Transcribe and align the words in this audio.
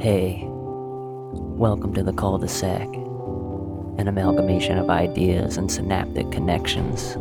Hey, 0.00 0.44
welcome 0.46 1.92
to 1.94 2.04
the 2.04 2.12
cul 2.12 2.38
de 2.38 2.46
sac, 2.46 2.86
an 2.86 4.06
amalgamation 4.06 4.78
of 4.78 4.90
ideas 4.90 5.56
and 5.56 5.68
synaptic 5.68 6.30
connections 6.30 7.14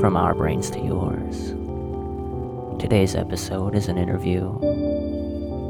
from 0.00 0.16
our 0.16 0.34
brains 0.34 0.70
to 0.70 0.80
yours. 0.80 1.50
Today's 2.80 3.14
episode 3.14 3.74
is 3.74 3.88
an 3.88 3.98
interview 3.98 4.58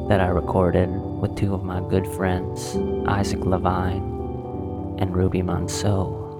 that 0.09 0.21
I 0.21 0.29
recorded 0.29 0.91
with 0.91 1.37
two 1.37 1.53
of 1.53 1.65
my 1.65 1.81
good 1.91 2.07
friends, 2.07 2.77
Isaac 3.09 3.41
Levine 3.45 4.97
and 5.01 5.13
Ruby 5.13 5.43
Monceau, 5.43 6.39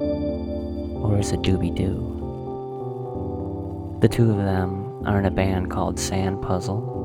or 1.03 1.19
is 1.19 1.33
it 1.33 1.43
Doobiedoo? 1.43 2.15
The 4.01 4.09
two 4.09 4.31
of 4.31 4.37
them 4.37 5.05
are 5.05 5.19
in 5.19 5.25
a 5.25 5.31
band 5.33 5.73
called 5.73 5.99
Sand 5.99 6.41
Puzzle 6.41 6.96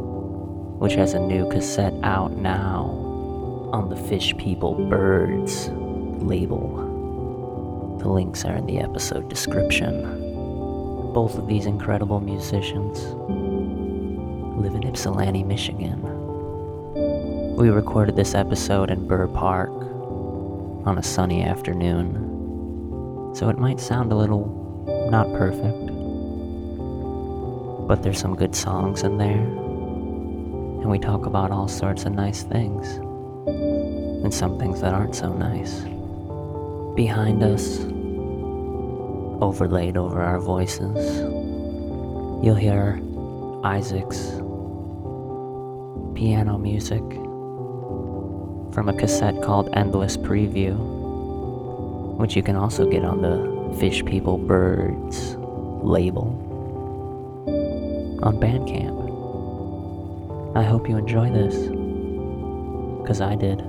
which 0.82 0.95
has 0.95 1.13
a 1.13 1.20
new 1.20 1.48
cassette 1.48 1.93
out 2.02 2.31
now 2.31 2.85
on 3.71 3.88
the 3.88 3.95
Fish 3.95 4.35
People 4.38 4.73
Birds 4.90 5.70
label. 6.23 7.99
The 8.02 8.09
links 8.09 8.45
are 8.45 8.55
in 8.55 8.66
the 8.66 8.80
episode 8.80 9.30
description. 9.30 10.02
Both 11.13 11.38
of 11.38 11.45
these 11.45 11.67
incredible 11.67 12.20
musicians 12.20 12.99
live 14.59 14.73
in 14.73 14.88
Ypsilanti, 14.88 15.44
Michigan. 15.44 16.02
We 17.55 17.70
recorded 17.70 18.16
this 18.16 18.34
episode 18.34 18.90
in 18.90 19.07
Burr 19.07 19.27
Park 19.27 19.70
on 19.70 20.98
a 20.98 21.04
sunny 21.04 21.43
afternoon, 21.43 23.35
so 23.35 23.49
it 23.49 23.59
might 23.59 23.79
sound 23.79 24.12
a 24.12 24.16
little 24.16 24.48
not 25.12 25.32
perfect. 25.34 25.91
But 27.88 28.02
there's 28.02 28.18
some 28.20 28.35
good 28.35 28.55
songs 28.55 29.04
in 29.04 29.20
there 29.20 29.70
and 30.81 30.90
we 30.90 30.98
talk 30.98 31.27
about 31.27 31.52
all 31.52 31.67
sorts 31.67 32.05
of 32.05 32.13
nice 32.13 32.41
things. 32.41 32.88
And 34.23 34.34
some 34.34 34.57
things 34.57 34.82
that 34.82 34.93
aren't 34.93 35.15
so 35.15 35.32
nice. 35.32 35.82
Behind 36.96 37.43
us, 37.43 37.82
overlaid 39.41 39.96
over 39.96 40.21
our 40.21 40.40
voices, 40.40 41.20
you'll 42.43 42.55
hear 42.55 42.99
Isaac's 43.63 44.32
piano 46.15 46.57
music. 46.57 47.04
From 48.74 48.90
a 48.90 48.93
cassette 48.93 49.41
called 49.41 49.70
Endless 49.74 50.18
Preview, 50.18 50.77
which 52.18 52.35
you 52.35 52.41
can 52.41 52.55
also 52.55 52.90
get 52.90 53.04
on 53.04 53.21
the 53.21 53.37
FishPeopleBirds 53.79 55.84
label. 55.84 56.48
On 58.24 58.40
Bandcamp. 58.40 59.01
I 60.54 60.63
hope 60.63 60.90
you 60.90 60.98
enjoy 60.98 61.32
this. 61.32 61.55
Because 63.02 63.21
I 63.21 63.35
did. 63.35 63.62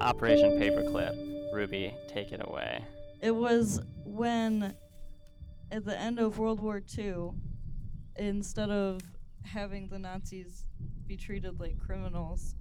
Operation 0.00 0.58
Paperclip. 0.58 1.52
Ruby, 1.52 1.94
take 2.08 2.32
it 2.32 2.40
away. 2.42 2.82
It 3.20 3.32
was 3.32 3.82
when, 4.06 4.74
at 5.70 5.84
the 5.84 6.00
end 6.00 6.18
of 6.18 6.38
World 6.38 6.60
War 6.60 6.82
II, 6.96 7.32
instead 8.16 8.70
of 8.70 9.02
having 9.42 9.88
the 9.88 9.98
Nazis 9.98 10.64
be 11.06 11.18
treated 11.18 11.60
like 11.60 11.78
criminals, 11.78 12.54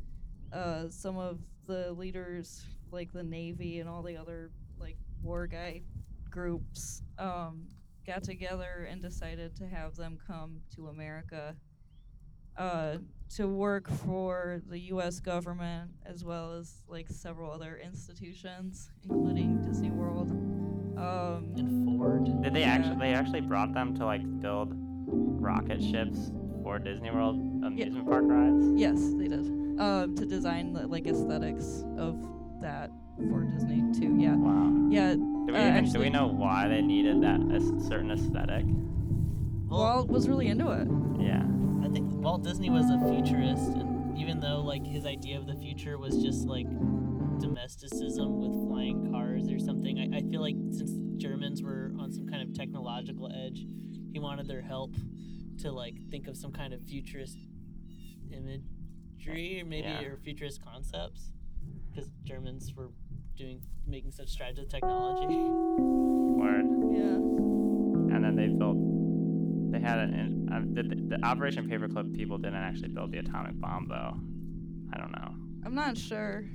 uh, 0.51 0.89
some 0.89 1.17
of 1.17 1.39
the 1.65 1.93
leaders, 1.93 2.65
like 2.91 3.13
the 3.13 3.23
Navy 3.23 3.79
and 3.79 3.87
all 3.87 4.03
the 4.03 4.17
other 4.17 4.51
like 4.77 4.97
war 5.21 5.47
guy 5.47 5.81
groups, 6.29 7.03
um, 7.17 7.69
got 8.05 8.21
together 8.21 8.85
and 8.91 9.01
decided 9.01 9.55
to 9.55 9.65
have 9.65 9.95
them 9.95 10.17
come 10.27 10.59
to 10.75 10.87
America 10.87 11.55
uh, 12.57 12.97
to 13.35 13.47
work 13.47 13.89
for 13.89 14.61
the 14.69 14.79
U.S. 14.93 15.19
government 15.19 15.91
as 16.05 16.23
well 16.23 16.53
as 16.53 16.81
like 16.87 17.07
several 17.09 17.51
other 17.51 17.77
institutions, 17.83 18.89
including 19.03 19.61
Disney 19.63 19.89
World. 19.89 20.29
Um, 20.97 21.53
and 21.57 21.97
Ford. 21.99 22.25
Did 22.43 22.53
they 22.53 22.61
Yeah. 22.61 22.73
actually? 22.73 22.97
They 22.97 23.13
actually 23.13 23.41
brought 23.41 23.73
them 23.73 23.95
to 23.95 24.05
like 24.05 24.21
build 24.39 24.71
rocket 24.75 25.81
ships 25.83 26.31
for 26.61 26.77
Disney 26.79 27.09
World 27.11 27.35
amusement 27.65 28.07
park 28.07 28.23
rides. 28.27 28.65
yes, 28.79 28.99
they 29.17 29.27
did. 29.27 29.45
Um, 29.79 30.15
to 30.15 30.25
design 30.25 30.71
the 30.73 30.85
like 30.87 31.07
aesthetics 31.07 31.83
of 31.97 32.15
that 32.61 32.91
for 33.29 33.43
Disney 33.45 33.81
too. 33.99 34.15
Yeah, 34.19 34.35
Wow. 34.35 34.87
yeah. 34.91 35.15
Do 35.15 35.47
we 35.47 35.55
Uh, 35.57 35.69
even, 35.77 35.91
do 35.91 35.99
we 35.99 36.09
know 36.11 36.27
why 36.27 36.67
they 36.67 36.81
needed 36.81 37.21
that 37.23 37.41
a 37.41 37.59
certain 37.81 38.11
aesthetic? 38.11 38.65
Walt 39.67 40.07
was 40.09 40.29
really 40.29 40.47
into 40.47 40.69
it. 40.71 40.87
Yeah. 41.19 41.43
I 42.23 42.25
think 42.25 42.31
Walt 42.35 42.43
Disney 42.45 42.69
was 42.69 42.89
a 42.89 42.97
futurist, 43.09 43.73
and 43.75 44.17
even 44.17 44.39
though 44.39 44.61
like 44.61 44.85
his 44.85 45.05
idea 45.05 45.37
of 45.37 45.45
the 45.45 45.55
future 45.55 45.97
was 45.97 46.23
just 46.23 46.47
like 46.47 46.65
domesticism 47.41 48.39
with 48.39 48.69
flying 48.69 49.11
cars 49.11 49.51
or 49.51 49.59
something, 49.59 49.99
I, 49.99 50.19
I 50.19 50.21
feel 50.21 50.39
like 50.39 50.55
since 50.71 50.93
Germans 51.21 51.61
were 51.61 51.91
on 51.99 52.13
some 52.13 52.25
kind 52.29 52.41
of 52.41 52.53
technological 52.55 53.29
edge, 53.45 53.65
he 54.13 54.19
wanted 54.19 54.47
their 54.47 54.61
help 54.61 54.95
to 55.59 55.71
like 55.73 55.95
think 56.11 56.27
of 56.29 56.37
some 56.37 56.53
kind 56.53 56.73
of 56.73 56.81
futurist 56.83 57.37
imagery 58.31 59.59
or 59.61 59.65
maybe 59.65 59.89
Yeah. 59.89 60.03
or 60.03 60.15
futurist 60.15 60.63
concepts, 60.63 61.29
because 61.89 62.09
Germans 62.23 62.73
were 62.73 62.91
doing 63.35 63.59
making 63.85 64.11
such 64.11 64.29
strides 64.29 64.57
with 64.61 64.69
technology. 64.69 65.35
Word. 65.35 66.67
Yeah. 66.95 68.15
And 68.15 68.23
then 68.23 68.37
they 68.37 68.47
built. 68.47 68.92
They 69.73 69.79
had 69.79 69.97
an. 69.97 70.49
Uh, 70.53 70.61
the, 70.71 70.83
the 70.83 71.25
Operation 71.25 71.67
Paperclip 71.67 72.15
people 72.15 72.37
didn't 72.37 72.61
actually 72.61 72.89
build 72.89 73.11
the 73.11 73.17
atomic 73.17 73.59
bomb 73.59 73.87
though. 73.89 74.15
I 74.95 74.99
don't 74.99 75.11
know. 75.11 75.33
I'm 75.65 75.73
not 75.73 75.97
sure. 75.97 76.45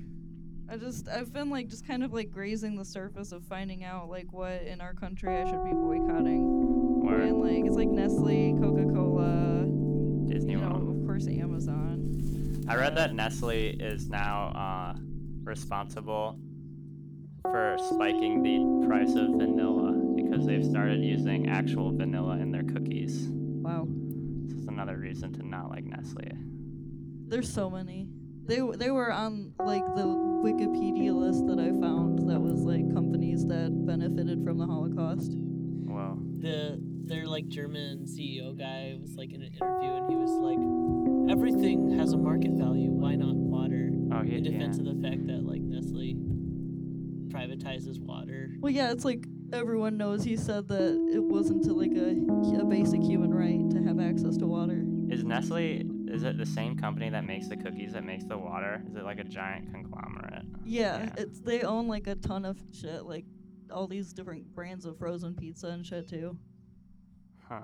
I 0.70 0.76
just 0.76 1.08
I've 1.08 1.32
been 1.32 1.50
like 1.50 1.68
just 1.68 1.84
kind 1.84 2.04
of 2.04 2.12
like 2.12 2.30
grazing 2.30 2.76
the 2.76 2.84
surface 2.84 3.32
of 3.32 3.44
finding 3.44 3.82
out 3.82 4.08
like 4.08 4.32
what 4.32 4.62
in 4.62 4.80
our 4.80 4.94
country 4.94 5.34
I 5.34 5.46
should 5.46 5.64
be 5.64 5.72
boycotting. 5.72 7.00
Word. 7.04 7.22
And 7.22 7.40
like 7.40 7.64
it's 7.66 7.74
like 7.74 7.88
Nestle, 7.88 8.54
Coca 8.60 8.84
Cola, 8.94 9.66
Disney 10.28 10.52
you 10.52 10.60
know, 10.60 10.68
World. 10.68 11.00
of 11.00 11.06
course 11.06 11.26
Amazon. 11.26 12.64
I 12.68 12.76
read 12.76 12.96
that 12.98 13.14
Nestle 13.14 13.70
is 13.80 14.08
now 14.08 14.94
uh, 14.94 14.98
responsible 15.42 16.38
for 17.42 17.78
spiking 17.94 18.42
the 18.42 18.86
price 18.86 19.14
of 19.16 19.30
vanilla 19.30 19.92
because 20.16 20.46
they've 20.46 20.64
started 20.64 21.02
using 21.02 21.48
actual 21.48 21.96
vanilla 21.96 22.36
in 22.36 22.52
their 22.52 22.64
cookies. 22.64 22.87
Wow. 23.68 23.86
This 24.46 24.60
is 24.60 24.66
another 24.66 24.96
reason 24.96 25.30
to 25.34 25.46
not 25.46 25.68
like 25.68 25.84
Nestle. 25.84 26.22
There's 27.26 27.52
so 27.52 27.68
many. 27.68 28.08
They 28.46 28.60
they 28.76 28.90
were 28.90 29.12
on 29.12 29.52
like 29.62 29.84
the 29.94 30.04
Wikipedia 30.06 31.12
list 31.14 31.46
that 31.48 31.58
I 31.58 31.68
found 31.78 32.30
that 32.30 32.40
was 32.40 32.60
like 32.62 32.90
companies 32.94 33.44
that 33.46 33.70
benefited 33.86 34.42
from 34.42 34.56
the 34.56 34.64
Holocaust. 34.66 35.32
Wow. 35.34 36.16
the 36.38 36.78
their 37.04 37.26
like 37.26 37.48
German 37.48 38.04
CEO 38.06 38.56
guy 38.56 38.96
was 39.00 39.16
like 39.16 39.32
in 39.34 39.42
an 39.42 39.52
interview 39.52 39.90
and 39.90 40.08
he 40.08 40.16
was 40.16 40.30
like, 40.30 41.30
everything 41.30 41.90
has 41.98 42.12
a 42.12 42.16
market 42.18 42.52
value. 42.52 42.90
Why 42.90 43.16
not 43.16 43.34
water? 43.34 43.90
Oh, 44.12 44.22
he, 44.22 44.36
In 44.36 44.44
yeah. 44.44 44.50
defense 44.52 44.78
of 44.78 44.84
the 44.86 44.98
fact 45.02 45.26
that 45.26 45.44
like 45.44 45.60
Nestle 45.60 46.14
privatizes 47.28 48.00
water. 48.00 48.50
Well, 48.60 48.72
yeah, 48.72 48.92
it's 48.92 49.04
like 49.04 49.26
everyone 49.52 49.96
knows 49.96 50.24
he 50.24 50.36
said 50.36 50.68
that 50.68 51.10
it 51.12 51.22
wasn't 51.22 51.64
like 51.66 51.92
a, 51.92 52.60
a 52.60 52.64
basic 52.64 53.02
human 53.02 53.32
right 53.32 53.68
to 53.70 53.82
have 53.86 53.98
access 54.00 54.36
to 54.38 54.46
water. 54.46 54.82
Is 55.10 55.24
Nestle, 55.24 55.84
is 56.08 56.22
it 56.22 56.36
the 56.36 56.46
same 56.46 56.76
company 56.76 57.08
that 57.10 57.24
makes 57.24 57.48
the 57.48 57.56
cookies 57.56 57.92
that 57.94 58.04
makes 58.04 58.24
the 58.24 58.36
water? 58.36 58.82
Is 58.90 58.96
it 58.96 59.04
like 59.04 59.18
a 59.18 59.24
giant 59.24 59.72
conglomerate? 59.72 60.44
Yeah, 60.64 60.98
Yeah. 61.04 61.14
it's 61.16 61.40
they 61.40 61.62
own 61.62 61.88
like 61.88 62.06
a 62.06 62.14
ton 62.14 62.44
of 62.44 62.58
shit, 62.72 63.04
like 63.04 63.24
all 63.70 63.86
these 63.86 64.12
different 64.12 64.54
brands 64.54 64.84
of 64.84 64.98
frozen 64.98 65.34
pizza 65.34 65.68
and 65.68 65.84
shit 65.84 66.08
too. 66.08 66.36
Huh. 67.48 67.60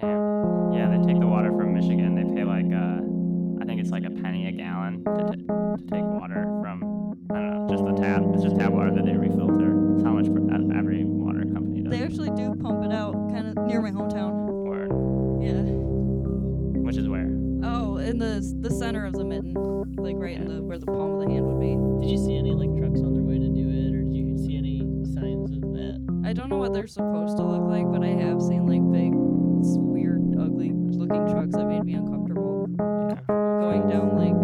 Damn. 0.00 0.72
Yeah, 0.72 0.88
they 0.96 1.04
take 1.12 1.20
the 1.20 1.26
water 1.26 1.50
from 1.50 1.74
Michigan. 1.74 2.14
They 2.14 2.34
pay 2.34 2.44
like, 2.44 2.66
uh, 2.66 3.62
I 3.62 3.64
think 3.66 3.80
it's 3.80 3.90
like 3.90 4.04
a 4.04 4.10
penny 4.10 4.48
a 4.48 4.52
gallon 4.52 5.04
to, 5.04 5.36
t- 5.36 5.46
to 5.46 5.90
take 5.90 6.04
water 6.04 6.44
from, 6.62 6.80
I 7.30 7.34
don't 7.34 7.66
know, 7.66 7.68
just 7.70 7.84
the 7.84 7.92
tap. 8.02 8.22
It's 8.34 8.42
just 8.42 8.56
tap 8.58 8.72
water 8.72 8.90
that 8.90 9.04
they 9.04 9.12
refilter. 9.12 9.94
It's 9.94 10.02
how 10.04 10.12
much 10.12 10.26
per- 10.26 10.50
uh, 10.52 10.78
every 10.78 11.04
water 11.04 11.40
company 11.52 11.82
does. 11.82 11.92
They 11.92 12.02
actually 12.02 12.30
do 12.30 12.54
pump 12.60 12.84
it 12.84 12.92
out 12.92 13.12
kind 13.30 13.46
of 13.48 13.56
near 13.66 13.80
my 13.80 13.90
hometown. 13.90 14.32
Word. 14.66 14.90
Yeah. 15.42 15.62
Which 16.82 16.96
is 16.96 17.08
where? 17.08 17.28
Oh, 17.62 17.98
in 17.98 18.18
the 18.18 18.42
the 18.60 18.70
center 18.74 19.04
of 19.04 19.12
the 19.14 19.24
mitten, 19.24 19.54
like 19.96 20.16
right 20.18 20.36
in 20.36 20.48
the 20.48 20.62
where 20.62 20.78
the 20.78 20.86
palm 20.86 21.14
of 21.14 21.20
the 21.26 21.30
hand 21.32 21.46
would 21.46 21.60
be. 21.60 21.76
Did 22.02 22.10
you 22.10 22.18
see 22.18 22.36
any 22.36 22.52
like 22.52 22.74
trucks 22.76 23.00
on 23.00 23.14
their 23.14 23.22
way 23.22 23.38
to 23.38 23.48
do 23.48 23.68
it, 23.70 23.94
or 23.94 24.02
did 24.02 24.14
you 24.14 24.38
see 24.38 24.56
any 24.56 24.80
signs 25.14 25.52
of 25.52 25.60
that? 25.74 25.98
I 26.26 26.32
don't 26.32 26.48
know 26.48 26.58
what 26.58 26.72
they're 26.72 26.86
supposed 26.86 27.36
to 27.36 27.44
look 27.44 27.68
like, 27.70 27.86
but 27.90 28.02
I 28.02 28.10
have 28.26 28.40
seen 28.42 28.66
like 28.66 28.82
big, 28.90 29.12
weird, 29.14 30.22
ugly 30.40 30.72
looking 30.74 31.28
trucks 31.30 31.54
that 31.54 31.66
made 31.66 31.84
me 31.84 31.94
uncomfortable. 31.94 32.66
Yeah. 32.70 33.14
Going 33.28 33.88
down 33.88 34.16
like 34.16 34.34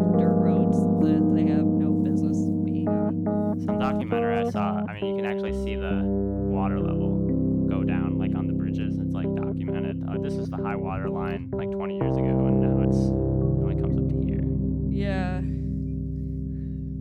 Some 3.64 3.78
documentary 3.78 4.46
I 4.46 4.50
saw. 4.50 4.84
I 4.88 5.00
mean, 5.00 5.16
you 5.16 5.22
can 5.22 5.30
actually 5.30 5.52
see 5.52 5.76
the 5.76 6.02
water 6.02 6.78
level 6.80 7.66
go 7.68 7.82
down, 7.82 8.18
like 8.18 8.34
on 8.34 8.46
the 8.46 8.52
bridges. 8.52 8.98
It's 8.98 9.14
like 9.14 9.26
documented. 9.34 10.04
Uh, 10.08 10.18
this 10.18 10.34
is 10.34 10.48
the 10.48 10.56
high 10.58 10.76
water 10.76 11.08
line, 11.08 11.50
like 11.52 11.70
20 11.70 11.96
years 11.96 12.16
ago, 12.16 12.46
and 12.46 12.60
now 12.60 12.82
it's 12.88 12.96
it 12.96 13.12
only 13.12 13.80
comes 13.80 13.96
up 13.98 14.08
to 14.08 14.26
here. 14.26 14.44
Yeah. 14.90 15.38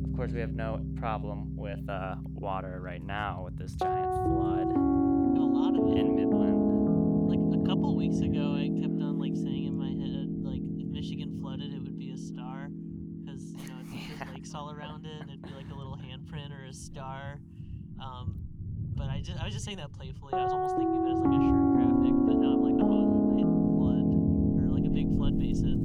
Of 0.10 0.16
course, 0.16 0.32
we 0.32 0.40
have 0.40 0.54
no 0.54 0.82
problem 0.96 1.56
with 1.56 1.88
uh, 1.90 2.16
water 2.34 2.80
right 2.82 3.04
now 3.04 3.44
with 3.46 3.58
this 3.58 3.74
giant 3.74 4.14
flood 4.26 4.72
a 5.38 5.44
lot 5.46 5.76
of 5.78 5.92
it. 5.92 5.98
in 6.00 6.16
Midland. 6.16 7.30
like 7.30 7.40
a 7.60 7.62
couple 7.68 7.96
weeks 7.96 8.20
ago, 8.20 8.56
I 8.56 8.70
kept 8.80 9.02
on 9.02 9.20
like 9.20 9.36
saying 9.36 9.66
in 9.66 9.78
my 9.78 9.92
head, 9.92 10.28
like 10.44 10.62
if 10.80 10.88
Michigan 10.88 11.38
flooded, 11.40 11.74
it 11.74 11.82
would 11.82 11.98
be 11.98 12.12
a 12.12 12.18
star, 12.18 12.70
because 13.24 13.54
you 13.54 13.68
know 13.68 13.78
it's, 13.84 13.92
there's 14.18 14.30
lakes 14.34 14.54
all 14.54 14.72
around 14.72 15.06
it, 15.06 15.22
and 15.22 15.30
it'd 15.30 15.42
be 15.42 15.54
like 15.54 15.70
a 15.72 15.76
little 15.76 15.98
handprint 15.98 16.52
or 16.52 16.65
a 16.65 16.65
star. 16.76 17.40
Um, 18.02 18.36
but 18.96 19.10
I 19.10 19.22
just 19.22 19.40
I 19.42 19.46
was 19.46 19.54
just 19.54 19.66
saying 19.66 19.78
that 19.78 19.92
playfully. 19.94 20.34
I 20.34 20.44
was 20.44 20.52
almost 20.54 20.76
thinking 20.76 20.98
of 20.98 21.06
it 21.08 21.12
as 21.14 21.20
like 21.20 21.32
a 21.34 21.42
shirt 21.42 21.74
graphic, 21.76 22.14
but 22.28 22.36
now 22.38 22.54
I'm 22.54 22.62
like, 22.62 22.78
oh, 22.84 23.06
might 23.36 23.50
flood 23.76 24.08
or 24.64 24.78
like 24.78 24.86
a 24.86 24.90
big 24.94 25.08
flood 25.18 25.40
basin. 25.40 25.80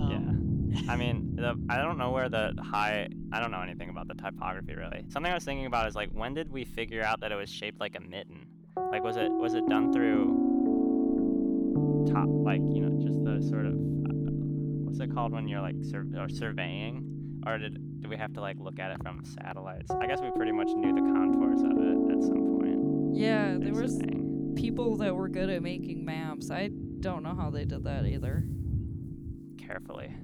Um, 0.00 0.08
Yeah. 0.10 0.92
I 0.92 0.96
mean, 0.96 1.32
the, 1.36 1.54
I 1.70 1.78
don't 1.78 1.98
know 1.98 2.10
where 2.10 2.28
the 2.28 2.52
high. 2.62 3.08
I 3.32 3.40
don't 3.40 3.50
know 3.50 3.60
anything 3.62 3.90
about 3.90 4.08
the 4.08 4.14
typography 4.14 4.74
really. 4.74 5.04
Something 5.08 5.30
I 5.32 5.34
was 5.34 5.44
thinking 5.44 5.66
about 5.66 5.86
is 5.88 5.94
like, 5.94 6.10
when 6.10 6.34
did 6.34 6.50
we 6.50 6.64
figure 6.64 7.02
out 7.02 7.20
that 7.20 7.30
it 7.32 7.36
was 7.36 7.50
shaped 7.50 7.78
like 7.80 7.94
a 7.96 8.00
mitten? 8.00 8.46
Like, 8.90 9.02
was 9.02 9.16
it 9.16 9.30
was 9.30 9.54
it 9.54 9.66
done 9.68 9.92
through 9.92 10.46
top, 12.12 12.26
like 12.28 12.60
you 12.60 12.80
know, 12.80 12.90
just 13.04 13.22
the 13.24 13.42
sort 13.48 13.66
of 13.66 13.74
uh, 13.74 14.12
what's 14.84 15.00
it 15.00 15.12
called 15.14 15.32
when 15.32 15.46
you're 15.48 15.60
like 15.60 15.76
sur- 15.82 16.06
or 16.16 16.28
surveying, 16.28 17.07
or 17.46 17.58
did 17.58 18.00
do 18.02 18.08
we 18.08 18.16
have 18.16 18.32
to 18.34 18.40
like 18.40 18.56
look 18.58 18.78
at 18.78 18.90
it 18.90 19.02
from 19.02 19.24
satellites? 19.24 19.90
I 19.90 20.06
guess 20.06 20.20
we 20.20 20.30
pretty 20.36 20.52
much 20.52 20.68
knew 20.68 20.94
the 20.94 21.00
contours 21.00 21.60
of 21.62 21.72
it 21.72 22.16
at 22.16 22.22
some 22.22 22.58
point. 22.58 23.16
Yeah, 23.16 23.56
there 23.58 23.72
was 23.74 23.92
surveying. 23.96 24.54
people 24.56 24.96
that 24.98 25.14
were 25.14 25.28
good 25.28 25.50
at 25.50 25.62
making 25.62 26.04
maps. 26.04 26.50
I 26.50 26.70
don't 27.00 27.22
know 27.22 27.34
how 27.34 27.50
they 27.50 27.64
did 27.64 27.84
that 27.84 28.04
either. 28.06 28.44
carefully. 29.58 30.14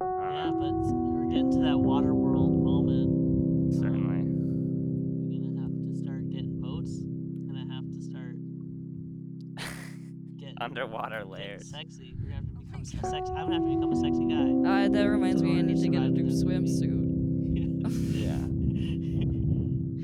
Yeah, 0.00 0.50
but 0.52 0.72
we're 0.72 1.26
getting 1.30 1.50
to 1.52 1.58
that 1.60 1.78
water 1.78 2.14
world 2.14 2.52
moment. 2.62 3.74
certainly. 3.74 4.22
We're 4.26 5.48
gonna 5.48 5.62
have 5.62 5.72
to 5.92 5.96
start 6.02 6.28
getting 6.30 6.60
boats. 6.60 6.98
Gonna 7.46 7.72
have 7.74 7.90
to 7.92 8.00
start 8.02 8.36
getting 10.38 10.56
Underwater 10.60 11.18
getting 11.18 11.30
layers. 11.32 11.70
sexy. 11.70 12.14
We're 12.16 12.24
gonna 12.30 12.36
have 12.36 12.48
to 12.48 12.51
become 12.72 12.80
s- 12.82 12.94
a 12.94 13.10
sex. 13.10 13.30
I'm 13.30 13.36
gonna 13.50 13.54
have 13.54 13.62
to 13.64 13.68
become 13.74 13.92
a 13.92 13.96
sexy 13.96 14.24
guy. 14.26 14.84
Uh, 14.84 14.88
that 14.88 15.04
reminds 15.04 15.42
me, 15.42 15.58
I 15.58 15.62
need 15.62 15.80
to 15.80 15.88
get 15.88 16.02
a 16.02 16.04
survive 16.06 16.12
new 16.12 16.24
this. 16.30 16.42
swimsuit. 16.44 17.00
Yeah. 18.14 18.38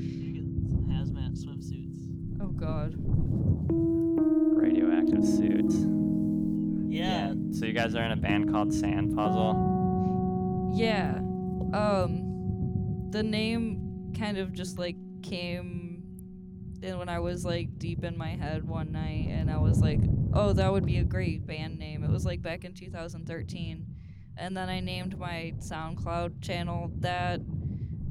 You 0.01 0.33
get 0.35 0.45
some 0.71 0.85
hazmat 0.91 1.33
swimsuits. 1.43 2.07
Oh 2.41 2.49
God. 2.49 2.95
Radioactive 4.57 5.25
suits. 5.25 5.77
Yeah. 6.89 7.35
So 7.53 7.67
you 7.67 7.73
guys 7.73 7.95
are 7.95 8.03
in 8.05 8.13
a 8.13 8.17
band 8.17 8.51
called 8.53 8.73
Sand 8.73 9.15
Puzzle. 9.17 10.73
Yeah. 10.75 11.19
Um, 11.73 13.09
the 13.11 13.23
name 13.23 14.13
kind 14.19 14.39
of 14.39 14.53
just 14.53 14.79
like 14.79 14.97
came 15.23 16.03
in 16.83 16.99
when 16.99 17.09
I 17.09 17.19
was 17.21 17.45
like 17.45 17.79
deep 17.79 18.05
in 18.05 18.17
my 18.19 18.31
head 18.37 18.67
one 18.67 18.93
night, 18.93 19.29
and 19.31 19.51
I 19.51 19.59
was 19.59 19.81
like, 19.81 20.01
"Oh, 20.33 20.53
that 20.53 20.73
would 20.73 20.87
be 20.87 20.99
a 20.99 21.05
great 21.05 21.47
band 21.47 21.79
name." 21.79 22.05
It 22.05 22.11
was 22.11 22.25
like 22.27 22.43
back 22.43 22.65
in 22.65 22.75
2013, 22.75 23.87
and 24.37 24.57
then 24.57 24.69
I 24.69 24.81
named 24.81 25.19
my 25.19 25.55
SoundCloud 25.59 26.41
channel 26.43 26.91
that, 27.01 27.41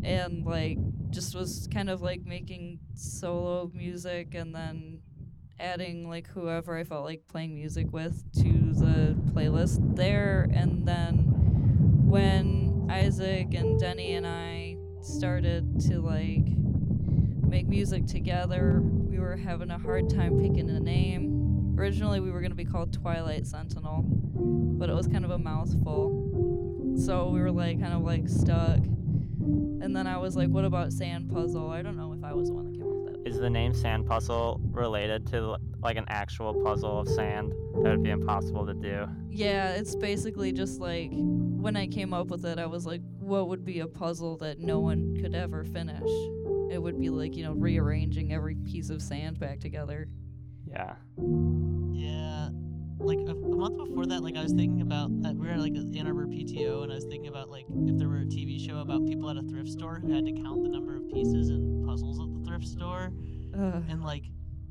and 0.03 0.45
like 0.45 0.77
just 1.09 1.35
was 1.35 1.67
kind 1.71 1.89
of 1.89 2.01
like 2.01 2.25
making 2.25 2.79
solo 2.93 3.71
music, 3.73 4.35
and 4.35 4.53
then 4.53 4.99
adding 5.59 6.07
like 6.07 6.27
whoever 6.27 6.77
I 6.77 6.83
felt 6.83 7.05
like 7.05 7.27
playing 7.27 7.55
music 7.55 7.91
with 7.91 8.23
to 8.33 8.73
the 8.73 9.15
playlist 9.31 9.95
there, 9.95 10.47
and 10.53 10.85
then 10.87 11.33
when 12.07 12.87
Isaac 12.89 13.53
and 13.53 13.79
Denny 13.79 14.13
and 14.13 14.25
I 14.25 14.77
started 15.01 15.79
to 15.81 15.99
like 15.99 16.45
make 17.47 17.67
music 17.67 18.05
together, 18.05 18.81
we 18.81 19.19
were 19.19 19.35
having 19.35 19.71
a 19.71 19.77
hard 19.77 20.09
time 20.09 20.37
picking 20.37 20.69
a 20.69 20.79
name. 20.79 21.36
Originally, 21.77 22.19
we 22.19 22.31
were 22.31 22.39
going 22.39 22.51
to 22.51 22.55
be 22.55 22.65
called 22.65 22.91
Twilight 22.91 23.45
Sentinel, 23.45 24.03
but 24.03 24.89
it 24.89 24.95
was 24.95 25.07
kind 25.07 25.23
of 25.23 25.31
a 25.31 25.37
mouthful. 25.37 26.95
So 26.97 27.29
we 27.29 27.39
were 27.39 27.51
like 27.51 27.79
kind 27.79 27.93
of 27.93 28.01
like 28.01 28.27
stuck. 28.27 28.77
And 28.77 29.95
then 29.95 30.07
I 30.07 30.17
was 30.17 30.35
like, 30.35 30.49
what 30.49 30.65
about 30.65 30.91
Sand 30.91 31.29
Puzzle? 31.31 31.69
I 31.69 31.83
don't 31.83 31.95
know 31.95 32.13
if 32.13 32.23
I 32.23 32.33
was 32.33 32.49
the 32.49 32.55
one 32.55 32.65
that 32.65 32.73
came 32.73 32.89
up 32.89 32.95
with 32.95 33.23
that. 33.23 33.29
Is 33.29 33.39
the 33.39 33.49
name 33.49 33.75
Sand 33.75 34.07
Puzzle 34.07 34.59
related 34.71 35.27
to 35.27 35.57
like 35.83 35.97
an 35.97 36.05
actual 36.07 36.55
puzzle 36.63 37.01
of 37.01 37.07
sand 37.07 37.53
that 37.83 37.91
would 37.91 38.03
be 38.03 38.09
impossible 38.09 38.65
to 38.65 38.73
do? 38.73 39.07
Yeah, 39.29 39.73
it's 39.73 39.95
basically 39.95 40.51
just 40.51 40.81
like 40.81 41.11
when 41.11 41.77
I 41.77 41.85
came 41.85 42.11
up 42.11 42.27
with 42.27 42.43
it, 42.45 42.57
I 42.57 42.65
was 42.65 42.87
like, 42.87 43.01
what 43.19 43.49
would 43.49 43.63
be 43.63 43.81
a 43.81 43.87
puzzle 43.87 44.37
that 44.37 44.59
no 44.59 44.79
one 44.79 45.15
could 45.21 45.35
ever 45.35 45.63
finish? 45.63 46.09
It 46.71 46.81
would 46.81 46.99
be 46.99 47.09
like, 47.09 47.35
you 47.35 47.43
know, 47.43 47.53
rearranging 47.53 48.33
every 48.33 48.55
piece 48.55 48.89
of 48.89 49.01
sand 49.01 49.39
back 49.39 49.59
together. 49.59 50.07
Yeah. 50.77 50.93
Yeah. 51.91 52.49
Like 52.99 53.17
a, 53.19 53.31
a 53.31 53.55
month 53.55 53.77
before 53.77 54.05
that, 54.05 54.21
like 54.21 54.35
I 54.35 54.43
was 54.43 54.53
thinking 54.53 54.81
about 54.81 55.09
uh, 55.25 55.33
we 55.33 55.47
were 55.47 55.53
at 55.53 55.59
like 55.59 55.73
an 55.73 55.91
Ann 55.97 56.05
Arbor 56.05 56.27
PTO, 56.27 56.83
and 56.83 56.91
I 56.91 56.95
was 56.95 57.05
thinking 57.05 57.29
about 57.29 57.49
like 57.49 57.65
if 57.87 57.97
there 57.97 58.07
were 58.07 58.17
a 58.17 58.25
TV 58.25 58.63
show 58.63 58.77
about 58.79 59.05
people 59.07 59.29
at 59.29 59.37
a 59.37 59.41
thrift 59.43 59.69
store 59.69 59.99
who 59.99 60.13
had 60.13 60.25
to 60.25 60.31
count 60.33 60.63
the 60.63 60.69
number 60.69 60.95
of 60.95 61.07
pieces 61.09 61.49
and 61.49 61.85
puzzles 61.85 62.19
at 62.19 62.31
the 62.31 62.47
thrift 62.47 62.67
store, 62.67 63.11
Ugh. 63.57 63.83
and 63.89 64.03
like 64.03 64.25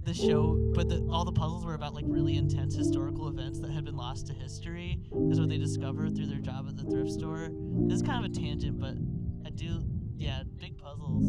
the 0.05 0.14
show, 0.14 0.56
but 0.75 0.88
the, 0.88 1.05
all 1.11 1.25
the 1.25 1.32
puzzles 1.32 1.64
were 1.64 1.75
about 1.75 1.93
like 1.93 2.05
really 2.06 2.37
intense 2.37 2.76
historical 2.76 3.29
events 3.29 3.58
that 3.58 3.73
had 3.73 3.85
been 3.85 3.97
lost 3.97 4.29
to 4.29 4.32
history. 4.32 5.00
Is 5.31 5.41
what 5.41 5.49
they 5.49 5.58
discovered 5.58 6.14
through 6.14 6.26
their 6.26 6.38
job 6.38 6.67
at 6.69 6.76
the 6.76 6.85
thrift 6.85 7.11
store. 7.11 7.49
This 7.88 7.97
is 7.97 8.03
kind 8.03 8.25
of 8.25 8.31
a 8.31 8.35
tangent, 8.35 8.79
but 8.79 8.94
I 9.44 9.50
do, 9.50 9.82
yeah, 10.17 10.44
big 10.58 10.79
puzzles. 10.79 11.26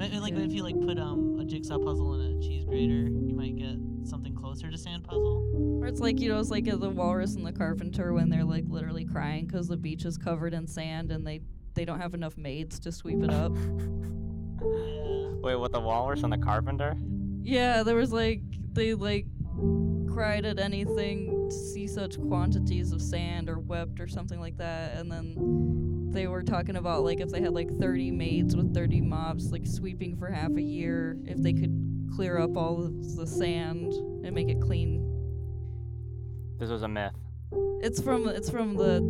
I 0.00 0.18
like 0.18 0.34
if 0.34 0.52
you 0.52 0.62
like 0.62 0.80
put 0.80 0.98
um 0.98 1.38
a 1.40 1.44
jigsaw 1.44 1.78
puzzle 1.78 2.20
in 2.20 2.38
a 2.38 2.40
cheese 2.40 2.64
grater, 2.64 3.08
you 3.10 3.34
might 3.34 3.56
get 3.56 3.76
something 4.08 4.34
closer 4.34 4.70
to 4.70 4.78
sand 4.78 5.04
puzzle. 5.04 5.80
Or 5.82 5.86
it's 5.86 6.00
like, 6.00 6.20
you 6.20 6.28
know, 6.28 6.38
it's 6.38 6.50
like 6.50 6.68
uh, 6.68 6.76
the 6.76 6.90
walrus 6.90 7.34
and 7.34 7.46
the 7.46 7.52
carpenter 7.52 8.12
when 8.12 8.28
they're 8.28 8.44
like 8.44 8.64
literally 8.68 9.04
crying 9.04 9.46
because 9.46 9.68
the 9.68 9.76
beach 9.76 10.04
is 10.04 10.16
covered 10.16 10.54
in 10.54 10.66
sand 10.66 11.12
and 11.12 11.26
they, 11.26 11.40
they 11.74 11.84
don't 11.84 12.00
have 12.00 12.14
enough 12.14 12.36
maids 12.36 12.78
to 12.80 12.92
sweep 12.92 13.22
it 13.22 13.30
up. 13.30 13.52
Yeah. 14.60 15.28
Wait, 15.40 15.54
what 15.54 15.72
the 15.72 15.80
walrus 15.80 16.24
and 16.24 16.32
the 16.32 16.38
carpenter? 16.38 16.96
Yeah, 17.42 17.84
there 17.84 17.94
was 17.94 18.12
like 18.12 18.42
they 18.72 18.94
like 18.94 19.26
cried 20.12 20.44
at 20.44 20.58
anything 20.58 21.48
to 21.48 21.54
see 21.54 21.86
such 21.86 22.20
quantities 22.20 22.90
of 22.90 23.00
sand 23.00 23.48
or 23.48 23.60
wept 23.60 24.00
or 24.00 24.08
something 24.08 24.40
like 24.40 24.56
that, 24.56 24.96
and 24.96 25.10
then 25.10 25.36
they 26.12 26.26
were 26.26 26.42
talking 26.42 26.76
about 26.76 27.04
like 27.04 27.20
if 27.20 27.30
they 27.30 27.40
had 27.40 27.52
like 27.52 27.70
30 27.78 28.10
maids 28.10 28.56
with 28.56 28.74
30 28.74 29.00
mops 29.02 29.50
like 29.50 29.66
sweeping 29.66 30.16
for 30.16 30.28
half 30.28 30.50
a 30.56 30.62
year, 30.62 31.16
if 31.24 31.38
they 31.38 31.52
could 31.52 32.10
clear 32.14 32.38
up 32.38 32.56
all 32.56 32.84
of 32.84 33.16
the 33.16 33.26
sand 33.26 33.92
and 34.24 34.34
make 34.34 34.48
it 34.48 34.60
clean. 34.60 35.04
This 36.58 36.70
was 36.70 36.82
a 36.82 36.88
myth. 36.88 37.12
It's 37.80 38.00
from 38.00 38.28
it's 38.28 38.50
from 38.50 38.74
the 38.74 39.00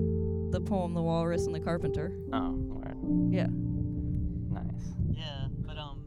the 0.51 0.61
poem 0.61 0.95
The 0.95 1.03
Walrus 1.03 1.47
and 1.47 1.55
the 1.55 1.61
Carpenter. 1.61 2.13
Oh, 2.33 2.53
word. 2.53 2.97
Yeah. 3.33 3.49
Nice. 4.51 4.95
Yeah, 5.11 5.49
but 5.67 5.77
um, 5.79 6.05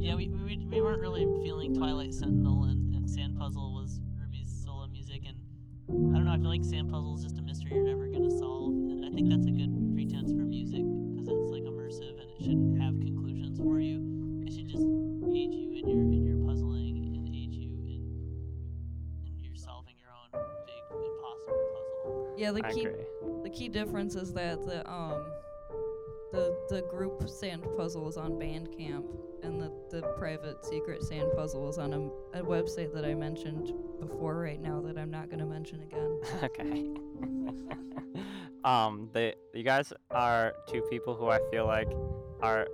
yeah, 0.00 0.14
we, 0.14 0.28
we, 0.28 0.56
we 0.58 0.80
weren't 0.80 1.00
really 1.00 1.26
feeling 1.42 1.74
Twilight 1.74 2.14
Sentinel 2.14 2.64
and, 2.64 2.94
and 2.94 3.08
Sand 3.08 3.38
Puzzle 3.38 3.74
was 3.74 4.00
Ruby's 4.18 4.50
solo 4.64 4.86
music, 4.88 5.22
and 5.26 5.36
I 5.88 6.16
don't 6.18 6.24
know. 6.24 6.32
I 6.32 6.38
feel 6.38 6.48
like 6.48 6.64
Sand 6.64 6.90
Puzzle 6.90 7.16
is 7.16 7.22
just 7.22 7.38
a 7.38 7.42
mystery 7.42 7.72
you're 7.74 7.84
never 7.84 8.08
gonna 8.08 8.30
solve, 8.30 8.72
and 8.72 8.92
I 8.92 8.97
think 9.18 9.30
that's 9.30 9.46
a 9.46 9.50
good 9.50 9.74
pretense 9.94 10.30
for 10.30 10.46
music 10.46 10.84
because 11.10 11.26
it's 11.26 11.50
like 11.50 11.64
immersive 11.64 12.14
and 12.22 12.30
it 12.30 12.38
shouldn't 12.38 12.80
have 12.80 12.94
conclusions 13.00 13.58
for 13.58 13.80
you. 13.80 13.98
It 14.46 14.52
should 14.52 14.68
just 14.68 14.84
aid 15.34 15.52
you 15.52 15.72
in 15.74 15.88
your 15.88 15.98
in 15.98 16.24
your 16.24 16.46
puzzling 16.46 16.98
and 17.16 17.26
aid 17.26 17.52
you 17.52 17.70
in 17.82 18.06
in 19.26 19.42
your 19.42 19.56
solving 19.56 19.96
your 19.98 20.10
own 20.14 20.40
big 20.66 20.84
impossible 20.92 21.66
puzzle. 21.74 22.34
Yeah, 22.38 22.52
the 22.52 22.64
I 22.64 22.72
key 22.72 22.84
agree. 22.84 23.02
The 23.42 23.50
key 23.50 23.68
difference 23.68 24.14
is 24.14 24.32
that 24.34 24.64
the 24.64 24.88
um 24.88 25.20
the 26.30 26.56
the 26.68 26.82
group 26.82 27.28
sand 27.28 27.66
puzzle 27.76 28.08
is 28.08 28.16
on 28.16 28.34
Bandcamp 28.34 29.04
and 29.42 29.60
the, 29.60 29.72
the 29.90 30.02
private 30.16 30.64
secret 30.64 31.02
sand 31.02 31.32
puzzle 31.34 31.68
is 31.68 31.78
on 31.78 31.92
a, 31.92 32.38
a 32.38 32.42
website 32.44 32.94
that 32.94 33.04
I 33.04 33.14
mentioned 33.14 33.72
before 33.98 34.38
right 34.38 34.60
now 34.60 34.80
that 34.82 34.96
I'm 34.96 35.10
not 35.10 35.28
going 35.28 35.40
to 35.40 35.46
mention 35.46 35.82
again. 35.82 36.20
okay. 36.44 36.88
um, 38.64 39.08
they, 39.12 39.34
you 39.54 39.62
guys 39.62 39.92
are 40.10 40.54
two 40.68 40.82
people 40.82 41.14
who 41.14 41.28
I 41.28 41.38
feel 41.50 41.66
like 41.66 41.88
are 42.40 42.66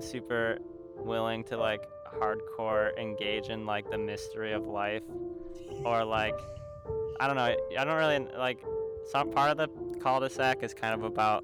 super 0.00 0.58
willing 0.96 1.44
to 1.44 1.56
like 1.56 1.82
hardcore 2.20 2.96
engage 2.98 3.48
in 3.48 3.66
like 3.66 3.90
the 3.90 3.98
mystery 3.98 4.52
of 4.52 4.66
life, 4.66 5.02
or 5.84 6.04
like, 6.04 6.38
I 7.20 7.26
don't 7.26 7.36
know. 7.36 7.54
I 7.78 7.84
don't 7.84 7.96
really 7.96 8.18
like. 8.36 8.64
Some 9.10 9.30
part 9.30 9.50
of 9.50 9.56
the 9.56 9.68
cul-de-sac 10.00 10.62
is 10.62 10.74
kind 10.74 10.92
of 10.92 11.02
about 11.02 11.42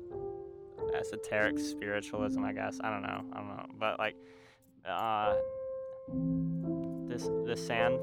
esoteric 0.95 1.59
spiritualism, 1.59 2.45
I 2.45 2.53
guess. 2.53 2.79
I 2.83 2.91
don't 2.91 3.03
know. 3.03 3.25
I 3.33 3.37
don't 3.39 3.49
know, 3.49 3.67
but 3.79 3.99
like, 3.99 4.17
uh, 4.87 5.35
this 7.09 7.31
the 7.47 7.57
sand 7.57 7.99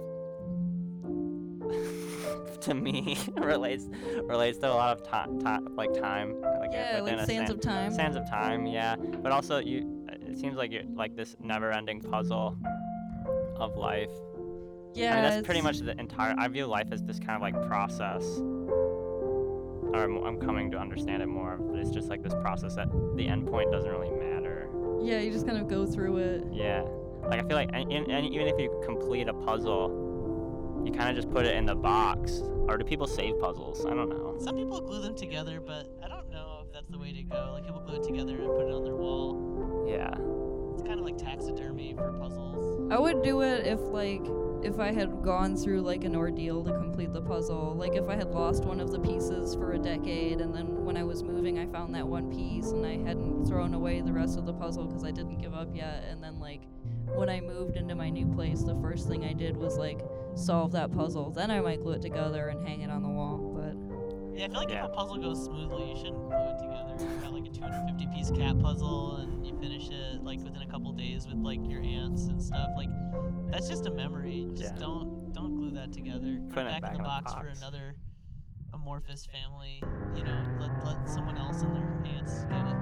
to 2.61 2.73
me 2.73 3.17
relates 3.37 3.87
relates 4.23 4.57
to 4.59 4.67
a 4.71 4.73
lot 4.73 4.95
of 4.97 5.03
time, 5.07 5.39
like 5.75 5.93
time, 5.93 6.39
like 6.59 6.71
Yeah, 6.71 7.01
within 7.01 7.17
like 7.17 7.23
a 7.23 7.31
Sands 7.31 7.49
san- 7.49 7.51
of 7.51 7.61
Time. 7.61 7.93
Sands 7.93 8.17
of 8.17 8.29
Time, 8.29 8.65
yeah. 8.65 8.95
But 8.95 9.31
also, 9.31 9.57
you. 9.59 9.97
It 10.11 10.37
seems 10.37 10.55
like 10.55 10.71
you're 10.71 10.83
like 10.95 11.15
this 11.15 11.35
never-ending 11.43 12.01
puzzle 12.01 12.55
of 13.57 13.75
life. 13.75 14.09
Yeah, 14.93 15.11
I 15.11 15.15
mean, 15.15 15.23
that's 15.23 15.45
pretty 15.45 15.61
much 15.61 15.79
the 15.79 15.97
entire. 15.99 16.35
I 16.37 16.47
view 16.47 16.67
life 16.67 16.87
as 16.91 17.03
this 17.03 17.19
kind 17.19 17.31
of 17.31 17.41
like 17.41 17.67
process. 17.67 18.23
Or 19.93 20.03
I'm, 20.03 20.23
I'm 20.23 20.39
coming 20.39 20.71
to 20.71 20.77
understand 20.77 21.21
it 21.21 21.27
more. 21.27 21.57
But 21.57 21.79
it's 21.79 21.89
just 21.91 22.07
like 22.09 22.23
this 22.23 22.33
process 22.35 22.75
that 22.75 22.87
the 23.15 23.27
end 23.27 23.47
point 23.47 23.71
doesn't 23.71 23.89
really 23.89 24.11
matter. 24.11 24.69
Yeah, 25.01 25.19
you 25.19 25.31
just 25.31 25.45
kind 25.45 25.57
of 25.57 25.67
go 25.67 25.85
through 25.85 26.17
it. 26.17 26.43
Yeah. 26.51 26.83
Like 27.27 27.43
I 27.43 27.47
feel 27.47 27.57
like, 27.57 27.69
and, 27.73 27.91
and 27.91 28.25
even 28.33 28.47
if 28.47 28.57
you 28.59 28.81
complete 28.85 29.27
a 29.27 29.33
puzzle, 29.33 29.89
you 30.85 30.91
kind 30.91 31.09
of 31.09 31.15
just 31.15 31.31
put 31.33 31.45
it 31.45 31.55
in 31.55 31.65
the 31.65 31.75
box. 31.75 32.41
Or 32.67 32.77
do 32.77 32.85
people 32.85 33.07
save 33.07 33.39
puzzles? 33.39 33.85
I 33.85 33.93
don't 33.93 34.09
know. 34.09 34.37
Some 34.39 34.55
people 34.55 34.81
glue 34.81 35.01
them 35.01 35.15
together, 35.15 35.59
but 35.59 35.87
I 36.03 36.07
don't 36.07 36.29
know 36.31 36.63
if 36.65 36.73
that's 36.73 36.89
the 36.89 36.97
way 36.97 37.11
to 37.11 37.23
go. 37.23 37.51
Like 37.53 37.65
people 37.65 37.81
glue 37.81 37.95
it 37.95 38.03
together 38.03 38.35
and 38.35 38.47
put 38.47 38.67
it 38.67 38.73
on 38.73 38.83
their 38.83 38.95
wall. 38.95 39.85
Yeah. 39.87 40.13
It's 40.73 40.83
kind 40.83 40.99
of 40.99 41.05
like 41.05 41.17
taxidermy 41.17 41.93
for 41.93 42.13
puzzles. 42.13 42.91
I 42.91 42.99
would 42.99 43.23
do 43.23 43.41
it 43.41 43.65
if 43.65 43.79
like 43.79 44.21
if 44.63 44.79
I 44.79 44.91
had 44.91 45.23
gone 45.23 45.55
through 45.55 45.81
like 45.81 46.03
an 46.03 46.15
ordeal 46.15 46.63
to 46.63 46.71
complete 46.71 47.13
the 47.13 47.21
puzzle. 47.21 47.73
Like 47.75 47.95
if 47.95 48.07
I 48.07 48.15
had 48.15 48.31
lost 48.31 48.65
one 48.65 48.79
of 48.79 48.91
the 48.91 48.99
pieces 48.99 49.55
for 49.55 49.73
a 49.73 49.79
decade 49.79 50.39
and 50.39 50.53
then 50.53 50.85
when 50.85 50.97
I 50.97 51.03
was 51.03 51.23
moving 51.23 51.59
I 51.59 51.65
found 51.67 51.95
that 51.95 52.07
one 52.07 52.29
piece 52.29 52.71
and 52.71 52.85
I 52.85 52.97
hadn't 52.97 53.45
thrown 53.45 53.73
away 53.73 54.01
the 54.01 54.13
rest 54.13 54.37
of 54.37 54.45
the 54.45 54.53
puzzle 54.53 54.87
cuz 54.87 55.03
I 55.03 55.11
didn't 55.11 55.37
give 55.39 55.53
up 55.53 55.75
yet 55.75 56.03
and 56.09 56.23
then 56.23 56.39
like 56.39 56.61
when 57.15 57.29
I 57.29 57.39
moved 57.41 57.75
into 57.77 57.95
my 57.95 58.09
new 58.09 58.25
place 58.27 58.61
the 58.63 58.75
first 58.81 59.07
thing 59.07 59.23
I 59.25 59.33
did 59.33 59.55
was 59.57 59.77
like 59.77 59.99
solve 60.35 60.71
that 60.73 60.91
puzzle. 60.91 61.29
Then 61.31 61.51
I 61.51 61.59
might 61.61 61.81
glue 61.81 61.93
it 61.93 62.01
together 62.01 62.47
and 62.49 62.65
hang 62.67 62.81
it 62.81 62.89
on 62.89 63.03
the 63.03 63.09
wall, 63.09 63.37
but 63.55 63.75
Yeah, 64.37 64.45
I 64.45 64.47
feel 64.49 64.57
like 64.59 64.69
Yeah. 64.69 64.85
if 64.85 64.91
a 64.91 64.93
puzzle 64.93 65.17
goes 65.17 65.43
smoothly, 65.45 65.89
you 65.91 65.95
shouldn't 65.97 66.27
glue 66.29 66.37
it 66.37 66.57
together. 66.59 66.95
If 66.95 67.01
you 67.01 67.21
got 67.21 67.33
like 67.33 67.45
a 67.45 67.49
250 67.49 68.07
piece 68.15 68.31
cat 68.31 68.59
puzzle 68.59 69.17
and 69.17 69.45
you 69.45 69.53
finish 69.59 69.89
it 69.89 70.23
like 70.23 70.39
within 70.39 70.61
a 70.61 70.67
couple 70.67 70.91
days 70.93 71.27
with 71.27 71.37
like 71.37 71.59
your 71.69 71.81
aunts 71.81 72.23
and 72.27 72.41
stuff. 72.41 72.69
Like 72.77 72.89
that's 73.51 73.67
just 73.67 73.85
a 73.87 73.91
memory. 73.91 74.47
Just 74.55 74.73
Yeah. 74.75 74.79
don't 74.79 75.33
don't 75.33 75.55
glue 75.55 75.71
that 75.71 75.91
together. 75.93 76.39
Put 76.49 76.55
Put 76.55 76.65
it 76.67 76.75
it 76.77 76.81
back, 76.81 76.91
in 76.91 76.97
the 76.97 77.03
box, 77.03 77.33
for 77.33 77.47
another 77.47 77.95
amorphous 78.73 79.25
family. 79.25 79.81
You 80.15 80.23
know, 80.23 80.43
let 80.59 80.85
let 80.85 81.09
someone 81.09 81.37
else 81.37 81.61
and 81.61 81.75
their 81.75 82.13
aunts 82.15 82.43
get 82.45 82.65
it 82.67 82.77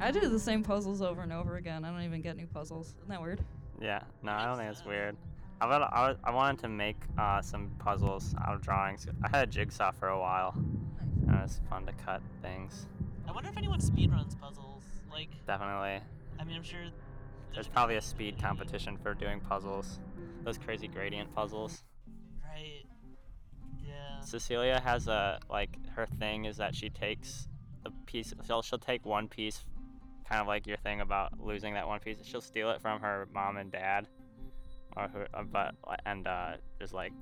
I 0.00 0.10
do 0.10 0.28
the 0.28 0.38
same 0.38 0.62
puzzles 0.62 1.02
over 1.02 1.22
and 1.22 1.32
over 1.32 1.56
again. 1.56 1.84
I 1.84 1.90
don't 1.90 2.02
even 2.02 2.20
get 2.20 2.36
new 2.36 2.46
puzzles. 2.46 2.94
Isn't 2.98 3.08
that 3.08 3.22
weird? 3.22 3.40
Yeah. 3.80 4.02
No, 4.22 4.32
I 4.32 4.46
don't 4.46 4.56
think 4.56 4.70
it's 4.70 4.84
weird. 4.84 5.16
I, 5.60 5.66
would, 5.66 5.82
I, 5.82 6.08
would, 6.08 6.18
I 6.24 6.30
wanted 6.30 6.60
to 6.60 6.68
make 6.68 6.96
uh, 7.16 7.40
some 7.40 7.70
puzzles 7.78 8.34
out 8.46 8.54
of 8.54 8.62
drawings. 8.62 9.06
I 9.22 9.28
had 9.36 9.48
a 9.48 9.50
jigsaw 9.50 9.92
for 9.92 10.08
a 10.08 10.18
while. 10.18 10.54
And 11.26 11.36
it 11.36 11.42
was 11.42 11.60
fun 11.70 11.86
to 11.86 11.92
cut 11.92 12.20
things. 12.42 12.86
I 13.26 13.32
wonder 13.32 13.48
if 13.48 13.56
anyone 13.56 13.80
speedruns 13.80 14.38
puzzles. 14.38 14.82
Like, 15.10 15.30
Definitely. 15.46 16.00
I 16.38 16.44
mean, 16.44 16.56
I'm 16.56 16.62
sure. 16.62 16.80
There's 17.54 17.68
probably 17.68 17.96
a 17.96 18.02
speed 18.02 18.40
competition 18.40 18.96
for 18.96 19.14
doing 19.14 19.40
puzzles. 19.40 20.00
Those 20.44 20.58
crazy 20.58 20.88
gradient 20.88 21.32
puzzles. 21.34 21.84
Right. 22.44 22.82
Yeah. 23.86 24.20
Cecilia 24.20 24.80
has 24.80 25.08
a 25.08 25.38
like 25.48 25.78
her 25.94 26.06
thing 26.06 26.44
is 26.46 26.56
that 26.56 26.74
she 26.74 26.90
takes 26.90 27.48
a 27.86 27.90
piece. 28.06 28.34
She'll 28.46 28.62
she'll 28.62 28.78
take 28.78 29.06
one 29.06 29.28
piece, 29.28 29.64
kind 30.28 30.40
of 30.40 30.46
like 30.46 30.66
your 30.66 30.76
thing 30.78 31.00
about 31.00 31.32
losing 31.40 31.74
that 31.74 31.86
one 31.86 32.00
piece. 32.00 32.18
She'll 32.22 32.40
steal 32.40 32.70
it 32.70 32.80
from 32.80 33.00
her 33.00 33.28
mom 33.32 33.56
and 33.56 33.70
dad, 33.70 34.08
or 34.96 35.08
who, 35.08 35.20
uh, 35.34 35.42
but 35.42 35.74
and 36.06 36.26
uh, 36.26 36.52
just 36.80 36.94
like 36.94 37.12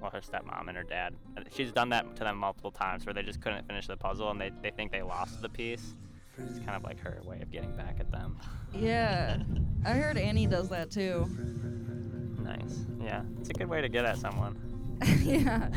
well 0.00 0.10
her 0.10 0.20
stepmom 0.20 0.68
and 0.68 0.76
her 0.76 0.82
dad. 0.82 1.14
She's 1.50 1.72
done 1.72 1.88
that 1.90 2.16
to 2.16 2.24
them 2.24 2.36
multiple 2.36 2.70
times 2.70 3.06
where 3.06 3.14
they 3.14 3.22
just 3.22 3.40
couldn't 3.40 3.66
finish 3.66 3.86
the 3.86 3.96
puzzle 3.96 4.30
and 4.30 4.40
they 4.40 4.50
they 4.62 4.70
think 4.70 4.92
they 4.92 5.02
lost 5.02 5.42
the 5.42 5.48
piece. 5.48 5.94
It's 6.38 6.58
kind 6.60 6.76
of 6.76 6.84
like 6.84 7.00
her 7.00 7.18
way 7.24 7.40
of 7.40 7.50
getting 7.50 7.76
back 7.76 7.96
at 7.98 8.10
them. 8.12 8.38
Yeah. 8.72 9.38
I 9.84 9.90
heard 9.90 10.16
Annie 10.16 10.46
does 10.46 10.68
that 10.68 10.90
too. 10.90 11.26
Nice. 12.42 12.86
Yeah, 13.02 13.22
it's 13.40 13.50
a 13.50 13.52
good 13.52 13.68
way 13.68 13.80
to 13.80 13.88
get 13.88 14.04
at 14.04 14.18
someone. 14.18 14.56
yeah. 15.22 15.68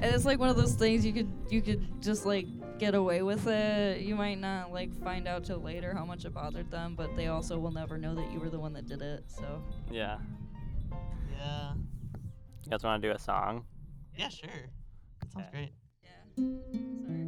And 0.00 0.14
it's 0.14 0.24
like 0.24 0.38
one 0.38 0.48
of 0.48 0.56
those 0.56 0.74
things 0.74 1.04
you 1.06 1.12
could 1.12 1.30
you 1.50 1.62
could 1.62 2.02
just 2.02 2.26
like 2.26 2.46
get 2.78 2.94
away 2.94 3.22
with 3.22 3.46
it. 3.46 4.00
You 4.02 4.14
might 4.16 4.40
not 4.40 4.72
like 4.72 4.92
find 5.02 5.26
out 5.28 5.44
till 5.44 5.58
later 5.58 5.94
how 5.94 6.04
much 6.04 6.24
it 6.24 6.34
bothered 6.34 6.70
them, 6.70 6.94
but 6.96 7.14
they 7.16 7.28
also 7.28 7.58
will 7.58 7.70
never 7.70 7.96
know 7.98 8.14
that 8.14 8.30
you 8.32 8.40
were 8.40 8.50
the 8.50 8.58
one 8.58 8.72
that 8.74 8.86
did 8.86 9.02
it. 9.02 9.24
So 9.28 9.62
Yeah. 9.90 10.18
Yeah. 11.38 11.72
You 12.64 12.70
guys 12.70 12.82
want 12.82 13.02
to 13.02 13.08
do 13.08 13.14
a 13.14 13.18
song? 13.18 13.64
Yeah, 14.16 14.28
sure. 14.28 14.48
That 15.20 15.32
sounds 15.32 15.46
Okay. 15.48 15.56
great. 15.56 15.72
yeah. 16.02 17.06
Sorry. 17.06 17.23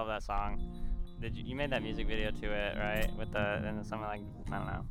Love 0.00 0.08
that 0.08 0.22
song. 0.22 0.58
Did 1.20 1.36
you, 1.36 1.44
you 1.44 1.54
made 1.54 1.70
that 1.70 1.82
music 1.82 2.06
video 2.06 2.30
to 2.30 2.46
it, 2.52 2.78
right? 2.78 3.10
With 3.18 3.32
the 3.32 3.62
and 3.66 3.84
something 3.84 4.08
like 4.08 4.22
I 4.50 4.56
don't 4.56 4.66
know. 4.66 4.84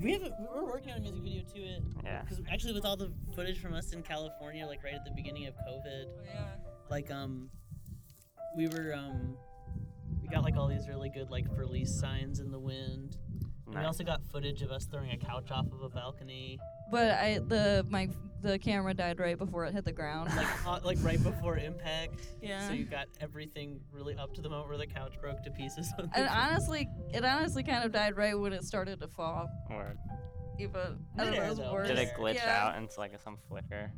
We 0.00 0.12
have 0.12 0.22
we're 0.54 0.64
working 0.64 0.92
on 0.92 0.98
a 0.98 1.00
music 1.00 1.22
video 1.22 1.42
to 1.42 1.58
it. 1.60 1.82
Yeah. 2.02 2.22
Because 2.22 2.40
actually, 2.50 2.72
with 2.72 2.86
all 2.86 2.96
the 2.96 3.12
footage 3.36 3.60
from 3.60 3.74
us 3.74 3.92
in 3.92 4.02
California, 4.02 4.66
like 4.66 4.82
right 4.82 4.94
at 4.94 5.04
the 5.04 5.10
beginning 5.10 5.46
of 5.46 5.54
COVID, 5.54 6.04
Oh, 6.06 6.22
yeah. 6.24 6.44
like 6.90 7.10
um, 7.10 7.50
we 8.56 8.68
were 8.68 8.94
um, 8.94 9.36
we 10.22 10.28
got 10.28 10.42
like 10.42 10.56
all 10.56 10.66
these 10.66 10.88
really 10.88 11.10
good 11.10 11.30
like 11.30 11.44
release 11.54 11.94
signs 11.94 12.40
in 12.40 12.50
the 12.50 12.58
wind, 12.58 13.18
We 13.66 13.76
also 13.76 14.04
got 14.04 14.22
footage 14.32 14.62
of 14.62 14.70
us 14.70 14.86
throwing 14.86 15.10
a 15.10 15.18
couch 15.18 15.50
off 15.50 15.66
of 15.70 15.82
a 15.82 15.90
balcony, 15.90 16.58
But 16.90 17.10
I 17.10 17.40
the 17.40 17.84
my 17.90 18.08
the 18.42 18.58
camera 18.58 18.94
died 18.94 19.18
right 19.18 19.38
before 19.38 19.64
it 19.64 19.72
hit 19.72 19.84
the 19.84 19.92
ground. 19.92 20.30
like 20.36 20.66
uh, 20.66 20.80
like 20.84 20.98
right 21.02 21.22
before 21.22 21.58
impact. 21.58 22.26
yeah. 22.42 22.66
So 22.68 22.74
you 22.74 22.84
got 22.84 23.06
everything 23.20 23.80
really 23.92 24.16
up 24.16 24.34
to 24.34 24.40
the 24.40 24.48
moment 24.48 24.68
where 24.68 24.78
the 24.78 24.86
couch 24.86 25.14
broke 25.20 25.42
to 25.44 25.50
pieces. 25.50 25.92
and 26.14 26.28
honestly, 26.28 26.88
it 27.12 27.24
honestly 27.24 27.62
kind 27.62 27.84
of 27.84 27.92
died 27.92 28.16
right 28.16 28.38
when 28.38 28.52
it 28.52 28.64
started 28.64 29.00
to 29.00 29.08
fall. 29.08 29.48
Word. 29.70 29.98
Even 30.58 30.98
I 31.18 31.24
don't 31.24 31.34
know, 31.34 31.42
it 31.42 31.48
was 31.48 31.60
worse. 31.60 31.88
Did 31.88 31.98
it 31.98 32.12
glitch 32.18 32.34
yeah. 32.34 32.66
out 32.66 32.76
into 32.76 32.98
like 32.98 33.18
some 33.22 33.38
flicker? 33.48 33.90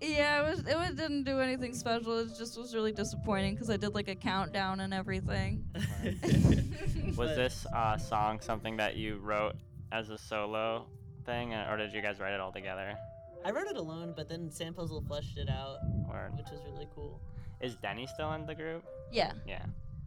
Yeah, 0.00 0.46
it 0.46 0.50
was. 0.50 0.60
It 0.60 0.76
was, 0.76 0.94
didn't 0.94 1.24
do 1.24 1.40
anything 1.40 1.74
special. 1.74 2.18
It 2.18 2.28
just 2.38 2.56
was 2.56 2.72
really 2.74 2.92
disappointing 2.92 3.54
because 3.54 3.68
I 3.68 3.76
did 3.76 3.94
like 3.94 4.08
a 4.08 4.14
countdown 4.14 4.80
and 4.80 4.94
everything. 4.94 5.64
Was 7.16 7.34
this 7.34 7.66
uh, 7.74 7.96
song 7.96 8.38
something 8.40 8.76
that 8.76 8.96
you 8.96 9.18
wrote 9.18 9.56
as 9.90 10.10
a 10.10 10.18
solo 10.18 10.86
thing, 11.26 11.52
or 11.52 11.76
did 11.76 11.92
you 11.92 12.00
guys 12.00 12.20
write 12.20 12.32
it 12.32 12.38
all 12.38 12.52
together? 12.52 12.96
I 13.44 13.50
wrote 13.50 13.66
it 13.68 13.76
alone, 13.76 14.12
but 14.16 14.28
then 14.28 14.50
Sand 14.50 14.76
Puzzle 14.76 15.00
fleshed 15.02 15.38
it 15.38 15.48
out, 15.48 15.78
Or 16.10 16.30
which 16.36 16.50
was 16.50 16.60
really 16.72 16.88
cool. 16.94 17.20
is 17.60 17.76
Denny 17.76 18.06
still 18.06 18.32
in 18.32 18.46
the 18.46 18.54
group? 18.54 18.84
Yeah. 19.12 19.32
Yeah. 19.46 19.64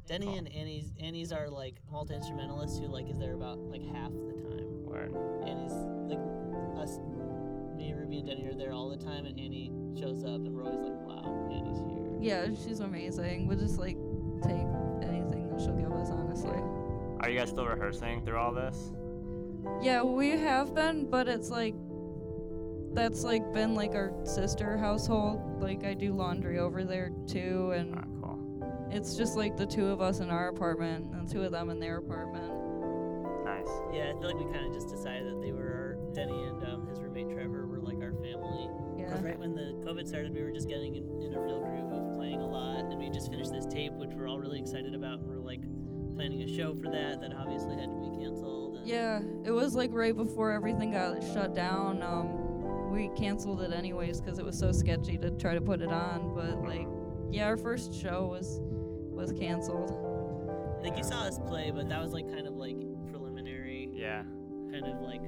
Denny 0.08 0.26
Cool. 0.28 0.38
and 0.40 0.48
Annie's 0.54 0.92
Annie's 1.00 1.32
are 1.32 1.48
like 1.50 1.76
multi 1.92 2.16
instrumentalist 2.16 2.80
who 2.82 2.88
like 2.88 3.08
is 3.10 3.18
there 3.18 3.34
about 3.34 3.58
like 3.60 3.82
half 3.94 4.12
the 4.12 4.34
time. 4.34 4.86
Word. 4.86 5.16
Annie's 5.48 5.72
like 6.10 6.20
us, 6.82 6.98
me, 7.78 7.94
Ruby, 7.94 8.20
and 8.20 8.28
Denny 8.28 8.46
are 8.48 8.56
there 8.56 8.74
all 8.74 8.90
the 8.90 8.98
time, 8.98 9.26
and 9.26 9.40
Annie 9.40 9.72
shows 10.00 10.24
up, 10.24 10.36
and 10.42 10.54
we're 10.54 10.64
always 10.64 10.82
like, 10.82 11.00
wow, 11.08 11.50
Annie's 11.52 11.78
here. 11.80 12.18
Yeah, 12.20 12.48
she's 12.66 12.80
amazing. 12.82 13.48
We'll 13.48 13.58
just 13.60 13.78
like 13.80 13.96
take 14.44 14.66
anything 15.08 15.50
that 15.52 15.60
she'll 15.62 15.78
give 15.78 15.92
us, 15.94 16.10
honestly. 16.10 16.52
Are 17.22 17.30
you 17.30 17.38
guys 17.40 17.50
still 17.50 17.66
rehearsing 17.68 18.26
through 18.26 18.38
all 18.38 18.52
this? 18.54 18.92
Yeah, 19.82 20.02
we 20.02 20.32
have 20.32 20.74
been, 20.74 21.10
but 21.10 21.28
it's 21.28 21.50
like 21.50 21.76
that's 22.94 23.24
like 23.24 23.52
been 23.54 23.74
like 23.76 23.92
our 23.96 24.12
sister 24.24 24.78
household. 24.78 25.62
Like 25.62 25.84
I 25.84 25.94
do 25.94 26.14
laundry 26.14 26.60
over 26.60 26.84
there 26.84 27.12
too, 27.28 27.72
and 27.72 27.96
Ah, 27.96 28.04
cool. 28.22 28.88
it's 28.92 29.16
just 29.16 29.36
like 29.38 29.58
the 29.58 29.66
two 29.66 29.88
of 29.88 30.02
us 30.02 30.20
in 30.20 30.30
our 30.30 30.50
apartment 30.50 31.06
and 31.14 31.30
two 31.30 31.44
of 31.44 31.52
them 31.52 31.70
in 31.70 31.80
their 31.80 31.98
apartment. 31.98 32.52
Nice. 33.46 33.68
Yeah, 33.94 34.10
I 34.16 34.20
feel 34.20 34.28
like 34.36 34.38
we 34.46 34.52
kind 34.54 34.66
of 34.66 34.74
just 34.74 34.90
decided 34.90 35.28
that 35.28 35.42
they 35.42 35.52
were 35.52 35.98
our 36.08 36.14
Denny 36.14 36.44
and 36.44 36.64
um, 36.66 36.88
his 36.88 37.00
roommate 37.00 37.30
Trevor 37.30 37.66
were 37.68 37.80
like 37.80 37.98
our 38.02 38.12
family. 38.14 38.70
Yeah. 38.98 39.06
Because 39.06 39.22
right 39.24 39.40
when 39.40 39.56
the 39.56 39.74
COVID 39.86 40.08
started, 40.08 40.34
we 40.34 40.42
were 40.44 40.52
just 40.52 40.68
getting 40.68 40.96
in, 40.96 41.04
in 41.22 41.34
a 41.34 41.40
real 41.40 41.60
groove 41.62 41.92
of 41.92 42.18
playing 42.18 42.40
a 42.42 42.48
lot, 42.48 42.86
and 42.92 42.98
we 43.00 43.10
just 43.10 43.30
finished 43.32 43.52
this 43.52 43.66
tape, 43.66 43.94
which 43.94 44.12
we're 44.14 44.28
all 44.28 44.40
really 44.40 44.60
excited 44.60 44.94
about, 44.94 45.20
and 45.20 45.28
we're 45.28 45.40
like 45.40 45.62
planning 46.16 46.42
a 46.44 46.56
show 46.58 46.76
for 46.76 46.90
that. 46.92 47.22
That 47.22 47.34
obviously 47.34 47.76
had 47.76 47.90
to 47.90 47.98
be 47.98 48.24
canceled. 48.24 48.78
And 48.78 48.88
Yeah, 48.88 49.22
it 49.46 49.52
was 49.52 49.74
like 49.76 49.90
right 49.94 50.16
before 50.16 50.52
everything 50.52 50.92
got 50.92 51.22
shut 51.34 51.56
down. 51.56 52.02
Um, 52.04 52.51
we 52.92 53.10
canceled 53.16 53.62
it 53.62 53.72
anyways 53.74 54.22
because 54.22 54.40
it 54.40 54.46
was 54.46 54.58
so 54.58 54.72
sketchy 54.72 55.18
to 55.18 55.32
try 55.32 55.54
to 55.54 55.62
put 55.62 55.82
it 55.82 55.90
on. 55.92 56.34
But 56.36 56.62
like, 56.64 56.88
yeah, 57.32 57.46
our 57.46 57.58
first 57.58 57.94
show 57.94 58.28
was 58.28 58.60
was 58.62 59.32
canceled. 59.32 59.92
Like 60.84 60.98
you 60.98 61.04
saw 61.04 61.22
us 61.24 61.38
play, 61.40 61.72
but 61.72 61.90
that 61.90 62.02
was 62.02 62.12
like 62.12 62.28
kind 62.28 62.48
of 62.48 62.54
like 62.56 62.76
preliminary, 63.12 63.90
Yeah. 63.94 64.24
kind 64.72 64.86
of 64.86 65.00
like 65.02 65.22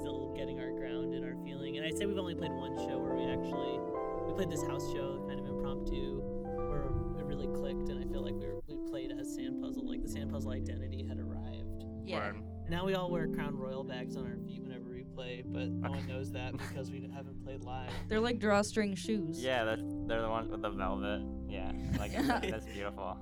still 0.00 0.32
getting 0.36 0.58
our 0.60 0.70
ground 0.72 1.14
and 1.14 1.24
our 1.24 1.36
feeling. 1.44 1.76
And 1.76 1.86
I'd 1.86 1.96
say 1.98 2.06
we've 2.06 2.16
only 2.18 2.34
played 2.34 2.52
one 2.52 2.76
show 2.78 2.98
where 2.98 3.14
we 3.14 3.24
actually 3.24 3.78
we 4.26 4.32
played 4.34 4.50
this 4.50 4.62
house 4.66 4.90
show, 4.92 5.24
kind 5.28 5.38
of 5.40 5.46
impromptu, 5.46 6.20
where 6.68 6.84
it 7.20 7.24
really 7.26 7.48
clicked, 7.48 7.88
and 7.90 8.02
I 8.02 8.10
feel 8.10 8.22
like 8.22 8.34
we 8.34 8.46
were, 8.46 8.60
we 8.66 8.76
played 8.90 9.12
as 9.18 9.34
Sand 9.34 9.62
Puzzle, 9.62 9.86
like 9.88 10.02
the 10.02 10.08
Sand 10.08 10.30
Puzzle 10.32 10.52
identity 10.52 11.04
had 11.06 11.18
arrived. 11.18 11.84
Yeah. 12.06 12.32
Now 12.70 12.86
we 12.86 12.94
all 12.94 13.10
wear 13.10 13.26
Crown 13.28 13.56
Royal 13.56 13.84
bags 13.84 14.16
on 14.16 14.24
our 14.26 14.36
feet 14.46 14.62
whenever 14.62 14.84
we 14.84 14.87
play, 15.18 15.42
but 15.44 15.68
no 15.68 15.90
one 15.90 16.06
knows 16.06 16.30
that 16.30 16.52
because 16.56 16.90
we 16.92 17.10
haven't 17.12 17.42
played 17.44 17.64
live. 17.64 17.90
They're 18.08 18.20
like 18.20 18.38
drawstring 18.38 18.94
shoes. 18.94 19.42
Yeah, 19.42 19.64
that, 19.64 19.78
they're 20.06 20.22
the 20.22 20.28
ones 20.30 20.48
with 20.50 20.62
the 20.62 20.70
velvet. 20.70 21.22
Yeah. 21.48 21.72
Like 21.98 22.12
that's 22.50 22.66
beautiful. 22.66 23.16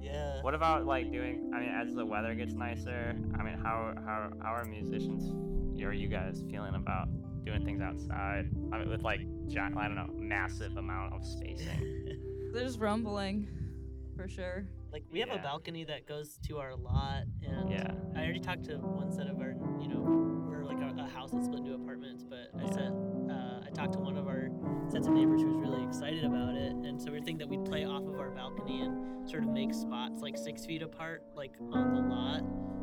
Yeah. 0.00 0.40
What 0.42 0.54
about 0.54 0.86
like 0.86 1.10
doing? 1.10 1.50
I 1.54 1.58
mean, 1.60 1.68
as 1.70 1.94
the 1.94 2.06
weather 2.06 2.34
gets 2.34 2.54
nicer, 2.54 3.16
I 3.38 3.42
mean, 3.42 3.58
how 3.60 3.92
how 4.04 4.30
how 4.40 4.52
are 4.54 4.64
musicians? 4.64 5.24
Or 5.82 5.92
you 5.92 6.08
guys 6.08 6.44
feeling 6.50 6.74
about 6.74 7.08
doing 7.44 7.64
things 7.64 7.80
outside? 7.82 8.48
I 8.72 8.78
mean, 8.78 8.88
with 8.88 9.02
like 9.02 9.20
giant, 9.48 9.76
I 9.76 9.88
don't 9.88 9.96
know, 9.96 10.08
massive 10.16 10.76
amount 10.76 11.12
of 11.14 11.24
spacing. 11.24 12.20
They're 12.54 12.70
rumbling, 12.78 13.48
for 14.16 14.28
sure. 14.28 14.64
like 14.92 15.04
we 15.12 15.18
have 15.20 15.28
Yeah. 15.28 15.40
a 15.40 15.42
balcony 15.42 15.84
that 15.84 16.06
goes 16.06 16.38
to 16.46 16.58
our 16.58 16.74
lot, 16.76 17.24
and 17.42 17.70
Yeah. 17.70 17.92
I 18.14 18.20
already 18.20 18.40
talked 18.40 18.64
to 18.66 18.76
one 18.78 19.10
set 19.12 19.26
of 19.26 19.38
our, 19.40 19.54
you 19.82 19.88
know, 19.88 20.00
we're 20.00 20.24
like 20.24 20.35
a, 20.98 21.06
house 21.08 21.30
that's 21.32 21.46
split 21.46 21.60
into 21.60 21.74
apartments, 21.74 22.24
but 22.28 22.50
I 22.60 22.66
said 22.72 22.92
uh, 23.30 23.60
I 23.66 23.70
talked 23.74 23.92
to 23.94 23.98
one 23.98 24.16
of 24.16 24.26
our 24.26 24.48
sets 24.90 25.06
of 25.06 25.12
neighbors 25.14 25.40
who 25.42 25.48
was 25.48 25.56
really 25.68 25.84
excited 25.84 26.24
about 26.24 26.54
it, 26.54 26.72
and 26.72 27.00
so 27.00 27.10
we 27.10 27.18
are 27.18 27.20
thinking 27.20 27.38
that 27.38 27.48
we'd 27.48 27.64
play 27.64 27.84
off 27.84 28.02
of 28.06 28.18
our 28.18 28.30
balcony 28.30 28.82
and 28.82 29.28
sort 29.28 29.42
of 29.44 29.50
make 29.50 29.72
spots 29.74 30.20
like 30.20 30.36
six 30.36 30.64
feet 30.66 30.82
apart, 30.82 31.22
like 31.34 31.52
on 31.72 31.94
the 31.94 32.00
lot, 32.00 32.42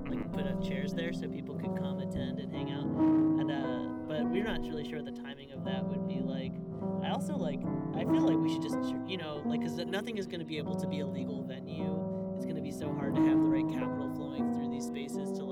like 0.09 0.19
Mhm. 0.19 0.33
put 0.33 0.45
up 0.47 0.61
chairs 0.63 0.93
there 0.93 1.13
so 1.13 1.27
people 1.29 1.55
could 1.55 1.75
come 1.75 1.99
attend 1.99 2.39
and 2.39 2.51
hang 2.51 2.71
out. 2.71 2.85
And 2.85 3.51
uh, 3.51 3.89
but 4.07 4.25
we're 4.29 4.43
not 4.43 4.61
really 4.61 4.83
sure 4.87 5.01
what 5.01 5.05
the 5.15 5.21
timing 5.21 5.51
of 5.51 5.63
that 5.65 5.83
would 5.85 6.07
be 6.07 6.19
like. 6.19 6.53
I 7.01 7.09
also 7.11 7.35
like 7.35 7.59
I 7.95 8.03
feel 8.03 8.21
like 8.21 8.37
we 8.37 8.51
should 8.53 8.61
just 8.63 8.77
you 9.07 9.17
know 9.17 9.41
like 9.45 9.61
because 9.61 9.77
nothing 9.77 10.17
is 10.17 10.27
going 10.27 10.39
to 10.39 10.45
be 10.45 10.57
able 10.57 10.75
to 10.75 10.87
be 10.87 10.99
a 10.99 11.05
legal 11.07 11.41
venue. 11.43 11.99
It's 12.35 12.45
going 12.45 12.57
to 12.57 12.61
be 12.61 12.71
so 12.71 12.91
hard 12.93 13.15
to 13.15 13.21
have 13.21 13.39
the 13.41 13.49
right 13.49 13.67
capital 13.69 14.09
flowing 14.15 14.53
through 14.53 14.69
these 14.69 14.85
spaces 14.85 15.31
to 15.37 15.42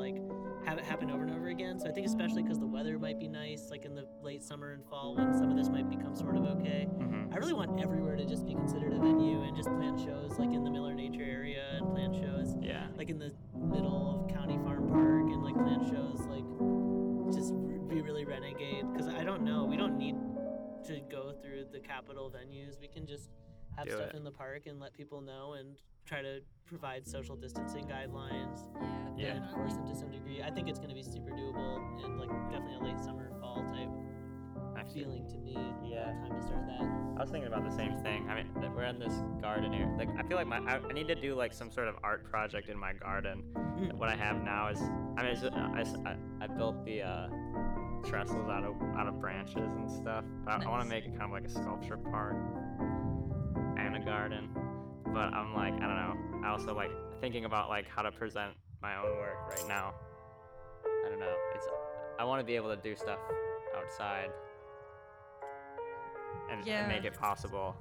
have 0.72 0.80
it 0.80 0.86
happen 0.86 1.12
over 1.12 1.24
and 1.24 1.34
over 1.36 1.48
again. 1.50 1.78
So 1.78 1.90
I 1.90 1.92
think 1.92 2.08
especially 2.08 2.44
because 2.44 2.58
the 2.58 2.66
weather 2.66 2.98
might 2.98 3.20
be 3.20 3.28
nice, 3.28 3.70
like 3.70 3.84
in 3.84 3.94
the 3.94 4.08
late 4.24 4.42
summer 4.42 4.72
and 4.72 4.86
fall 4.86 5.16
when 5.18 5.34
some 5.34 5.52
of 5.52 5.58
this 5.58 5.68
might 5.68 5.90
become 5.90 6.16
sort 6.16 6.38
of 6.38 6.46
okay. 6.46 6.86
hmm 6.98 7.26
I 7.34 7.36
really 7.38 7.52
want 7.54 7.82
everywhere 7.82 8.16
to 8.16 8.24
just 8.26 8.46
be 8.46 8.54
considered 8.54 8.94
a 8.94 8.98
venue 9.00 9.42
and 9.42 9.54
just 9.56 9.68
plan 9.68 9.98
shows 9.98 10.40
like 10.40 10.54
in 10.54 10.64
the 10.64 10.70
Miller 10.72 10.94
Nature 10.94 11.24
area 11.24 11.66
and 11.76 11.92
plan 11.94 12.14
shows 12.14 12.56
Yeah. 12.62 12.88
like 12.98 13.10
in 13.10 13.20
the 13.20 13.34
middle 13.54 14.24
of 14.30 14.34
County 14.34 14.58
Farm 14.64 14.88
Park 14.88 15.24
and 15.34 15.44
like 15.44 15.56
plan 15.56 15.82
shows 15.92 16.22
like 16.28 16.46
just 17.34 17.54
be 17.90 18.02
really 18.02 18.24
renegade 18.24 18.86
because 18.94 19.10
I 19.10 19.26
don't 19.26 19.44
know 19.44 19.66
we 19.66 19.76
don't 19.76 19.98
need 19.98 20.16
to 20.86 21.02
go 21.12 21.34
through 21.42 21.66
the 21.74 21.80
capital 21.82 22.32
venues 22.32 22.80
we 22.80 22.88
can 22.88 23.06
just 23.06 23.30
have 23.76 23.88
Do 23.88 23.92
stuff 23.96 24.10
it. 24.12 24.16
in 24.16 24.24
the 24.24 24.32
park 24.32 24.68
and 24.68 24.80
let 24.80 24.94
people 24.94 25.20
know 25.22 25.54
and 25.60 25.76
try 26.12 26.22
to 26.22 26.42
provide 26.68 27.08
social 27.08 27.36
distancing 27.38 27.86
guidelines 27.86 28.68
Yeah. 29.18 29.28
and 29.36 29.46
enforce 29.46 29.74
them 29.76 29.88
to 29.88 29.96
some 29.96 30.12
degree 30.12 30.42
I 30.44 30.52
think 30.52 30.68
it's 30.68 30.78
going 30.78 30.90
to 30.90 30.96
be 30.96 31.04
super 31.04 31.32
doable 31.32 32.04
and 32.04 32.20
like 32.20 32.30
definitely 32.52 32.76
a 32.76 32.84
late 32.84 33.00
summer 33.00 33.32
fall 33.40 33.64
type 33.72 33.88
Actually, 34.78 35.04
feeling 35.04 35.28
to 35.30 35.38
me 35.38 35.56
Yeah. 35.90 36.06
time 36.06 36.36
to 36.38 36.42
start 36.46 36.66
that 36.68 36.82
I 37.18 37.22
was 37.24 37.30
thinking 37.32 37.48
about 37.54 37.64
the 37.70 37.76
same 37.76 37.98
thing. 38.00 38.28
I 38.30 38.36
mean, 38.42 38.48
we're 38.76 38.86
in 38.86 38.98
this 38.98 39.14
garden 39.42 39.76
area. 39.76 39.94
Like, 39.96 40.10
I 40.18 40.24
feel 40.28 40.38
like 40.38 40.48
my 40.48 40.58
I, 40.58 40.80
I 40.80 40.92
need 40.94 41.08
to 41.10 41.14
do 41.14 41.36
like 41.36 41.54
some 41.54 41.70
sort 41.70 41.88
of 41.88 41.96
art 42.04 42.24
project 42.24 42.68
in 42.68 42.80
my 42.80 42.94
garden. 42.94 43.44
Mm. 43.56 43.94
What 43.94 44.10
I 44.10 44.16
have 44.16 44.42
now 44.42 44.70
is, 44.70 44.82
I 44.82 45.22
mean, 45.22 45.34
it's, 45.34 45.44
uh, 45.44 45.52
I, 45.76 45.82
s- 45.82 45.96
I- 46.04 46.16
I 46.44 46.48
built 46.48 46.84
the 46.84 47.04
uh, 47.04 47.28
trestles 48.06 48.50
out 48.50 48.64
of 48.64 48.74
out 48.98 49.06
of 49.08 49.20
branches 49.22 49.72
and 49.76 49.88
stuff. 49.92 50.24
But 50.46 50.66
I, 50.66 50.68
want 50.70 50.82
to 50.82 50.90
make 50.90 51.06
it 51.06 51.12
kind 51.12 51.24
of 51.26 51.32
like 51.32 51.46
a 51.46 51.50
sculpture 51.50 51.98
park 51.98 52.36
and 53.78 53.96
a 53.96 54.00
garden. 54.00 54.50
But 55.14 55.34
I'm 55.34 55.54
like, 55.54 55.74
I 55.74 55.88
don't 55.88 55.96
know. 55.96 56.48
I 56.48 56.52
also 56.52 56.74
like 56.74 56.92
thinking 57.20 57.46
about 57.46 57.70
like 57.70 57.88
how 57.88 58.02
to 58.02 58.12
present 58.12 58.54
my 58.82 58.98
own 58.98 59.18
work 59.18 59.38
right 59.50 59.68
now. 59.68 59.94
I 61.06 61.10
don't 61.10 61.20
know. 61.20 61.36
It's 61.56 61.68
I 62.20 62.24
want 62.24 62.40
to 62.40 62.46
be 62.46 62.56
able 62.56 62.70
to 62.70 62.82
do 62.82 62.96
stuff 62.96 63.20
outside 63.76 64.30
and, 66.52 66.68
and 66.68 66.88
make 66.88 67.06
it 67.06 67.18
possible. 67.18 67.76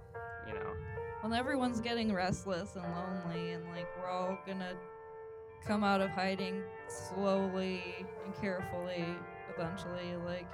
You 0.47 0.55
know. 0.55 0.73
When 1.21 1.33
everyone's 1.33 1.81
getting 1.81 2.15
restless 2.15 2.77
and 2.77 2.85
lonely, 2.85 3.53
and 3.53 3.65
like 3.69 3.87
we're 3.99 4.09
all 4.09 4.39
gonna 4.47 4.75
come 5.67 5.85
out 5.85 6.01
of 6.01 6.11
hiding 6.11 6.63
slowly 6.89 8.07
and 8.25 8.35
carefully 8.41 9.05
eventually, 9.55 10.17
like 10.25 10.47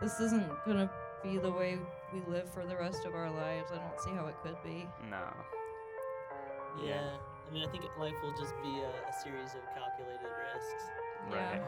this 0.00 0.18
isn't 0.20 0.46
gonna 0.66 0.90
be 1.22 1.38
the 1.38 1.50
way 1.50 1.78
we 2.12 2.20
live 2.28 2.52
for 2.52 2.66
the 2.66 2.76
rest 2.76 3.04
of 3.04 3.14
our 3.14 3.30
lives. 3.30 3.70
I 3.72 3.76
don't 3.76 4.00
see 4.00 4.10
how 4.10 4.26
it 4.26 4.34
could 4.42 4.56
be. 4.64 4.88
No. 5.08 5.22
Yeah 6.80 7.18
I 7.18 7.48
mean 7.52 7.66
I 7.66 7.70
think 7.70 7.84
life 7.98 8.16
will 8.22 8.32
just 8.38 8.54
be 8.62 8.80
a, 8.80 8.88
a 9.08 9.12
series 9.12 9.52
of 9.58 9.62
calculated 9.76 10.24
risks 10.24 10.84
Yeah. 11.30 11.36
Right. 11.52 11.62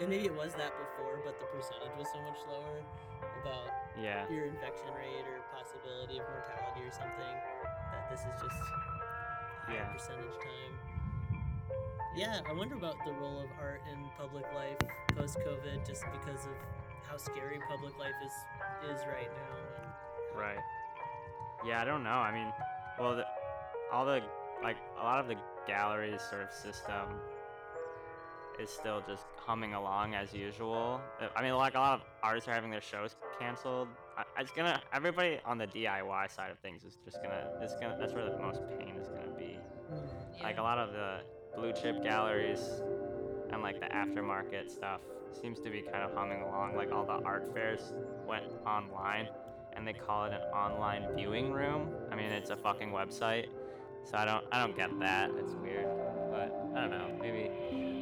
And 0.00 0.08
maybe 0.10 0.26
it 0.26 0.34
was 0.36 0.52
that 0.60 0.72
before, 0.76 1.20
but 1.24 1.38
the 1.40 1.46
percentage 1.48 1.94
was 1.96 2.08
so 2.12 2.20
much 2.28 2.40
lower 2.50 2.76
about 3.40 3.70
Yeah. 3.96 4.28
your 4.28 4.46
infection 4.52 4.90
rate 4.98 5.24
or 5.24 5.40
possibility 5.54 6.18
of 6.20 6.26
mortality 6.28 6.82
or 6.84 6.92
something 6.92 7.34
that 7.92 8.10
this 8.10 8.20
is 8.20 8.34
just 8.42 8.60
higher 9.64 9.80
Yeah. 9.80 9.92
percentage 9.96 10.36
time. 10.44 10.74
Yeah, 12.16 12.40
I 12.44 12.52
wonder 12.52 12.74
about 12.76 12.96
the 13.06 13.12
role 13.12 13.40
of 13.40 13.48
art 13.60 13.80
in 13.90 13.96
public 14.18 14.44
life 14.54 14.76
post 15.16 15.38
COVID 15.40 15.86
just 15.86 16.04
because 16.12 16.44
of 16.44 16.52
how 17.08 17.16
scary 17.16 17.58
public 17.68 17.96
life 17.98 18.16
is 18.24 18.34
is 18.92 19.00
right 19.06 19.30
now. 19.32 19.56
And 19.56 19.86
how- 19.86 20.40
Right. 20.40 20.58
Yeah, 21.64 21.80
I 21.80 21.84
don't 21.84 22.02
know. 22.04 22.18
I 22.20 22.32
mean, 22.32 22.52
well, 22.98 23.16
the, 23.16 23.24
all 23.92 24.06
the 24.06 24.22
like 24.62 24.76
a 25.00 25.04
lot 25.04 25.20
of 25.20 25.28
the 25.28 25.36
galleries 25.66 26.20
sort 26.30 26.42
of 26.42 26.52
system 26.52 27.20
is 28.60 28.70
still 28.70 29.02
just 29.06 29.24
humming 29.36 29.74
along 29.74 30.14
as 30.14 30.32
usual. 30.32 31.00
Uh, 31.20 31.26
I 31.34 31.42
mean, 31.42 31.54
like 31.54 31.74
a 31.74 31.78
lot 31.78 31.94
of 31.94 32.06
artists 32.22 32.48
are 32.48 32.52
having 32.52 32.70
their 32.70 32.80
shows 32.80 33.16
canceled. 33.38 33.88
I, 34.16 34.24
it's 34.40 34.52
gonna 34.52 34.80
everybody 34.92 35.40
on 35.44 35.58
the 35.58 35.66
DIY 35.66 36.30
side 36.34 36.50
of 36.50 36.58
things 36.58 36.84
is 36.84 36.96
just 37.04 37.22
gonna 37.22 37.48
it's 37.60 37.74
gonna 37.74 37.96
that's 37.98 38.12
where 38.12 38.24
the 38.24 38.38
most 38.38 38.60
pain 38.78 38.94
is 38.96 39.08
gonna 39.08 39.36
be. 39.38 39.58
Like 40.42 40.58
a 40.58 40.62
lot 40.62 40.78
of 40.78 40.92
the 40.92 41.20
blue 41.56 41.72
chip 41.72 42.02
galleries 42.02 42.60
and 43.50 43.62
like 43.62 43.80
the 43.80 43.86
aftermarket 43.86 44.70
stuff 44.70 45.00
seems 45.40 45.60
to 45.60 45.70
be 45.70 45.82
kind 45.82 46.02
of 46.04 46.14
humming 46.14 46.42
along. 46.42 46.76
Like 46.76 46.92
all 46.92 47.04
the 47.04 47.24
art 47.24 47.52
fairs 47.52 47.92
went 48.26 48.44
online 48.66 49.28
and 49.74 49.86
they 49.86 49.92
call 49.92 50.24
it 50.26 50.32
an 50.32 50.42
online 50.54 51.06
viewing 51.16 51.52
room. 51.52 51.88
I 52.10 52.16
mean, 52.16 52.26
it's 52.26 52.50
a 52.50 52.56
fucking 52.56 52.90
website. 52.90 53.46
So 54.04 54.18
I 54.18 54.24
don't 54.24 54.44
I 54.52 54.60
don't 54.60 54.76
get 54.76 54.98
that. 55.00 55.30
It's 55.38 55.54
weird. 55.54 55.86
But 56.30 56.54
I 56.76 56.80
don't 56.80 56.90
know. 56.90 57.16
Maybe 57.20 57.50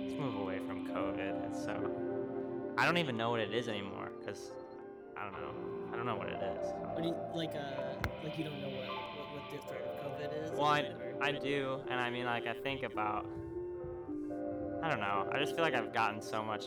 let's 0.07 0.19
move 0.21 0.37
away 0.37 0.59
from 0.67 0.87
COVID. 0.89 1.51
It's 1.51 1.63
so 1.65 1.75
I 2.79 2.85
don't 2.87 2.99
even 2.99 3.17
know 3.17 3.31
what 3.31 3.41
it 3.41 3.53
is 3.53 3.69
anymore 3.69 4.11
cuz 4.25 4.51
I 5.17 5.25
don't 5.25 5.33
know. 5.33 5.93
I 5.93 5.97
don't 5.97 6.07
know 6.07 6.17
what 6.17 6.29
it 6.29 6.41
is. 6.43 6.67
What 6.95 7.03
do 7.03 7.09
you, 7.09 7.17
like 7.35 7.55
uh 7.55 7.95
like 8.25 8.39
you 8.39 8.45
don't 8.45 8.61
know 8.61 8.69
what 8.69 8.89
what, 8.89 9.43
what 9.43 9.51
the 9.51 9.67
threat 9.67 9.83
of 9.83 10.21
COVID 10.21 10.45
is? 10.45 10.51
Well, 10.53 10.65
I, 10.65 10.81
or- 10.81 11.17
I 11.23 11.33
do, 11.33 11.81
and 11.91 12.01
I 12.01 12.09
mean, 12.11 12.25
like, 12.25 12.47
I 12.47 12.55
think 12.55 12.83
about. 12.83 13.27
I 14.83 14.89
don't 14.89 15.01
know. 15.01 15.29
I 15.31 15.39
just 15.39 15.55
feel 15.55 15.63
like 15.63 15.75
I've 15.75 15.93
gotten 15.93 16.23
so 16.23 16.43
much 16.43 16.67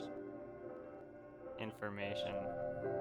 information. 1.59 2.33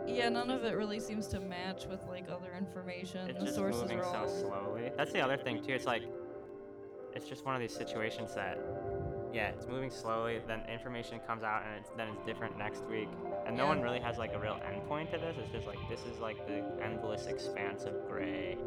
Yeah, 0.07 0.29
none 0.31 0.51
of 0.51 0.65
it 0.65 0.77
really 0.77 1.01
seems 1.01 1.27
to 1.29 1.41
match 1.41 1.87
with 1.87 2.07
like 2.07 2.31
other 2.31 2.55
information. 2.57 3.29
It's 3.29 3.39
the 3.39 3.45
just 3.45 3.57
sources 3.57 3.83
moving 3.83 3.99
are 3.99 4.05
so 4.05 4.17
all 4.17 4.29
slowly. 4.29 4.91
That's 4.97 5.13
the 5.13 5.21
other 5.21 5.37
thing, 5.37 5.63
too. 5.63 5.73
It's 5.75 5.85
like. 5.87 6.03
It's 7.15 7.29
just 7.29 7.45
one 7.45 7.55
of 7.55 7.61
these 7.61 7.75
situations 7.75 8.35
that. 8.35 8.59
Yeah, 9.33 9.49
it's 9.49 9.67
moving 9.67 9.91
slowly, 9.91 10.41
then 10.47 10.61
information 10.71 11.19
comes 11.27 11.43
out, 11.43 11.63
and 11.67 11.79
it's, 11.81 11.91
then 11.97 12.09
it's 12.09 12.23
different 12.27 12.59
next 12.59 12.85
week. 12.91 13.09
And 13.47 13.57
no 13.57 13.65
Yeah. 13.65 13.71
one 13.71 13.81
really 13.81 14.01
has, 14.01 14.19
like, 14.19 14.35
a 14.35 14.39
real 14.39 14.59
endpoint 14.67 15.11
to 15.13 15.19
this. 15.19 15.37
It's 15.39 15.51
just 15.51 15.67
like, 15.67 15.79
this 15.89 16.05
is, 16.05 16.19
like, 16.21 16.47
the 16.47 16.63
endless 16.85 17.27
expanse 17.27 17.85
of 17.85 17.95
gray 18.09 18.59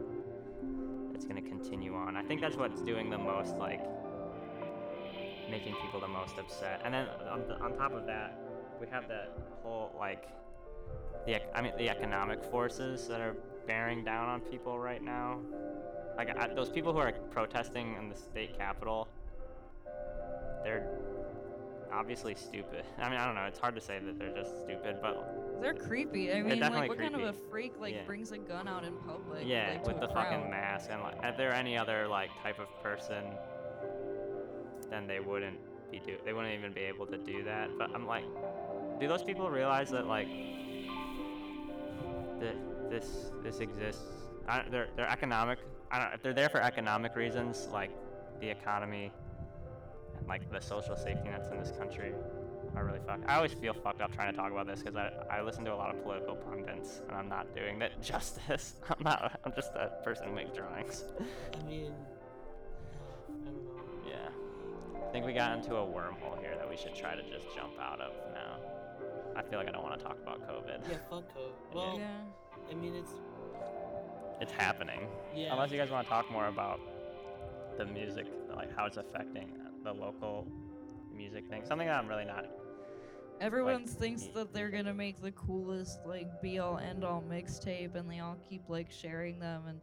that's 1.12 1.26
going 1.26 1.42
to 1.42 1.48
continue 1.48 1.96
on. 1.96 2.18
I 2.18 2.24
think 2.24 2.42
that's 2.42 2.58
what's 2.58 2.82
doing 2.82 3.12
the 3.12 3.18
most, 3.18 3.58
like, 3.58 3.82
making 5.50 5.76
people 5.76 6.00
the 6.00 6.08
most 6.08 6.40
upset. 6.40 6.82
And 6.84 6.94
then 6.94 7.08
on, 7.30 7.48
the, 7.48 7.60
on 7.60 7.74
top 7.76 7.94
of 7.94 8.08
that, 8.08 8.36
we 8.80 8.88
have 8.88 9.08
the 9.08 9.28
whole 9.64 9.94
like 9.98 10.28
the 11.26 11.40
I 11.58 11.62
mean 11.62 11.74
the 11.78 11.90
economic 11.90 12.44
forces 12.44 13.08
that 13.08 13.22
are 13.22 13.36
bearing 13.68 14.04
down 14.04 14.28
on 14.28 14.42
people 14.42 14.78
right 14.78 15.02
now. 15.02 15.40
Like 16.18 16.38
I, 16.38 16.48
those 16.54 16.70
people 16.70 16.94
who 16.94 17.00
are 17.00 17.12
protesting 17.32 17.96
in 18.00 18.10
the 18.10 18.16
state 18.16 18.58
capitol, 18.58 19.08
they're 20.64 20.88
obviously 21.92 22.36
stupid. 22.36 22.84
I 23.00 23.10
mean, 23.10 23.20
I 23.20 23.26
don't 23.26 23.36
know. 23.36 23.44
It's 23.44 23.60
hard 23.60 23.76
to 23.76 23.82
say 23.82 24.00
that 24.00 24.18
they're 24.18 24.34
just 24.34 24.62
stupid, 24.62 24.98
but 25.02 25.62
they're 25.62 25.74
creepy. 25.74 26.32
I 26.32 26.42
mean, 26.42 26.60
like 26.60 26.90
what 26.90 27.00
kind 27.00 27.16
of 27.16 27.22
a 27.22 27.34
freak 27.34 27.74
like 27.80 27.94
Yeah. 27.94 28.04
brings 28.06 28.32
a 28.32 28.38
gun 28.38 28.68
out 28.68 28.84
in 28.84 28.94
public? 29.08 29.44
yeah, 29.46 29.72
like, 29.74 29.88
with 29.88 30.00
the 30.00 30.08
fucking 30.08 30.50
mask 30.50 30.90
and 30.92 31.02
like, 31.02 31.16
if 31.24 31.38
there 31.38 31.54
any 31.54 31.78
other 31.78 32.08
like 32.08 32.30
type 32.42 32.60
of 32.60 32.68
person, 32.82 33.24
then 34.90 35.08
they 35.08 35.20
wouldn't 35.20 35.58
be 35.92 36.00
do. 36.00 36.18
They 36.24 36.34
wouldn't 36.34 36.54
even 36.54 36.74
be 36.74 36.82
able 36.82 37.06
to 37.08 37.18
do 37.18 37.44
that. 37.44 37.70
But 37.78 37.92
I'm 37.94 38.06
like, 38.06 38.26
do 39.00 39.08
those 39.08 39.24
people 39.24 39.50
realize 39.50 39.90
that 39.92 40.08
like 40.08 40.28
that 42.40 42.56
this 42.90 43.32
this 43.44 43.60
exists? 43.60 44.04
I, 44.48 44.64
they're 44.70 44.88
they're 44.96 45.10
economic. 45.10 45.60
I 45.92 46.00
don't. 46.00 46.14
If 46.14 46.22
they're 46.24 46.34
there 46.34 46.50
for 46.50 46.62
economic 46.62 47.16
reasons, 47.16 47.68
like 47.72 47.92
the 48.42 48.50
economy, 48.50 49.12
and 50.18 50.28
like 50.28 50.50
the 50.52 50.60
social 50.60 50.96
safety 50.96 51.30
nets 51.30 51.50
in 51.52 51.58
this 51.60 51.72
country 51.78 52.14
are 52.76 52.84
really 52.86 53.00
fucked. 53.06 53.24
I 53.30 53.36
always 53.36 53.54
feel 53.54 53.74
fucked 53.74 54.02
up 54.02 54.14
trying 54.14 54.32
to 54.32 54.38
talk 54.38 54.52
about 54.52 54.68
this 54.68 54.82
because 54.82 54.96
I, 54.98 55.12
I 55.32 55.42
listen 55.42 55.64
to 55.66 55.74
a 55.74 55.76
lot 55.76 55.94
of 55.96 56.04
political 56.04 56.36
pundits 56.36 57.02
and 57.08 57.16
I'm 57.18 57.30
not 57.30 57.54
doing 57.56 57.80
that 57.80 58.02
justice. 58.02 58.76
I'm 58.90 59.04
not. 59.04 59.40
I'm 59.46 59.54
just 59.56 59.72
a 59.76 59.92
person 60.04 60.28
who 60.30 60.36
makes 60.36 60.52
drawings. 60.52 61.06
I 61.54 61.64
mean, 61.66 61.94
I 63.30 63.46
don't 63.46 63.66
know. 63.66 63.82
Yeah. 64.10 65.08
I 65.08 65.12
think 65.12 65.26
we 65.26 65.34
got 65.34 65.56
into 65.58 65.76
a 65.76 65.86
wormhole 65.86 66.38
here 66.42 66.56
that 66.58 66.70
we 66.70 66.76
should 66.76 66.96
try 66.96 67.16
to 67.16 67.22
just 67.24 67.46
jump 67.56 67.80
out 67.80 68.02
of 68.02 68.12
now. 68.34 68.58
I 69.38 69.42
feel 69.44 69.60
like 69.60 69.68
I 69.68 69.72
don't 69.72 69.84
want 69.84 69.98
to 69.98 70.04
talk 70.04 70.18
about 70.22 70.42
COVID. 70.48 70.80
Yeah, 70.90 70.98
fuck 71.10 71.24
COVID. 71.36 71.52
Well, 71.74 71.96
Yeah. 71.98 72.08
I 72.70 72.74
mean, 72.74 72.96
it's 72.96 73.12
It's 74.42 74.52
happening. 74.52 75.08
yeah. 75.36 75.54
Unless 75.54 75.72
you 75.72 75.78
guys 75.78 75.90
want 75.90 76.06
to 76.06 76.10
talk 76.10 76.30
more 76.32 76.48
about 76.48 76.80
the 77.78 77.86
music, 77.86 78.28
like 78.56 78.76
how 78.76 78.86
it's 78.86 78.98
affecting 78.98 79.50
the 79.84 79.94
local 79.94 80.48
music 81.14 81.48
thing. 81.50 81.64
Something 81.66 81.88
that 81.88 81.98
I'm 81.98 82.08
really 82.08 82.26
not. 82.26 82.46
Everyone 83.42 83.86
thinks 83.86 84.24
that 84.34 84.54
they're 84.54 84.70
gonna 84.70 84.94
make 84.94 85.22
the 85.22 85.32
coolest 85.32 86.00
like 86.06 86.42
be 86.42 86.60
all 86.60 86.78
end 86.78 87.04
all 87.04 87.24
mixtape, 87.30 87.96
and 87.96 88.10
they 88.10 88.20
all 88.20 88.38
keep 88.50 88.64
like 88.70 88.90
sharing 88.92 89.40
them. 89.40 89.64
And 89.68 89.82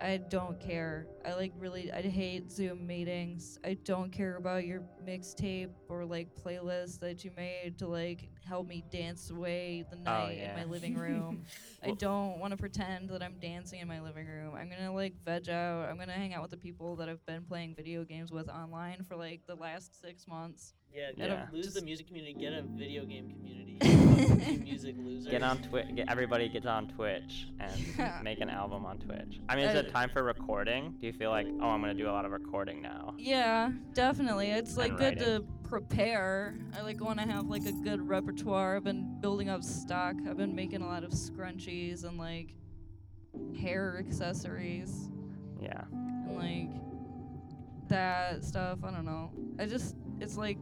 I 0.00 0.18
don't 0.18 0.60
care. 0.60 1.06
I 1.26 1.34
like 1.34 1.52
really. 1.58 1.90
I 1.92 2.02
hate 2.02 2.52
Zoom 2.52 2.86
meetings. 2.86 3.58
I 3.64 3.74
don't 3.84 4.10
care 4.12 4.36
about 4.36 4.64
your 4.64 4.82
mixtape 5.04 5.70
or 5.88 6.04
like 6.04 6.28
playlist 6.34 7.00
that 7.00 7.24
you 7.24 7.32
made 7.36 7.78
to 7.78 7.88
like 7.88 8.28
help 8.46 8.68
me 8.68 8.84
dance 8.90 9.30
away 9.30 9.84
the 9.90 9.96
oh, 9.96 10.02
night 10.02 10.32
in 10.32 10.38
yeah. 10.38 10.56
my 10.56 10.64
living 10.64 10.94
room. 10.96 11.44
I 11.82 11.92
don't 11.92 12.38
want 12.38 12.52
to 12.52 12.56
pretend 12.56 13.10
that 13.10 13.22
I'm 13.22 13.36
dancing 13.40 13.80
in 13.80 13.88
my 13.88 14.00
living 14.00 14.26
room. 14.26 14.54
I'm 14.54 14.70
gonna 14.70 14.92
like 14.92 15.14
veg 15.24 15.48
out. 15.48 15.88
I'm 15.88 15.98
gonna 15.98 16.12
hang 16.12 16.32
out 16.32 16.42
with 16.42 16.52
the 16.52 16.56
people 16.56 16.94
that 16.96 17.08
I've 17.08 17.24
been 17.26 17.42
playing 17.42 17.74
video 17.74 18.04
games 18.04 18.30
with 18.30 18.48
online 18.48 19.04
for 19.08 19.16
like 19.16 19.40
the 19.46 19.56
last 19.56 20.00
six 20.00 20.26
months. 20.28 20.74
yeah, 20.94 21.08
I 21.16 21.26
don't- 21.26 21.30
yeah. 21.30 21.46
lose 21.52 21.74
the 21.74 21.82
music 21.82 22.06
community, 22.06 22.34
get 22.34 22.52
a 22.52 22.62
video 22.62 23.04
game 23.04 23.30
community. 23.30 23.78
Music 24.64 24.96
losers. 24.98 25.30
Get 25.30 25.42
on 25.42 25.58
Twitch. 25.62 25.86
Get 25.94 26.10
everybody 26.10 26.48
gets 26.48 26.66
on 26.66 26.88
Twitch 26.88 27.48
and 27.60 28.22
make 28.22 28.40
an 28.40 28.50
album 28.50 28.84
on 28.86 28.98
Twitch. 28.98 29.40
I 29.48 29.56
mean, 29.56 29.66
is 29.66 29.74
Uh, 29.76 29.80
it 29.80 29.92
time 29.92 30.10
for 30.12 30.22
recording? 30.22 30.94
Do 31.00 31.06
you 31.06 31.12
feel 31.12 31.30
like, 31.30 31.46
oh, 31.60 31.68
I'm 31.68 31.80
gonna 31.80 31.94
do 31.94 32.08
a 32.08 32.12
lot 32.12 32.24
of 32.24 32.32
recording 32.32 32.80
now? 32.82 33.14
Yeah, 33.18 33.70
definitely. 33.94 34.50
It's 34.50 34.76
like 34.76 34.90
And 34.90 34.98
good 34.98 35.18
writing. 35.20 35.42
to 35.42 35.44
prepare. 35.68 36.54
I 36.76 36.82
like 36.82 37.02
want 37.02 37.18
to 37.20 37.26
have 37.26 37.46
like 37.48 37.66
a 37.66 37.72
good 37.72 38.06
repertoire. 38.08 38.76
I've 38.76 38.84
been 38.84 39.20
building 39.20 39.48
up 39.50 39.62
stock. 39.64 40.16
I've 40.28 40.36
been 40.36 40.54
making 40.54 40.82
a 40.82 40.86
lot 40.86 41.04
of 41.04 41.10
scrunchies 41.10 42.04
and 42.04 42.16
like 42.18 42.54
hair 43.60 43.96
accessories 43.98 45.10
Yeah. 45.60 45.84
and 45.92 46.36
like 46.36 46.70
that 47.88 48.44
stuff. 48.44 48.78
I 48.84 48.90
don't 48.90 49.04
know. 49.04 49.30
I 49.58 49.66
just 49.66 49.96
it's 50.20 50.36
like 50.36 50.58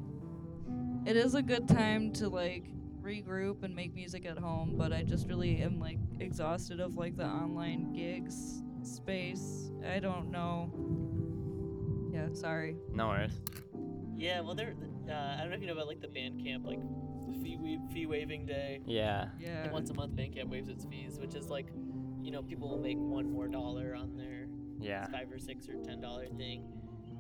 it 1.05 1.16
is 1.16 1.35
a 1.35 1.42
good 1.42 1.68
time 1.68 2.12
to 2.14 2.29
like 2.29 2.64
regroup 3.07 3.62
and 3.62 3.75
make 3.75 3.95
music 3.95 4.27
at 4.27 4.37
home, 4.38 4.75
but 4.77 4.92
I 4.92 5.03
just 5.03 5.29
really 5.29 5.62
am 5.62 5.79
like 5.79 5.99
exhausted 6.21 6.81
of 6.81 6.97
like 6.97 7.16
the 7.16 7.25
online 7.25 7.92
gigs 7.92 8.62
space. 8.83 9.71
I 9.88 10.01
don't 10.01 10.31
know. 10.31 10.71
Yeah, 12.12 12.29
sorry. 12.35 12.77
No 12.92 13.09
worries. 13.09 13.40
Yeah, 14.16 14.40
well, 14.40 14.55
there. 14.55 14.75
Uh, 15.09 15.12
I 15.12 15.38
don't 15.40 15.51
know 15.51 15.57
if 15.57 15.61
you 15.61 15.69
know 15.69 15.75
about 15.75 15.87
like 15.87 16.01
the 16.01 16.09
Bandcamp, 16.09 16.64
like 16.64 16.81
fee 17.42 17.57
wa- 17.61 17.88
fee 17.92 18.07
waiving 18.07 18.45
day. 18.47 18.81
Yeah. 18.87 19.29
Yeah. 19.38 19.62
Like 19.62 19.73
once 19.73 19.90
a 19.90 19.95
month, 19.95 20.12
Bandcamp 20.16 20.49
waives 20.49 20.69
its 20.69 20.85
fees, 20.87 21.19
which 21.21 21.35
is 21.35 21.49
like, 21.49 21.69
you 22.23 22.31
know, 22.33 22.42
people 22.42 22.69
will 22.69 22.81
make 22.81 22.97
one 22.99 23.31
more 23.31 23.47
dollar 23.47 23.95
on 23.95 24.16
their 24.16 24.49
Yeah. 24.81 25.07
five 25.09 25.31
or 25.31 25.38
six 25.38 25.69
or 25.69 25.75
ten 25.85 26.01
dollar 26.01 26.27
thing. 26.37 26.64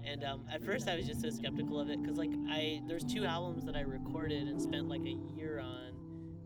And 0.06 0.22
um, 0.24 0.44
at 0.52 0.62
first, 0.64 0.88
I 0.88 0.96
was 0.96 1.06
just 1.06 1.20
so 1.20 1.30
skeptical 1.30 1.80
of 1.80 1.90
it 1.90 2.00
because 2.00 2.16
like 2.16 2.30
I 2.48 2.80
there's 2.86 3.04
two 3.04 3.24
albums 3.24 3.64
that 3.64 3.74
I 3.76 3.80
recorded 3.80 4.46
and 4.46 4.60
spent 4.62 4.88
like 4.88 5.02
a 5.02 5.16
year 5.34 5.58
on 5.60 5.92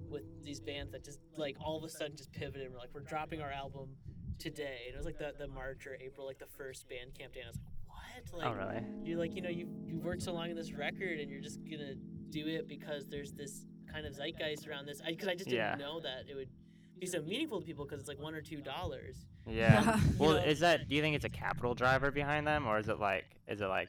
with 0.09 0.23
these 0.43 0.61
bands 0.61 0.93
that 0.93 1.05
just 1.05 1.21
like 1.37 1.57
all 1.61 1.77
of 1.79 1.85
a 1.85 1.89
sudden 1.89 2.17
just 2.17 2.33
pivoted. 2.33 2.63
and 2.63 2.73
We're 2.73 2.81
like, 2.81 2.91
we're 2.95 3.01
dropping 3.01 3.41
our 3.43 3.51
album 3.53 3.91
today, 4.39 4.85
and 4.87 4.95
it 4.95 4.97
was 4.97 5.05
like 5.07 5.19
the, 5.19 5.35
the 5.39 5.47
March 5.49 5.87
or 5.87 5.97
April, 6.01 6.27
like 6.27 6.39
the 6.39 6.47
first 6.57 6.87
Bandcamp 6.89 7.35
day. 7.35 7.41
And 7.41 7.47
I 7.47 7.49
was 7.49 7.59
like, 7.59 7.75
what? 7.87 8.39
Like, 8.39 8.47
Oh 8.49 8.53
really? 8.55 8.83
you're 9.05 9.19
like 9.19 9.35
you 9.37 9.43
know 9.43 9.51
you 9.51 9.69
you 9.87 9.99
worked 10.01 10.23
so 10.23 10.33
long 10.33 10.49
on 10.51 10.57
this 10.57 10.73
record 10.73 11.21
and 11.21 11.31
you're 11.31 11.41
just 11.43 11.61
gonna 11.71 11.95
do 12.31 12.47
it 12.47 12.67
because 12.67 13.07
there's 13.09 13.33
this 13.33 13.67
kind 13.93 14.07
of 14.07 14.15
zeitgeist 14.15 14.67
around 14.69 14.87
this 14.87 15.03
because 15.07 15.29
I, 15.29 15.35
just 15.35 15.51
didn't 15.51 15.59
Yeah. 15.59 15.75
know 15.75 16.01
that 16.01 16.25
it 16.31 16.35
would 16.37 16.49
be 17.01 17.07
so 17.07 17.23
meaningful 17.23 17.61
to 17.61 17.67
people 17.67 17.85
because 17.85 17.99
it's 18.01 18.09
like 18.09 18.21
one 18.21 18.35
or 18.35 18.41
two 18.43 18.61
dollars 18.61 19.17
Yeah. 19.47 19.83
Yeah. 19.85 20.01
Well, 20.19 20.31
know- 20.33 20.37
is 20.45 20.61
that? 20.61 20.89
Do 20.89 20.95
you 20.95 21.03
think 21.03 21.17
it's 21.17 21.25
a 21.25 21.31
capital 21.31 21.75
driver 21.75 22.11
behind 22.11 22.47
them, 22.47 22.67
or 22.67 22.79
is 22.79 22.89
it 22.89 23.01
like? 23.01 23.25
Is 23.49 23.61
it 23.61 23.67
like? 23.67 23.89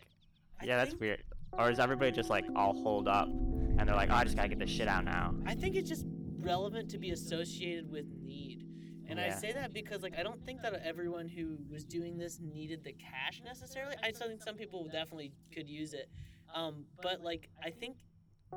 I 0.62 0.66
Yeah, 0.66 0.78
that's 0.78 0.96
weird. 0.96 1.24
Or 1.54 1.70
is 1.70 1.80
everybody 1.80 2.12
just 2.12 2.30
like 2.30 2.46
all 2.56 2.74
holed 2.82 3.08
up, 3.10 3.28
and 3.28 3.80
they're 3.80 3.96
like, 3.96 4.10
oh, 4.10 4.16
I 4.16 4.24
just 4.24 4.38
gotta 4.38 4.48
get 4.48 4.60
this 4.60 4.70
shit 4.70 4.88
out 4.88 5.04
now? 5.04 5.36
I 5.46 5.54
think 5.54 5.76
it's 5.76 5.90
just 5.90 6.06
relevant 6.40 6.90
to 6.92 6.98
be 6.98 7.12
associated 7.12 7.92
with 7.92 8.06
need. 8.24 8.66
And 9.10 9.20
I 9.20 9.30
say 9.32 9.52
that 9.52 9.74
because 9.74 10.02
like 10.04 10.18
I 10.18 10.24
don't 10.24 10.42
think 10.46 10.62
that 10.62 10.74
everyone 10.86 11.28
who 11.28 11.58
was 11.70 11.84
doing 11.84 12.18
this 12.18 12.40
needed 12.40 12.82
the 12.86 12.94
cash 12.94 13.42
necessarily. 13.44 13.96
I 14.02 14.12
still 14.14 14.30
think 14.30 14.42
some 14.42 14.56
people 14.56 14.86
definitely 14.86 15.34
could 15.54 15.68
use 15.68 15.94
it. 15.94 16.10
Um, 16.56 16.86
but 17.02 17.22
like 17.22 17.50
I 17.62 17.72
think 17.72 17.98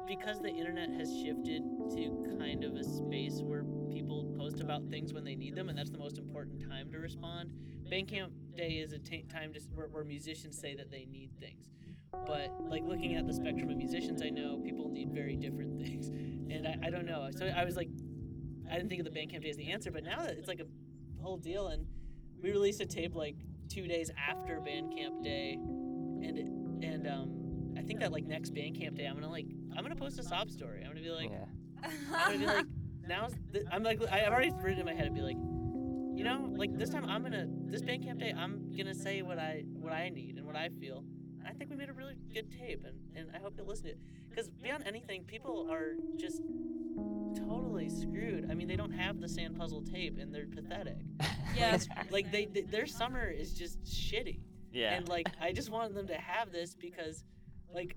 because 0.07 0.41
the 0.41 0.49
internet 0.51 0.91
has 0.91 1.09
shifted 1.25 1.63
to 1.97 2.37
kind 2.39 2.63
of 2.63 2.75
a 2.77 2.85
space 2.85 3.41
where 3.43 3.65
people 3.93 4.35
post 4.39 4.61
about 4.61 4.89
things 4.89 5.13
when 5.13 5.25
they 5.25 5.35
need 5.35 5.55
them, 5.55 5.69
and 5.69 5.79
that's 5.79 5.91
the 5.91 5.99
most 5.99 6.19
important 6.19 6.61
time 6.69 6.91
to 6.91 6.99
respond. 6.99 7.51
Bandcamp 7.91 8.31
Day 8.57 8.75
is 8.75 8.93
a 8.93 8.99
t- 8.99 9.25
time 9.31 9.53
to, 9.53 9.61
where, 9.75 9.89
where 9.89 10.05
musicians 10.05 10.59
say 10.59 10.75
that 10.75 10.91
they 10.91 11.07
need 11.11 11.31
things. 11.39 11.69
but 12.27 12.51
like 12.69 12.85
looking 12.85 13.17
at 13.17 13.27
the 13.27 13.35
spectrum 13.35 13.71
of 13.71 13.77
musicians 13.77 14.23
I 14.23 14.31
know, 14.31 14.59
people 14.59 14.89
need 14.89 15.11
very 15.13 15.37
different 15.37 15.79
things, 15.85 16.09
and 16.09 16.67
I, 16.67 16.87
I 16.87 16.91
don't 16.91 17.07
know. 17.07 17.29
So 17.37 17.47
I 17.47 17.65
was 17.65 17.77
like, 17.77 17.89
I 18.71 18.75
didn't 18.77 18.89
think 18.89 19.07
of 19.07 19.13
the 19.13 19.19
Bandcamp 19.19 19.43
day 19.43 19.51
as 19.51 19.57
the 19.57 19.71
answer, 19.71 19.91
but 19.91 20.05
now 20.05 20.23
that 20.23 20.33
it's 20.39 20.49
like 20.49 20.61
a 20.61 21.23
whole 21.23 21.37
deal, 21.37 21.69
and 21.69 21.87
we 22.43 22.51
released 22.51 22.81
a 22.81 22.87
tape 22.87 23.15
like 23.15 23.37
two 23.69 23.87
days 23.87 24.11
after 24.17 24.61
Bandcamp 24.61 25.23
day, 25.23 25.53
and 25.55 26.39
it, 26.39 26.47
and 26.87 27.07
um, 27.07 27.75
I 27.79 27.83
think 27.83 28.01
that 28.01 28.13
like 28.13 28.25
next 28.25 28.55
Bandcamp 28.55 28.97
day, 28.97 29.07
I'm 29.07 29.15
gonna 29.15 29.31
like 29.31 29.47
I'm 29.77 29.83
gonna 29.83 29.97
post 29.97 30.19
a 30.19 30.23
sob 30.23 30.51
story. 30.51 30.83
I'm 30.83 30.91
gonna 30.91 31.03
be 31.03 31.11
like, 31.11 31.31
yeah. 31.31 31.91
I'm 32.15 32.33
gonna 32.33 32.39
be 32.39 32.47
like, 32.47 32.67
now's 33.09 33.33
the, 33.53 33.65
I'm 33.73 33.83
like 33.83 34.01
I- 34.11 34.27
I've 34.27 34.33
already 34.33 34.51
written 34.51 34.79
it 34.79 34.81
in 34.81 34.87
my 34.87 34.95
head 34.95 35.07
and 35.07 35.15
be 35.15 35.21
like, 35.23 35.37
you 36.17 36.25
know, 36.25 36.49
like 36.57 36.77
this 36.79 36.91
time 36.91 37.05
I'm 37.07 37.23
gonna 37.23 37.47
this 37.67 37.83
Bandcamp 37.83 38.19
day 38.21 38.35
I'm 38.37 38.73
gonna 38.77 38.95
say 38.95 39.23
what 39.23 39.39
I 39.39 39.65
what 39.75 39.93
I 39.93 40.09
need 40.09 40.37
and 40.37 40.47
what 40.47 40.57
I 40.57 40.69
feel. 40.81 41.05
And 41.39 41.49
I 41.49 41.53
think 41.53 41.71
we 41.71 41.77
made 41.77 41.91
a 41.91 41.93
really 41.93 42.17
good 42.33 42.51
tape, 42.51 42.85
and 42.87 42.97
and 43.17 43.35
I 43.35 43.39
hope 43.39 43.55
you'll 43.57 43.67
listen 43.67 43.85
to 43.87 43.91
it. 43.91 43.99
Because 44.31 44.49
beyond 44.49 44.85
anything, 44.87 45.25
people 45.25 45.69
are 45.71 45.93
just 46.17 46.41
totally 47.37 47.89
screwed. 47.89 48.49
I 48.51 48.55
mean, 48.55 48.69
they 48.69 48.77
don't 48.77 48.93
have 48.93 49.21
the 49.21 49.29
sand 49.29 49.57
puzzle 49.57 49.83
tape, 49.83 50.19
and 50.19 50.35
they're 50.35 50.47
pathetic. 50.47 50.99
Yeah. 51.57 51.79
Like 52.11 52.33
they, 52.33 52.47
they 52.47 52.63
their 52.63 52.85
summer 52.87 53.29
is 53.29 53.53
just 53.53 53.85
shitty. 53.85 54.41
yeah. 54.73 54.95
And 54.95 55.09
like 55.09 55.29
I 55.41 55.53
just 55.53 55.71
want 55.71 55.95
them 55.95 56.09
to 56.09 56.17
have 56.17 56.51
this 56.51 56.75
because, 56.75 57.23
like, 57.73 57.97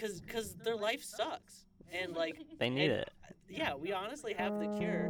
cause 0.00 0.22
cause 0.32 0.54
their 0.64 0.74
life 0.76 1.04
sucks, 1.04 1.66
and 1.92 2.14
like 2.14 2.38
they 2.58 2.70
need 2.70 2.90
and, 2.90 3.00
it. 3.02 3.10
Yeah, 3.48 3.74
we 3.74 3.92
honestly 3.92 4.34
have 4.34 4.58
the 4.58 4.66
cure, 4.78 5.08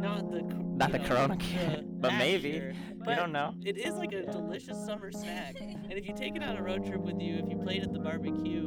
not 0.00 0.30
the 0.30 0.40
co- 0.40 0.62
Not 0.76 0.92
the 0.92 0.98
know, 0.98 1.04
corona 1.08 1.36
cure, 1.36 1.80
but 2.00 2.12
maybe. 2.14 2.52
cure. 2.52 2.70
You 2.70 3.02
But 3.04 3.14
don't 3.16 3.32
know. 3.32 3.54
It 3.64 3.78
is 3.78 3.94
like 3.94 4.12
a 4.12 4.26
delicious 4.26 4.84
summer 4.84 5.10
snack, 5.12 5.56
and 5.60 5.92
if 5.92 6.06
you 6.06 6.14
take 6.14 6.36
it 6.36 6.42
on 6.42 6.56
a 6.56 6.62
road 6.62 6.84
trip 6.86 7.00
with 7.00 7.20
you, 7.20 7.36
if 7.36 7.48
you 7.50 7.56
played 7.56 7.82
at 7.82 7.92
the 7.92 7.98
barbecue, 7.98 8.66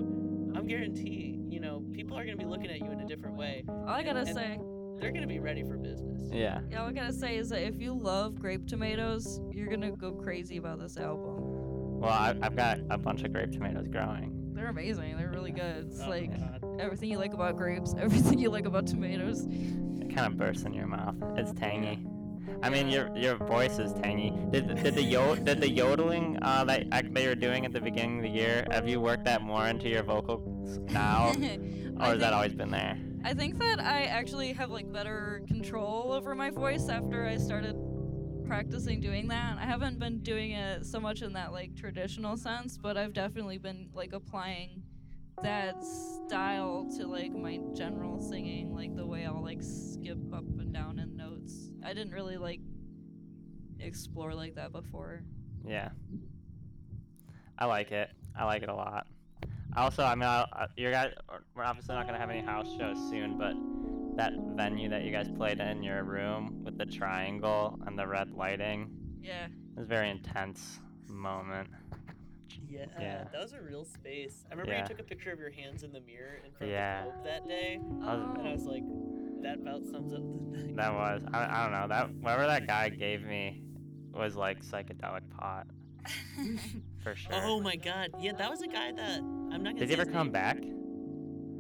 I'm 0.56 0.66
guarantee 0.68 1.38
you 1.48 1.60
know 1.60 1.84
people 1.94 2.18
are 2.18 2.26
gonna 2.26 2.38
be 2.38 2.46
looking 2.46 2.70
at 2.72 2.80
you 2.80 2.92
in 2.92 3.00
a 3.02 3.06
different 3.08 3.36
way. 3.38 3.64
All 3.68 3.88
I 3.90 4.04
gotta 4.04 4.20
And- 4.22 4.30
say, 4.30 4.60
They're 5.00 5.12
gonna 5.12 5.28
be 5.28 5.40
ready 5.40 5.64
for 5.64 5.78
business. 5.78 6.22
Yeah. 6.32 6.60
yeah, 6.70 6.82
all 6.82 6.88
I 6.90 6.92
gotta 6.92 7.14
say 7.14 7.38
is 7.38 7.50
that 7.50 7.62
if 7.66 7.80
you 7.80 7.94
love 7.94 8.38
grape 8.40 8.68
tomatoes, 8.68 9.40
you're 9.52 9.70
gonna 9.70 9.92
go 9.92 10.12
crazy 10.12 10.58
about 10.58 10.80
this 10.80 10.98
album. 10.98 12.00
Well, 12.02 12.12
I've 12.42 12.56
got 12.56 12.80
a 12.90 12.98
bunch 12.98 13.24
of 13.24 13.32
grape 13.34 13.52
tomatoes 13.52 13.88
growing. 13.88 14.36
They're 14.60 14.68
amazing. 14.68 15.16
They're 15.16 15.30
really 15.30 15.52
good. 15.54 15.88
It's 15.90 16.02
Oh 16.02 16.10
like 16.10 16.32
everything 16.80 17.10
you 17.10 17.18
like 17.18 17.34
about 17.34 17.56
grapes, 17.56 17.96
everything 17.98 18.40
you 18.40 18.50
like 18.50 18.66
about 18.66 18.88
tomatoes. 18.88 19.46
It 19.46 20.14
kind 20.14 20.28
of 20.28 20.38
bursts 20.38 20.64
in 20.64 20.74
your 20.74 20.86
mouth. 20.86 21.16
It's 21.38 21.54
tangy. 21.54 22.06
I 22.62 22.70
mean, 22.70 22.90
your 22.90 23.10
your 23.16 23.38
voice 23.38 23.80
is 23.80 23.94
tangy. 23.94 24.34
Did 24.52 24.68
the- 24.68 24.74
did 24.74 24.96
the 24.96 25.02
yo 25.04 25.36
did 25.48 25.62
the 25.62 25.70
yodeling 25.70 26.40
uh, 26.42 26.66
that 26.66 26.88
ac- 26.94 27.08
they 27.14 27.26
were 27.26 27.36
doing 27.36 27.66
at 27.66 27.72
the 27.72 27.80
beginning 27.80 28.18
of 28.18 28.24
the 28.24 28.30
year? 28.38 28.68
Have 28.70 28.86
you 28.90 29.00
worked 29.00 29.24
that 29.26 29.42
more 29.42 29.66
into 29.66 29.88
your 29.88 30.04
vocals 30.04 30.78
now, 30.90 31.28
or 31.30 31.32
has 31.32 31.38
think- 31.38 32.20
that 32.20 32.34
always 32.34 32.54
been 32.54 32.72
there? 32.72 32.98
I 33.24 33.34
think 33.34 33.60
that 33.60 33.80
I 33.80 34.04
actually 34.06 34.52
have 34.54 34.72
like 34.72 34.92
better 34.92 35.42
control 35.48 36.12
over 36.12 36.36
my 36.36 36.50
voice 36.50 36.90
after 36.90 37.26
I 37.26 37.38
started 37.38 37.76
practicing 38.50 39.00
doing 39.00 39.28
that. 39.28 39.60
I 39.60 39.66
haven't 39.66 40.00
been 40.00 40.22
doing 40.22 40.52
it 40.54 40.84
so 40.84 41.00
much 41.00 41.22
in 41.22 41.34
that 41.34 41.52
like 41.52 41.76
traditional 41.76 42.36
sense, 42.36 42.80
but 42.80 42.98
I've 42.98 43.14
definitely 43.14 43.60
been 43.60 43.90
like 43.94 44.12
applying 44.12 44.82
that 45.44 45.76
style 45.84 46.90
to 46.98 47.06
like 47.06 47.32
my 47.32 47.60
general 47.76 48.20
singing, 48.20 48.74
like 48.74 48.96
the 48.96 49.06
way 49.06 49.24
I'll 49.24 49.44
like 49.44 49.62
skip 49.62 50.18
up 50.34 50.46
and 50.58 50.74
down 50.74 50.98
in 50.98 51.16
notes. 51.16 51.70
I 51.86 51.90
didn't 51.94 52.12
really 52.12 52.38
like 52.38 52.60
explore 53.80 54.34
like 54.34 54.56
that 54.56 54.72
before. 54.72 55.22
Yeah. 55.64 55.90
I 57.60 57.66
like 57.66 57.92
it. 57.92 58.10
I 58.36 58.46
like 58.46 58.64
it 58.64 58.70
a 58.70 58.76
lot. 58.76 59.06
Also, 59.78 60.04
I 60.04 60.16
mean, 60.16 60.24
I, 60.24 60.46
I, 60.52 60.66
you 60.76 60.90
guys, 60.90 61.14
we're 61.56 61.64
obviously 61.64 61.94
not 61.94 62.08
gonna 62.08 62.18
have 62.18 62.32
any 62.32 62.42
house 62.42 62.68
shows 62.80 62.98
soon, 63.12 63.38
but 63.38 63.54
that 64.20 64.34
venue 64.58 64.90
that 64.90 65.04
you 65.04 65.12
guys 65.14 65.30
played 65.32 65.62
in 65.62 65.82
your 65.82 66.04
room 66.04 66.62
with 66.66 66.78
the 66.78 66.86
triangle 66.86 67.80
and 67.88 67.98
the 67.98 68.06
red 68.06 68.30
lighting 68.32 68.90
Yeah. 69.22 69.46
It 69.46 69.52
was 69.78 69.86
a 69.86 69.88
very 69.88 70.10
intense 70.10 70.80
moment. 71.08 71.70
Yeah, 72.70 72.86
Yeah. 73.00 73.24
that 73.32 73.42
was 73.42 73.54
a 73.54 73.62
real 73.62 73.86
space. 73.86 74.44
I 74.50 74.52
remember 74.56 74.74
Yeah. 74.74 74.82
you 74.82 74.88
took 74.88 75.00
a 75.00 75.04
picture 75.04 75.32
of 75.32 75.40
your 75.40 75.52
hands 75.52 75.84
in 75.84 75.92
the 75.94 76.02
mirror 76.02 76.36
in 76.46 76.52
front 76.52 76.70
Yeah. 76.72 77.00
of 77.00 77.06
the 77.06 77.12
Globe 77.14 77.26
that 77.26 77.48
day, 77.48 77.76
I 77.76 78.16
was- 78.16 78.38
and 78.38 78.48
I 78.48 78.50
Oh. 78.50 78.54
was 78.54 78.66
like, 78.66 78.84
that 79.42 79.58
about 79.60 79.86
sums 79.86 80.14
up 80.14 80.22
the 80.22 80.58
night. 80.58 80.76
That 80.76 80.94
was, 80.94 81.24
I, 81.34 81.46
I 81.46 81.64
don't 81.64 81.72
know, 81.80 81.88
that 81.88 82.14
whatever 82.16 82.46
that 82.48 82.68
guy 82.68 82.90
gave 83.06 83.24
me 83.24 83.64
was 84.12 84.36
like 84.36 84.60
psychedelic 84.66 85.30
pot 85.30 85.68
for 87.04 87.16
sure. 87.16 87.32
Oh 87.36 87.62
my 87.62 87.78
god, 87.78 88.10
yeah, 88.20 88.34
that 88.34 88.50
was 88.50 88.62
a 88.64 88.68
guy 88.68 88.92
that 88.92 89.20
I'm 89.20 89.50
not 89.50 89.76
gonna. 89.76 89.80
Did 89.80 89.90
he 89.90 89.94
ever 89.96 90.06
come 90.06 90.28
name. 90.28 90.32
back? 90.34 90.58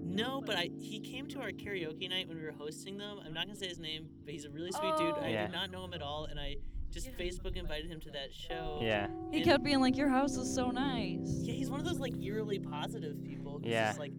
No, 0.10 0.42
but 0.46 0.56
I 0.58 0.70
he 0.80 1.00
came 1.00 1.28
to 1.28 1.40
our 1.40 1.52
karaoke 1.52 2.10
night 2.10 2.28
when 2.28 2.38
we 2.38 2.44
were 2.44 2.52
hosting 2.52 2.98
them. 2.98 3.20
I'm 3.26 3.34
not 3.34 3.46
gonna 3.46 3.58
say 3.58 3.68
his 3.68 3.80
name, 3.80 4.08
but 4.26 4.34
he's 4.34 4.46
a 4.46 4.50
really 4.50 4.72
sweet 4.72 4.96
dude. 4.98 5.16
I 5.18 5.30
Yeah. 5.30 5.46
did 5.48 5.54
not 5.54 5.72
know 5.72 5.84
him 5.86 5.94
at 5.94 6.02
all, 6.02 6.26
and 6.26 6.40
I 6.40 6.58
just 6.92 7.12
Facebook 7.12 7.56
invited 7.56 7.90
him 7.92 8.00
to 8.02 8.12
that 8.12 8.34
show. 8.34 8.80
Yeah. 8.82 9.08
he 9.32 9.38
And- 9.38 9.46
kept 9.46 9.64
being 9.64 9.80
like, 9.80 9.96
"Your 9.96 10.10
house 10.10 10.36
is 10.38 10.54
so 10.54 10.72
nice." 10.72 11.42
Yeah, 11.44 11.54
he's 11.54 11.70
one 11.70 11.80
of 11.80 11.86
those 11.86 12.00
like 12.00 12.16
eerily 12.22 12.58
positive 12.60 13.24
people. 13.24 13.60
Who's 13.60 13.68
Yeah. 13.72 13.88
Just 13.90 14.00
like, 14.00 14.14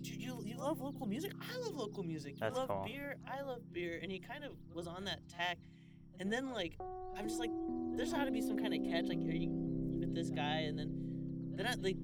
dude, 0.00 0.22
you 0.22 0.42
you 0.44 0.56
love 0.56 0.80
local 0.80 1.06
music. 1.06 1.32
I 1.40 1.58
love 1.58 1.74
local 1.74 2.02
music. 2.02 2.34
You 2.34 2.40
That's 2.40 2.56
love 2.56 2.68
cool. 2.68 2.84
beer. 2.86 3.16
I 3.26 3.42
love 3.42 3.60
beer. 3.72 3.98
And 4.02 4.10
he 4.10 4.18
kind 4.18 4.42
of 4.44 4.52
was 4.74 4.86
on 4.86 5.04
that 5.04 5.28
tack. 5.28 5.58
And 6.18 6.32
then 6.32 6.50
like, 6.52 6.76
I'm 7.14 7.28
just 7.28 7.38
like, 7.40 7.50
there's 7.94 8.12
got 8.12 8.24
to 8.24 8.30
be 8.30 8.40
some 8.40 8.56
kind 8.56 8.72
of 8.72 8.82
catch. 8.90 9.04
Like, 9.04 9.18
are 9.18 9.30
you 9.36 9.50
with 10.00 10.14
this 10.14 10.30
guy? 10.30 10.60
And 10.60 10.78
then, 10.78 11.52
then 11.56 11.66
I 11.66 11.74
like, 11.74 11.98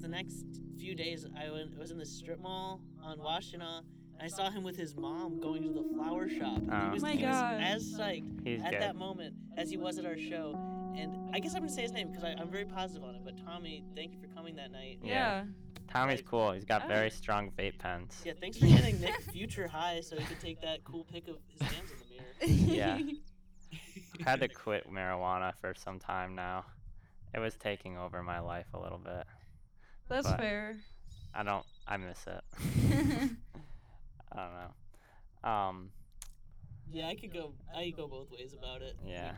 the 0.00 0.08
next 0.08 0.44
few 0.84 0.94
days, 0.94 1.26
I 1.34 1.50
went. 1.50 1.72
I 1.74 1.78
was 1.80 1.90
in 1.90 1.96
the 1.98 2.04
strip 2.04 2.40
mall 2.42 2.78
on 3.02 3.18
Washtenaw. 3.18 3.78
And 3.78 4.22
I 4.22 4.26
saw 4.28 4.50
him 4.50 4.62
with 4.62 4.76
his 4.76 4.94
mom 4.94 5.40
going 5.40 5.62
to 5.62 5.70
the 5.70 5.82
flower 5.94 6.28
shop. 6.28 6.60
Oh. 6.70 6.84
he 6.84 6.90
was, 6.90 7.02
My 7.02 7.12
he 7.12 7.24
was 7.24 7.34
God. 7.34 7.60
as 7.62 7.82
psyched 7.94 8.46
He's 8.46 8.62
at 8.62 8.70
good. 8.72 8.82
that 8.82 8.94
moment 8.94 9.34
as 9.56 9.70
he 9.70 9.78
was 9.78 9.96
at 9.98 10.04
our 10.04 10.18
show. 10.18 10.54
And 10.94 11.34
I 11.34 11.38
guess 11.40 11.54
I'm 11.54 11.62
gonna 11.62 11.72
say 11.72 11.82
his 11.82 11.92
name 11.92 12.08
because 12.12 12.22
I'm 12.38 12.50
very 12.50 12.66
positive 12.66 13.02
on 13.02 13.14
it. 13.14 13.22
But 13.24 13.34
Tommy, 13.44 13.82
thank 13.96 14.12
you 14.12 14.18
for 14.20 14.26
coming 14.28 14.56
that 14.56 14.70
night. 14.70 14.98
Yeah. 15.02 15.44
Tommy's 15.90 16.20
cool. 16.22 16.52
He's 16.52 16.64
got 16.66 16.84
Oh. 16.84 16.88
very 16.88 17.10
strong 17.10 17.50
vape 17.58 17.78
pens. 17.78 18.20
Yeah, 18.26 18.34
thanks 18.38 18.58
for 18.58 18.66
getting 18.66 19.00
Nick 19.00 19.22
Future 19.32 19.66
high 19.66 20.00
so 20.02 20.16
he 20.16 20.24
could 20.26 20.40
take 20.40 20.60
that 20.60 20.84
cool 20.84 21.04
pic 21.04 21.26
of 21.28 21.36
his 21.48 21.62
hands 21.62 21.90
in 21.90 21.98
the 21.98 22.14
mirror. 22.14 22.74
Yeah. 22.74 22.98
I've 24.20 24.26
had 24.26 24.40
to 24.40 24.48
quit 24.48 24.88
marijuana 24.92 25.54
for 25.62 25.72
some 25.74 25.98
time 25.98 26.34
now. 26.34 26.66
It 27.34 27.40
was 27.40 27.56
taking 27.56 27.96
over 27.96 28.22
my 28.22 28.38
life 28.38 28.66
a 28.74 28.78
little 28.78 28.98
bit. 28.98 29.24
That's 30.08 30.28
But- 30.28 30.38
fair. 30.40 30.76
I 31.34 31.42
don't. 31.42 31.64
I 31.88 31.96
miss 31.96 32.24
it. 32.26 32.44
I 34.32 34.36
don't 34.36 34.52
know. 34.54 35.48
Um. 35.50 35.90
Yeah, 36.92 37.08
I 37.08 37.14
could 37.16 37.32
go. 37.32 37.52
I 37.74 37.84
could 37.86 37.96
go 37.96 38.06
both 38.08 38.30
ways 38.30 38.54
about 38.54 38.82
it. 38.82 38.96
Yeah. 39.04 39.32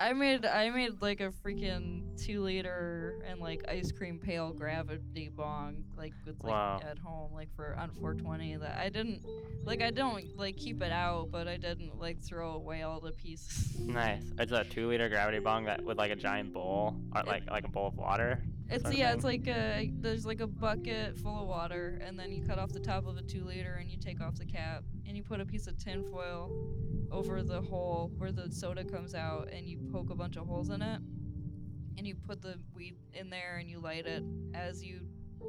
I 0.00 0.12
made 0.12 0.44
I 0.44 0.70
made 0.70 1.00
like 1.00 1.20
a 1.20 1.30
freaking 1.44 2.02
two 2.22 2.42
liter 2.42 3.22
and 3.28 3.40
like 3.40 3.64
ice 3.68 3.92
cream 3.92 4.18
pail 4.18 4.52
gravity 4.52 5.28
bong 5.34 5.84
like 5.96 6.12
with 6.26 6.42
like 6.42 6.52
Wow. 6.52 6.80
at 6.82 6.98
home 6.98 7.32
like 7.32 7.48
for 7.54 7.76
on 7.78 7.90
420 7.90 8.56
that 8.56 8.76
I 8.78 8.88
didn't 8.88 9.24
like 9.64 9.82
I 9.82 9.90
don't 9.92 10.36
like 10.36 10.56
keep 10.56 10.82
it 10.82 10.90
out 10.92 11.30
but 11.30 11.46
I 11.46 11.56
didn't 11.56 11.98
like 12.00 12.20
throw 12.20 12.50
away 12.52 12.82
all 12.82 13.00
the 13.00 13.12
pieces. 13.12 13.78
Nice. 13.78 14.24
It's 14.38 14.52
a 14.52 14.64
two 14.64 14.88
liter 14.88 15.08
gravity 15.08 15.38
bong 15.38 15.64
that 15.66 15.82
with 15.84 15.96
like 15.96 16.10
a 16.10 16.16
giant 16.16 16.52
bowl, 16.52 16.96
or 17.14 17.20
It- 17.20 17.26
like 17.26 17.50
like 17.50 17.64
a 17.64 17.70
bowl 17.70 17.86
of 17.88 17.96
water. 17.96 18.42
It's 18.70 18.90
yeah, 18.94 19.12
it's 19.12 19.24
like 19.24 19.46
a 19.46 19.90
there's 20.00 20.24
like 20.26 20.40
a 20.40 20.46
bucket 20.46 21.18
full 21.18 21.42
of 21.42 21.46
water 21.46 22.00
and 22.04 22.18
then 22.18 22.32
you 22.32 22.42
cut 22.46 22.58
off 22.58 22.72
the 22.72 22.80
top 22.80 23.06
of 23.06 23.16
a 23.18 23.22
two 23.22 23.44
liter 23.44 23.74
and 23.74 23.90
you 23.90 23.98
take 23.98 24.20
off 24.22 24.36
the 24.36 24.46
cap 24.46 24.82
and 25.06 25.16
you 25.16 25.22
put 25.22 25.40
a 25.40 25.44
piece 25.44 25.66
of 25.66 25.78
tin 25.78 26.04
foil 26.04 26.50
over 27.10 27.42
the 27.42 27.60
hole 27.60 28.10
where 28.16 28.32
the 28.32 28.50
soda 28.50 28.84
comes 28.84 29.14
out 29.14 29.48
and 29.52 29.66
you 29.66 29.78
poke 29.92 30.10
a 30.10 30.14
bunch 30.14 30.36
of 30.36 30.46
holes 30.46 30.70
in 30.70 30.82
it 30.82 31.00
and 31.96 32.06
you 32.06 32.14
put 32.14 32.42
the 32.42 32.58
weed 32.74 32.96
in 33.12 33.30
there 33.30 33.58
and 33.58 33.68
you 33.68 33.78
light 33.78 34.06
it 34.06 34.24
as 34.54 34.82
you 34.82 35.00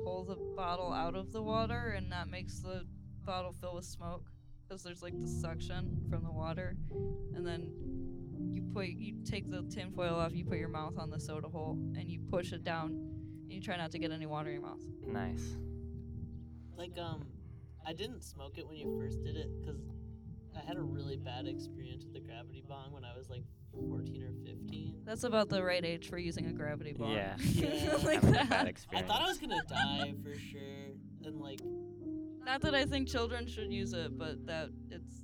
pull 0.03 0.23
the 0.23 0.35
bottle 0.55 0.91
out 0.91 1.15
of 1.15 1.31
the 1.31 1.41
water 1.41 1.93
and 1.97 2.11
that 2.11 2.27
makes 2.29 2.59
the 2.59 2.85
bottle 3.23 3.53
fill 3.53 3.75
with 3.75 3.85
smoke 3.85 4.25
because 4.67 4.83
there's 4.83 5.01
like 5.01 5.17
the 5.19 5.27
suction 5.27 6.05
from 6.09 6.23
the 6.23 6.31
water 6.31 6.75
and 7.35 7.45
then 7.45 7.71
you 8.53 8.61
put 8.73 8.87
you 8.87 9.15
take 9.23 9.49
the 9.49 9.63
tin 9.73 9.91
foil 9.91 10.15
off 10.15 10.33
you 10.33 10.45
put 10.45 10.57
your 10.57 10.69
mouth 10.69 10.97
on 10.97 11.09
the 11.09 11.19
soda 11.19 11.47
hole 11.47 11.77
and 11.97 12.09
you 12.09 12.19
push 12.29 12.51
it 12.51 12.63
down 12.63 12.89
and 13.43 13.51
you 13.51 13.61
try 13.61 13.77
not 13.77 13.91
to 13.91 13.97
get 13.97 14.11
any 14.11 14.25
water 14.25 14.49
in 14.49 14.55
your 14.55 14.63
mouth 14.63 14.81
Nice. 15.07 15.55
Like, 16.77 16.97
um, 16.97 17.25
I 17.87 17.93
didn't 17.93 18.23
smoke 18.23 18.57
it 18.57 18.67
when 18.67 18.77
you 18.77 18.97
first 18.99 19.23
did 19.23 19.35
it 19.35 19.49
because 19.59 19.79
I 20.55 20.59
had 20.65 20.77
a 20.77 20.81
really 20.81 21.17
bad 21.17 21.45
experience 21.47 22.03
with 22.03 22.13
the 22.13 22.19
gravity 22.21 22.63
bong 22.67 22.91
when 22.91 23.03
I 23.05 23.15
was 23.17 23.29
like 23.29 23.43
14 23.73 24.23
or 24.23 24.31
15. 24.45 25.01
that's 25.05 25.23
about 25.25 25.49
the 25.49 25.61
right 25.63 25.83
age 25.83 26.07
for 26.09 26.17
using 26.17 26.45
a 26.47 26.53
gravity 26.53 26.93
bong 26.93 27.11
Yeah. 27.11 27.35
Yeah. 27.39 27.97
like 28.03 28.21
Having 28.23 28.29
a 28.29 28.45
bad 28.45 28.49
that 28.49 28.77
I 28.93 29.01
thought 29.01 29.21
I 29.21 29.27
was 29.27 29.37
gonna 29.37 29.61
die 29.67 30.13
for 30.23 30.33
sure, 30.39 30.95
and 31.25 31.39
like, 31.41 31.59
not 32.45 32.61
that 32.61 32.75
i 32.75 32.85
think 32.85 33.07
children 33.09 33.47
should 33.47 33.73
use 33.73 33.91
it 33.93 34.17
but 34.17 34.45
that 34.45 34.69
it's 34.91 35.21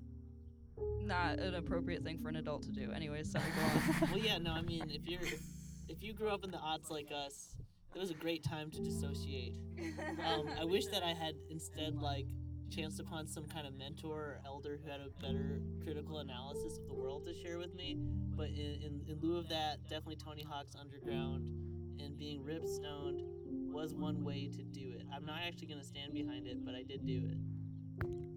not 1.03 1.37
an 1.39 1.53
appropriate 1.55 2.03
thing 2.03 2.17
for 2.17 2.29
an 2.29 2.35
adult 2.37 2.63
to 2.63 2.71
do 2.71 2.91
anyways 2.91 3.31
sorry 3.31 3.45
go 3.55 3.61
on 3.61 4.09
well, 4.11 4.17
yeah, 4.19 4.37
no, 4.39 4.51
I 4.51 4.61
mean, 4.63 4.89
if 4.89 5.07
you're 5.07 5.21
if, 5.21 5.39
if 5.87 6.01
you 6.03 6.13
grew 6.13 6.29
up 6.29 6.43
in 6.43 6.49
the 6.51 6.57
odds 6.57 6.89
like 6.89 7.09
us, 7.13 7.55
It 7.95 7.99
was 7.99 8.09
a 8.09 8.15
great 8.15 8.43
time 8.43 8.71
to 8.71 8.81
dissociate. 8.81 9.55
Um, 10.25 10.47
I 10.59 10.65
wish 10.65 10.85
that 10.87 11.03
I 11.03 11.13
had 11.13 11.35
instead 11.49 11.95
like 11.95 12.27
chanced 12.71 12.99
upon 12.99 13.27
some 13.27 13.45
kind 13.45 13.67
of 13.67 13.77
mentor 13.77 14.15
or 14.15 14.41
elder 14.45 14.79
who 14.83 14.89
had 14.89 15.01
a 15.01 15.09
better 15.21 15.61
critical 15.83 16.19
analysis 16.19 16.77
of 16.77 16.87
the 16.87 16.93
world 16.93 17.25
to 17.25 17.33
share 17.33 17.57
with 17.57 17.75
me. 17.75 17.97
But 18.35 18.49
in, 18.49 18.79
in, 18.81 19.01
in 19.07 19.17
lieu 19.21 19.37
of 19.37 19.49
that, 19.49 19.83
definitely 19.89 20.15
Tony 20.15 20.43
Hawk's 20.43 20.75
Underground 20.79 21.45
and 21.99 22.17
being 22.17 22.43
rip 22.43 22.65
stoned 22.65 23.21
was 23.71 23.93
one 23.93 24.23
way 24.23 24.49
to 24.55 24.63
do 24.63 24.93
it. 24.95 25.05
I'm 25.13 25.25
not 25.25 25.39
actually 25.45 25.67
gonna 25.67 25.83
stand 25.83 26.13
behind 26.13 26.47
it, 26.47 26.63
but 26.65 26.73
I 26.73 26.83
did 26.83 27.05
do 27.05 27.21
it. 27.29 27.37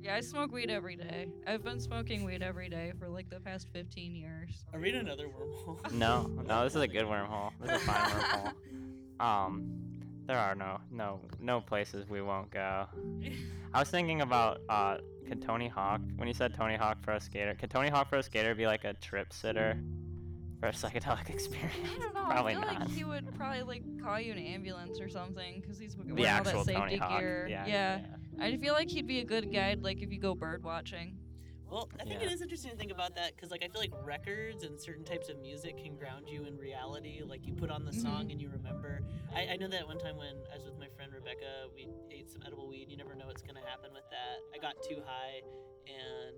Yeah, 0.03 0.17
I 0.17 0.21
smoke 0.21 0.53
weed 0.53 0.71
every 0.71 0.97
day. 0.97 1.29
I've 1.47 1.65
been 1.65 1.81
smoking 1.81 2.25
weed 2.25 2.43
every 2.43 2.69
day 2.69 2.93
for 2.99 3.09
like 3.09 3.31
the 3.31 3.41
past 3.41 3.69
15 3.73 4.15
years. 4.15 4.65
Are 4.75 4.79
we 4.79 4.91
in 4.91 4.97
another 4.97 5.29
wormhole? 5.29 5.93
No, 5.93 6.27
no, 6.47 6.65
this 6.65 6.75
is 6.75 6.83
a 6.83 6.89
good 6.97 7.07
wormhole. 7.07 7.53
This 7.61 7.71
is 7.71 7.89
a 7.89 7.91
fine 7.91 8.11
wormhole. 8.11 8.53
Um, 9.21 9.84
there 10.27 10.39
are 10.39 10.55
no, 10.55 10.81
no, 10.91 11.21
no 11.41 11.61
places 11.61 12.09
we 12.09 12.23
won't 12.23 12.51
go. 12.51 12.87
I 13.75 13.81
was 13.81 13.91
thinking 13.91 14.21
about, 14.21 14.61
uh, 14.69 14.99
could 15.27 15.43
Tony 15.43 15.69
Hawk, 15.69 16.01
when 16.17 16.29
you 16.29 16.35
said 16.35 16.55
Tony 16.55 16.77
Hawk 16.77 17.03
Pro 17.03 17.19
Skater, 17.19 17.55
could 17.55 17.71
Tony 17.71 17.89
Hawk 17.89 18.09
Pro 18.09 18.21
Skater 18.21 18.55
be 18.55 18.67
like 18.67 18.85
a 18.85 18.95
trip 18.95 19.33
sitter 19.33 19.79
for 20.61 20.69
a 20.69 20.73
psychedelic 20.73 21.29
experience? 21.35 21.75
I 21.85 21.99
don't 21.99 22.15
know. 22.15 22.25
Probably 22.25 22.55
I 22.55 22.61
feel 22.61 22.73
not. 22.73 22.81
like 22.81 22.91
he 22.91 23.05
would 23.05 23.35
probably 23.37 23.63
like 23.63 23.83
call 24.03 24.21
you 24.21 24.33
an 24.33 24.39
ambulance 24.39 25.01
or 25.01 25.09
something 25.09 25.61
because 25.61 25.79
he's 25.79 25.97
wearing 25.97 26.15
the 26.15 26.27
all 26.27 26.45
that 26.45 26.65
safety 26.65 27.01
gear. 27.09 27.47
Yeah, 27.51 27.67
yeah. 27.67 28.01
I 28.41 28.57
feel 28.57 28.75
like 28.75 28.91
he'd 28.91 29.07
be 29.07 29.21
a 29.21 29.25
good 29.25 29.53
guide, 29.53 29.83
like 29.83 30.03
if 30.03 30.13
you 30.13 30.19
go 30.19 30.35
bird 30.35 30.63
watching. 30.65 31.17
Well, 31.75 31.89
I 31.99 32.05
think 32.05 32.21
Yeah. 32.21 32.29
it 32.29 32.33
is 32.33 32.41
interesting 32.41 32.71
to 32.71 32.77
think 32.77 32.93
about 32.93 33.17
that 33.17 33.35
because, 33.35 33.51
like, 33.51 33.65
I 33.65 33.67
feel 33.67 33.81
like 33.81 33.91
records 34.07 34.63
and 34.63 34.81
certain 34.81 35.05
types 35.05 35.29
of 35.29 35.39
music 35.41 35.77
can 35.77 35.97
ground 35.97 36.29
you 36.29 36.45
in 36.45 36.57
reality. 36.57 37.21
Like, 37.25 37.45
you 37.45 37.53
put 37.53 37.69
on 37.69 37.85
the 37.85 37.91
mm-hmm. 37.91 38.01
song 38.01 38.31
and 38.31 38.41
you 38.41 38.49
remember. 38.49 39.01
I, 39.35 39.49
I 39.49 39.57
know 39.57 39.67
that 39.67 39.85
one 39.85 39.99
time 39.99 40.17
when 40.17 40.37
I 40.53 40.55
was 40.55 40.65
with 40.67 40.79
my 40.79 40.87
friend 40.95 41.13
Rebecca, 41.13 41.67
we 41.75 41.89
ate 42.13 42.31
some 42.31 42.43
edible 42.47 42.69
weed. 42.69 42.91
You 42.91 42.97
never 42.97 43.17
know 43.17 43.27
what's 43.27 43.43
gonna 43.43 43.67
happen 43.67 43.93
with 43.93 44.09
that. 44.11 44.39
I 44.55 44.59
got 44.59 44.81
too 44.89 45.03
high, 45.05 45.41
and 45.89 46.37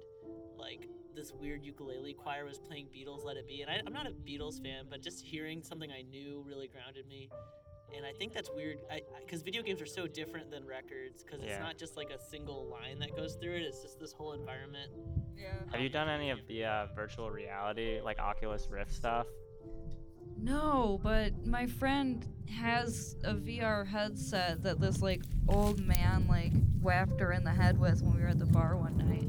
like 0.56 0.88
this 1.14 1.34
weird 1.34 1.66
ukulele 1.66 2.14
choir 2.14 2.46
was 2.46 2.58
playing 2.58 2.86
Beatles 2.86 3.22
"Let 3.22 3.36
It 3.36 3.46
Be," 3.46 3.60
and 3.60 3.70
I, 3.70 3.82
I'm 3.86 3.92
not 3.92 4.06
a 4.06 4.12
Beatles 4.12 4.62
fan, 4.62 4.86
but 4.88 5.02
just 5.02 5.22
hearing 5.22 5.62
something 5.62 5.92
I 5.92 6.00
knew 6.00 6.44
really 6.46 6.66
grounded 6.66 7.06
me. 7.06 7.28
And 7.94 8.04
I 8.04 8.12
think 8.12 8.32
that's 8.32 8.50
weird, 8.54 8.78
because 9.20 9.42
video 9.42 9.62
games 9.62 9.80
are 9.80 9.86
so 9.86 10.06
different 10.06 10.50
than 10.50 10.66
records, 10.66 11.22
because 11.22 11.40
it's 11.40 11.50
Yeah. 11.50 11.60
not 11.60 11.78
just 11.78 11.96
like 11.96 12.10
a 12.10 12.18
single 12.18 12.66
line 12.66 12.98
that 12.98 13.14
goes 13.16 13.36
through 13.36 13.54
it. 13.56 13.62
It's 13.62 13.82
just 13.82 13.98
this 14.00 14.12
whole 14.12 14.32
environment. 14.32 14.92
Yeah. 15.36 15.52
Have 15.72 15.80
you 15.80 15.88
done 15.88 16.08
any 16.08 16.30
of 16.30 16.38
the 16.46 16.64
uh, 16.64 16.86
virtual 16.94 17.30
reality, 17.30 18.00
like 18.02 18.18
Oculus 18.18 18.68
Rift 18.70 18.92
stuff? 18.92 19.26
No, 20.38 21.00
but 21.02 21.46
my 21.46 21.66
friend 21.66 22.26
has 22.60 23.16
a 23.24 23.34
VR 23.34 23.86
headset 23.86 24.62
that 24.62 24.80
this 24.80 25.00
like 25.00 25.22
old 25.48 25.80
man 25.80 26.26
like 26.28 26.52
whacked 26.82 27.18
her 27.20 27.32
in 27.32 27.42
the 27.42 27.50
head 27.52 27.78
with 27.80 28.02
when 28.02 28.16
we 28.16 28.22
were 28.22 28.28
at 28.28 28.38
the 28.38 28.46
bar 28.46 28.76
one 28.76 28.96
night. 28.98 29.28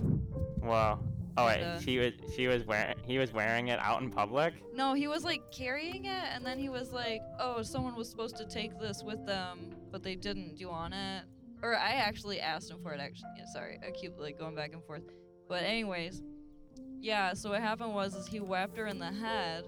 Whoa. 0.61 0.99
Oh 1.37 1.45
wait, 1.45 1.61
uh, 1.61 1.79
she 1.79 1.99
was 1.99 2.13
she 2.35 2.47
was 2.47 2.65
wearing 2.65 2.95
he 3.05 3.19
was 3.19 3.31
wearing 3.31 3.67
it 3.67 3.79
out 3.79 4.01
in 4.01 4.09
public. 4.09 4.55
No, 4.73 4.95
he 4.95 5.07
was 5.07 5.23
like 5.23 5.41
carrying 5.51 6.05
it, 6.05 6.23
and 6.33 6.43
then 6.43 6.57
he 6.57 6.67
was 6.67 6.91
like, 6.91 7.21
"Oh, 7.39 7.61
someone 7.61 7.95
was 7.95 8.09
supposed 8.09 8.37
to 8.37 8.45
take 8.45 8.79
this 8.79 9.03
with 9.03 9.23
them, 9.25 9.75
but 9.91 10.01
they 10.01 10.15
didn't. 10.15 10.55
Do 10.55 10.61
you 10.61 10.69
want 10.69 10.95
it?" 10.95 11.23
Or 11.61 11.75
I 11.75 11.91
actually 11.91 12.39
asked 12.39 12.71
him 12.71 12.79
for 12.81 12.91
it. 12.91 12.99
Actually, 12.99 13.29
yeah, 13.37 13.45
sorry, 13.45 13.79
I 13.87 13.91
keep 13.91 14.19
like 14.19 14.39
going 14.39 14.55
back 14.55 14.73
and 14.73 14.83
forth. 14.83 15.03
But 15.47 15.61
anyways, 15.61 16.23
yeah. 16.99 17.33
So 17.33 17.51
what 17.51 17.61
happened 17.61 17.93
was, 17.93 18.15
is 18.15 18.25
he 18.25 18.39
whacked 18.39 18.75
her 18.77 18.87
in 18.87 18.97
the 18.97 19.11
head 19.11 19.65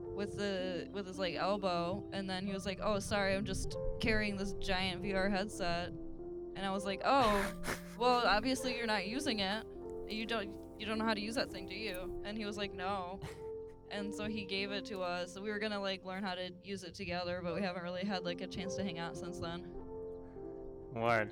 with 0.00 0.38
the 0.38 0.88
with 0.92 1.06
his 1.06 1.18
like 1.18 1.34
elbow, 1.34 2.04
and 2.14 2.28
then 2.28 2.46
he 2.46 2.54
was 2.54 2.64
like, 2.64 2.80
"Oh, 2.82 3.00
sorry, 3.00 3.34
I'm 3.34 3.44
just 3.44 3.76
carrying 4.00 4.38
this 4.38 4.54
giant 4.54 5.02
VR 5.02 5.30
headset," 5.30 5.92
and 6.56 6.64
I 6.64 6.70
was 6.70 6.86
like, 6.86 7.02
"Oh, 7.04 7.44
well, 7.98 8.22
obviously 8.26 8.74
you're 8.74 8.86
not 8.86 9.06
using 9.06 9.40
it. 9.40 9.62
You 10.08 10.24
don't 10.24 10.50
you 10.78 10.86
don't 10.86 10.98
know 10.98 11.04
how 11.04 11.14
to 11.14 11.20
use 11.20 11.34
that 11.34 11.50
thing, 11.50 11.68
do 11.68 11.74
you?" 11.74 12.20
And 12.24 12.36
he 12.36 12.44
was 12.44 12.56
like, 12.56 12.74
"No." 12.74 13.20
and 13.90 14.14
so 14.14 14.24
he 14.24 14.44
gave 14.44 14.72
it 14.72 14.84
to 14.86 15.02
us. 15.02 15.38
We 15.38 15.50
were 15.50 15.58
gonna 15.58 15.80
like 15.80 16.04
learn 16.04 16.22
how 16.22 16.34
to 16.34 16.50
use 16.64 16.82
it 16.82 16.94
together, 16.94 17.40
but 17.42 17.54
we 17.54 17.62
haven't 17.62 17.82
really 17.82 18.04
had 18.04 18.24
like 18.24 18.40
a 18.40 18.46
chance 18.46 18.74
to 18.76 18.84
hang 18.84 18.98
out 18.98 19.16
since 19.16 19.38
then. 19.38 19.66
Word. 20.94 21.30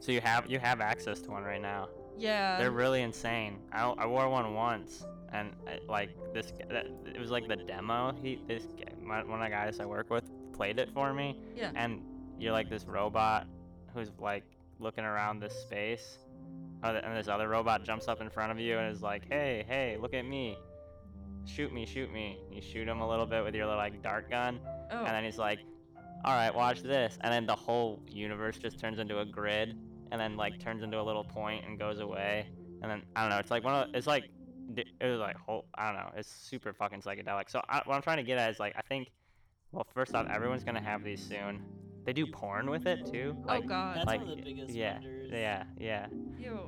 So 0.00 0.12
you 0.12 0.20
have 0.20 0.50
you 0.50 0.58
have 0.58 0.80
access 0.80 1.20
to 1.22 1.30
one 1.30 1.44
right 1.44 1.62
now. 1.62 1.88
Yeah. 2.18 2.58
They're 2.58 2.70
really 2.70 3.02
insane. 3.02 3.58
I, 3.72 3.84
I 3.84 4.06
wore 4.06 4.28
one 4.28 4.54
once, 4.54 5.04
and 5.32 5.50
uh, 5.66 5.76
like 5.88 6.10
this, 6.34 6.52
that, 6.70 6.86
it 7.06 7.18
was 7.18 7.30
like 7.30 7.48
the 7.48 7.56
demo. 7.56 8.14
He 8.22 8.40
this 8.46 8.64
guy- 8.76 8.92
my, 9.00 9.24
one 9.24 9.40
of 9.40 9.46
the 9.46 9.50
guys 9.50 9.80
I 9.80 9.86
work 9.86 10.10
with 10.10 10.24
played 10.52 10.78
it 10.78 10.90
for 10.90 11.14
me, 11.14 11.38
yeah. 11.56 11.70
and 11.74 12.02
you're 12.38 12.52
like 12.52 12.68
this 12.68 12.84
robot 12.84 13.46
who's 13.94 14.10
like 14.18 14.44
looking 14.78 15.04
around 15.04 15.40
this 15.40 15.54
space, 15.54 16.18
uh, 16.82 17.00
and 17.02 17.16
this 17.16 17.28
other 17.28 17.48
robot 17.48 17.84
jumps 17.84 18.08
up 18.08 18.20
in 18.20 18.28
front 18.28 18.52
of 18.52 18.58
you 18.58 18.78
and 18.78 18.92
is 18.92 19.02
like, 19.02 19.28
"Hey, 19.30 19.64
hey, 19.68 19.96
look 20.00 20.14
at 20.14 20.24
me! 20.24 20.58
Shoot 21.44 21.72
me, 21.72 21.86
shoot 21.86 22.12
me!" 22.12 22.38
You 22.50 22.60
shoot 22.60 22.88
him 22.88 23.00
a 23.00 23.08
little 23.08 23.26
bit 23.26 23.44
with 23.44 23.54
your 23.54 23.66
little 23.66 23.78
like 23.78 24.02
dart 24.02 24.30
gun, 24.30 24.60
oh. 24.90 24.98
and 24.98 25.08
then 25.08 25.24
he's 25.24 25.38
like, 25.38 25.60
"All 26.24 26.34
right, 26.34 26.54
watch 26.54 26.82
this," 26.82 27.18
and 27.20 27.32
then 27.32 27.46
the 27.46 27.56
whole 27.56 28.02
universe 28.08 28.58
just 28.58 28.78
turns 28.78 28.98
into 28.98 29.20
a 29.20 29.24
grid, 29.24 29.76
and 30.10 30.20
then 30.20 30.36
like 30.36 30.58
turns 30.60 30.82
into 30.82 31.00
a 31.00 31.02
little 31.02 31.24
point 31.24 31.64
and 31.64 31.78
goes 31.78 32.00
away, 32.00 32.46
and 32.82 32.90
then 32.90 33.02
I 33.14 33.22
don't 33.22 33.30
know. 33.30 33.38
It's 33.38 33.50
like 33.50 33.64
one 33.64 33.74
of 33.74 33.94
it's 33.94 34.06
like 34.06 34.24
it 34.76 34.86
was 35.00 35.20
like 35.20 35.36
whole 35.36 35.66
I 35.74 35.86
don't 35.86 35.96
know. 36.00 36.10
It's 36.16 36.28
super 36.28 36.72
fucking 36.72 37.02
psychedelic. 37.02 37.50
So 37.50 37.62
I, 37.68 37.82
what 37.84 37.94
I'm 37.94 38.02
trying 38.02 38.18
to 38.18 38.22
get 38.22 38.38
at 38.38 38.50
is 38.50 38.58
like 38.58 38.74
I 38.76 38.82
think, 38.82 39.10
well, 39.72 39.86
first 39.94 40.14
off, 40.14 40.26
everyone's 40.28 40.64
gonna 40.64 40.82
have 40.82 41.04
these 41.04 41.22
soon. 41.22 41.62
They 42.04 42.12
do 42.12 42.26
porn 42.26 42.68
with 42.68 42.86
it 42.86 43.06
too. 43.10 43.36
Like, 43.44 43.64
oh 43.64 43.68
God. 43.68 43.96
That's 43.96 44.06
like 44.06 44.20
one 44.20 44.30
of 44.30 44.36
the 44.36 44.42
biggest 44.42 44.70
yeah, 44.70 44.94
wonders. 44.94 45.30
yeah, 45.32 45.64
yeah. 45.78 46.06
Ew. 46.38 46.58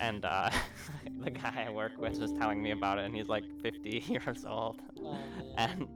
And 0.00 0.24
uh, 0.24 0.50
the 1.24 1.30
guy 1.30 1.64
I 1.66 1.70
work 1.70 1.92
with 1.98 2.18
was 2.18 2.32
telling 2.32 2.62
me 2.62 2.70
about 2.70 2.98
it, 2.98 3.04
and 3.04 3.14
he's 3.14 3.28
like 3.28 3.44
50 3.62 4.04
years 4.08 4.44
old. 4.48 4.80
Oh, 5.00 5.12
man. 5.12 5.18
And 5.56 5.88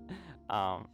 um, 0.50 0.88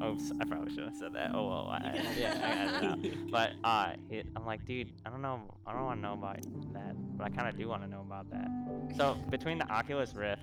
oops, 0.04 0.30
I 0.40 0.44
probably 0.44 0.74
should 0.74 0.84
have 0.84 0.96
said 0.96 1.14
that. 1.14 1.30
Oh 1.34 1.48
well, 1.48 1.68
I, 1.68 2.00
yeah, 2.18 2.34
I 2.34 2.80
got 2.80 3.04
it 3.04 3.12
out. 3.14 3.30
But 3.30 3.52
uh, 3.64 3.92
he, 4.10 4.22
I'm 4.36 4.44
like, 4.44 4.64
dude, 4.66 4.92
I 5.06 5.10
don't 5.10 5.22
know, 5.22 5.40
I 5.66 5.72
don't 5.72 5.84
want 5.84 5.98
to 5.98 6.02
know 6.02 6.12
about 6.14 6.36
that, 6.72 6.94
but 7.16 7.24
I 7.24 7.30
kind 7.30 7.48
of 7.48 7.56
do 7.56 7.68
want 7.68 7.82
to 7.82 7.88
know 7.88 8.00
about 8.00 8.30
that. 8.30 8.48
So 8.96 9.16
between 9.30 9.58
the 9.58 9.70
Oculus 9.70 10.14
Rift 10.14 10.42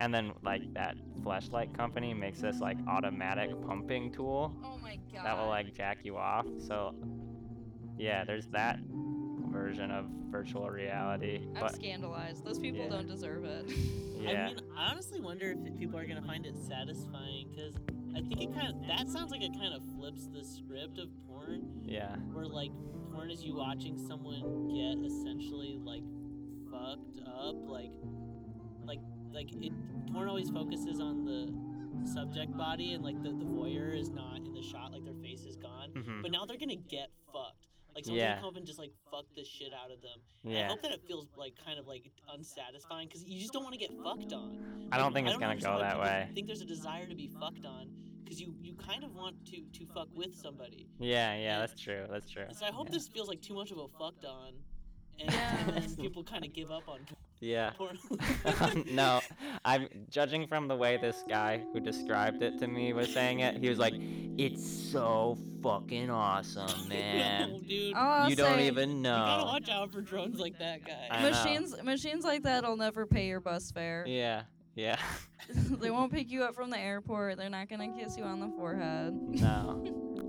and 0.00 0.12
then 0.14 0.32
like 0.42 0.62
that 0.74 0.96
Fleshlight 1.22 1.76
company 1.76 2.14
makes 2.14 2.40
this 2.40 2.60
like 2.60 2.76
automatic 2.88 3.50
pumping 3.66 4.12
tool 4.12 4.54
Oh 4.64 4.78
my 4.82 4.98
God. 5.12 5.24
that 5.24 5.36
will 5.38 5.48
like 5.48 5.74
jack 5.74 5.98
you 6.04 6.16
off. 6.16 6.46
So 6.66 6.94
yeah, 7.96 8.24
there's 8.24 8.46
that 8.48 8.78
version 9.50 9.90
of 9.90 10.06
virtual 10.30 10.68
reality. 10.70 11.40
I'm 11.56 11.60
But 11.62 11.74
scandalized. 11.74 12.44
Those 12.44 12.58
people 12.58 12.80
Yeah. 12.82 12.90
don't 12.90 13.08
deserve 13.08 13.44
it. 13.44 13.66
yeah, 14.20 14.30
I 14.30 14.46
mean, 14.48 14.60
I 14.76 14.90
honestly 14.90 15.20
wonder 15.20 15.52
if 15.66 15.76
people 15.78 15.98
are 15.98 16.06
gonna 16.06 16.22
find 16.22 16.46
it 16.46 16.56
satisfying 16.56 17.48
because 17.50 17.74
I 18.14 18.20
think 18.20 18.40
it 18.40 18.54
kind 18.54 18.68
of 18.68 18.86
that 18.86 19.08
sounds 19.08 19.30
like 19.30 19.42
it 19.42 19.52
kind 19.54 19.74
of 19.74 19.82
flips 19.96 20.26
the 20.26 20.44
script 20.44 20.98
of 20.98 21.08
porn, 21.26 21.62
yeah, 21.84 22.14
where 22.32 22.46
like 22.46 22.70
porn 23.12 23.30
is 23.30 23.42
you 23.44 23.54
watching 23.56 23.98
someone 23.98 24.68
get 24.68 25.04
essentially 25.06 25.78
like 25.82 26.02
fucked 26.70 27.20
up, 27.26 27.56
like 27.68 27.90
like 29.32 29.48
like 29.52 29.62
it. 29.64 29.72
Porn 30.12 30.28
always 30.28 30.50
focuses 30.50 31.00
on 31.00 31.24
the 31.24 31.52
subject 32.08 32.56
body 32.56 32.92
and 32.94 33.04
like 33.04 33.20
the, 33.22 33.30
the 33.30 33.44
voyeur 33.44 33.94
is 33.98 34.10
not 34.10 34.36
in 34.38 34.52
the 34.54 34.62
shot, 34.62 34.92
like 34.92 35.04
their 35.04 35.14
face 35.22 35.44
is 35.44 35.56
gone. 35.56 35.90
Mhm. 35.94 36.22
But 36.22 36.30
now 36.30 36.44
they're 36.46 36.56
gonna 36.58 36.76
get 36.76 37.10
fucked. 37.32 37.66
Like 37.94 38.04
someone's 38.04 38.20
Yeah. 38.22 38.28
gonna 38.30 38.40
come 38.40 38.48
up 38.50 38.56
and 38.56 38.66
just 38.66 38.78
like 38.78 38.92
fuck 39.10 39.24
the 39.34 39.44
shit 39.44 39.72
out 39.72 39.90
of 39.90 40.00
them. 40.02 40.18
And 40.44 40.56
I 40.58 40.64
hope 40.68 40.82
that 40.82 40.92
it 40.92 41.02
feels 41.06 41.26
like 41.36 41.54
kind 41.64 41.78
of 41.78 41.86
like 41.86 42.10
unsatisfying 42.32 43.08
because 43.08 43.24
you 43.24 43.40
just 43.40 43.52
don't 43.52 43.62
want 43.64 43.74
to 43.74 43.78
get 43.78 43.90
fucked 44.02 44.32
on. 44.32 44.88
I 44.92 44.98
don't 44.98 45.12
think 45.12 45.26
it's 45.28 45.36
gonna 45.36 45.56
go 45.56 45.78
that 45.78 45.92
people 45.94 46.02
way. 46.04 46.28
Think 46.34 46.46
there's 46.46 46.60
a 46.62 46.66
desire 46.66 47.06
to 47.06 47.14
be 47.14 47.28
fucked 47.40 47.66
on 47.66 47.88
because 48.24 48.40
you 48.40 48.54
you 48.62 48.74
kind 48.74 49.04
of 49.04 49.14
want 49.14 49.44
to 49.46 49.62
to 49.78 49.86
fuck 49.92 50.08
with 50.14 50.34
somebody. 50.34 50.86
Yeah, 50.98 51.34
yeah, 51.36 51.58
that's 51.58 51.80
true. 51.80 52.06
That's 52.10 52.30
true. 52.30 52.44
So 52.52 52.66
I 52.66 52.70
hope 52.70 52.86
yeah. 52.88 52.92
this 52.94 53.08
feels 53.08 53.28
like 53.28 53.40
too 53.42 53.54
much 53.54 53.70
of 53.70 53.78
a 53.78 53.88
fucked 53.98 54.24
on, 54.24 54.52
and, 55.18 55.30
Yeah. 55.30 55.68
and 55.76 55.98
people 55.98 56.22
kind 56.22 56.44
of 56.44 56.52
give 56.52 56.70
up 56.70 56.88
on 56.88 57.00
Yeah. 57.40 57.70
no, 58.90 59.20
I'm 59.64 59.88
judging 60.10 60.46
from 60.46 60.68
the 60.68 60.76
way 60.76 60.96
this 60.96 61.22
guy 61.28 61.62
who 61.72 61.80
described 61.80 62.42
it 62.42 62.58
to 62.58 62.66
me 62.66 62.92
was 62.92 63.12
saying 63.12 63.40
it. 63.40 63.56
He 63.58 63.68
was 63.68 63.78
like, 63.78 63.94
"It's 64.36 64.66
so 64.68 65.38
fucking 65.62 66.10
awesome, 66.10 66.66
no, 66.88 66.94
man. 66.94 67.60
dude. 67.60 67.94
All 67.94 68.02
I'll 68.22 68.30
you 68.30 68.36
don't 68.36 68.56
say, 68.56 68.66
even 68.66 68.98
you 68.98 69.02
gotta 69.04 69.42
know." 69.42 69.46
watch 69.46 69.68
out 69.68 69.92
for 69.92 70.00
drones 70.00 70.38
like 70.40 70.58
that 70.58 70.84
guy. 70.84 71.08
I 71.10 71.22
know. 71.22 71.30
Machines, 71.30 71.82
machines 71.82 72.24
like 72.24 72.42
that'll 72.42 72.76
never 72.76 73.06
pay 73.06 73.28
your 73.28 73.40
bus 73.40 73.70
fare. 73.70 74.04
Yeah, 74.06 74.42
yeah. 74.74 74.98
they 75.54 75.90
won't 75.90 76.12
pick 76.12 76.30
you 76.30 76.42
up 76.42 76.54
from 76.54 76.70
the 76.70 76.78
airport. 76.78 77.36
They're 77.36 77.48
not 77.50 77.68
gonna 77.68 77.92
kiss 77.96 78.16
you 78.16 78.24
on 78.24 78.40
the 78.40 78.48
forehead. 78.56 79.14
no, 79.14 79.84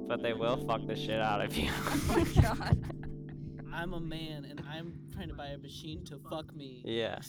but 0.07 0.21
they 0.21 0.33
will 0.33 0.57
fuck 0.67 0.85
the 0.85 0.95
shit 0.95 1.19
out 1.21 1.41
of 1.41 1.57
you. 1.57 1.71
Oh 1.71 2.03
my 2.35 2.41
God. 2.41 2.98
I'm 3.79 3.93
a 3.93 3.99
man 3.99 4.45
and 4.49 4.61
I'm 4.69 4.93
trying 5.13 5.29
to 5.29 5.33
buy 5.33 5.47
a 5.47 5.57
machine 5.57 6.03
to 6.05 6.19
fuck 6.29 6.53
me. 6.53 6.81
yeah. 6.85 7.19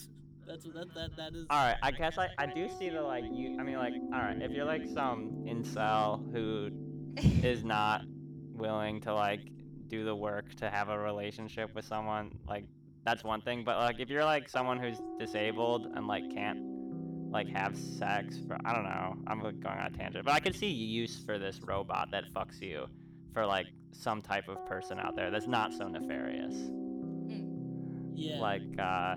That's 0.49 0.67
what 0.67 0.75
that 0.75 0.95
that 0.95 1.17
that 1.17 1.35
is. 1.35 1.47
All 1.49 1.65
right, 1.65 1.77
I 1.81 1.93
guess 1.93 2.19
I, 2.19 2.29
I 2.37 2.47
do 2.47 2.69
see 2.77 2.89
the 2.89 3.03
like 3.03 3.23
you. 3.31 3.57
I 3.61 3.63
mean 3.63 3.77
like 3.77 3.93
all 4.13 4.19
right, 4.19 4.37
if 4.43 4.51
you're 4.51 4.65
like 4.65 4.83
some 4.93 5.45
incel 5.47 6.33
who 6.33 6.71
is 7.47 7.63
not 7.63 8.03
willing 8.53 9.01
to 9.03 9.15
like 9.15 9.43
do 9.87 10.05
the 10.05 10.17
work 10.17 10.53
to 10.57 10.69
have 10.69 10.89
a 10.89 10.99
relationship 10.99 11.73
with 11.73 11.85
someone, 11.85 12.33
like 12.49 12.65
that's 13.05 13.23
one 13.23 13.43
thing. 13.43 13.63
But 13.65 13.77
like 13.77 14.01
if 14.01 14.09
you're 14.09 14.25
like 14.25 14.49
someone 14.49 14.81
who's 14.81 15.01
disabled 15.21 15.87
and 15.95 16.09
like 16.09 16.25
can't 16.35 16.59
like 17.31 17.49
have 17.51 17.77
sex 17.79 18.39
for 18.49 18.59
I 18.65 18.75
don't 18.75 18.85
know, 18.85 19.15
I'm 19.29 19.41
like, 19.41 19.61
going 19.61 19.79
on 19.79 19.87
a 19.87 19.97
tangent, 19.97 20.25
but 20.25 20.35
I 20.35 20.41
could 20.41 20.57
see 20.57 20.67
use 20.67 21.23
for 21.25 21.39
this 21.39 21.61
robot 21.65 22.09
that 22.11 22.25
fucks 22.35 22.61
you 22.61 22.87
for 23.33 23.47
like 23.47 23.67
some 23.93 24.23
type 24.23 24.49
of 24.49 24.65
person 24.67 24.99
out 24.99 25.17
there 25.17 25.31
that's 25.31 25.47
not 25.47 25.73
so 25.73 25.89
nefarious. 25.89 26.55
Yeah. 28.15 28.41
Like 28.41 28.63
uh 28.79 29.17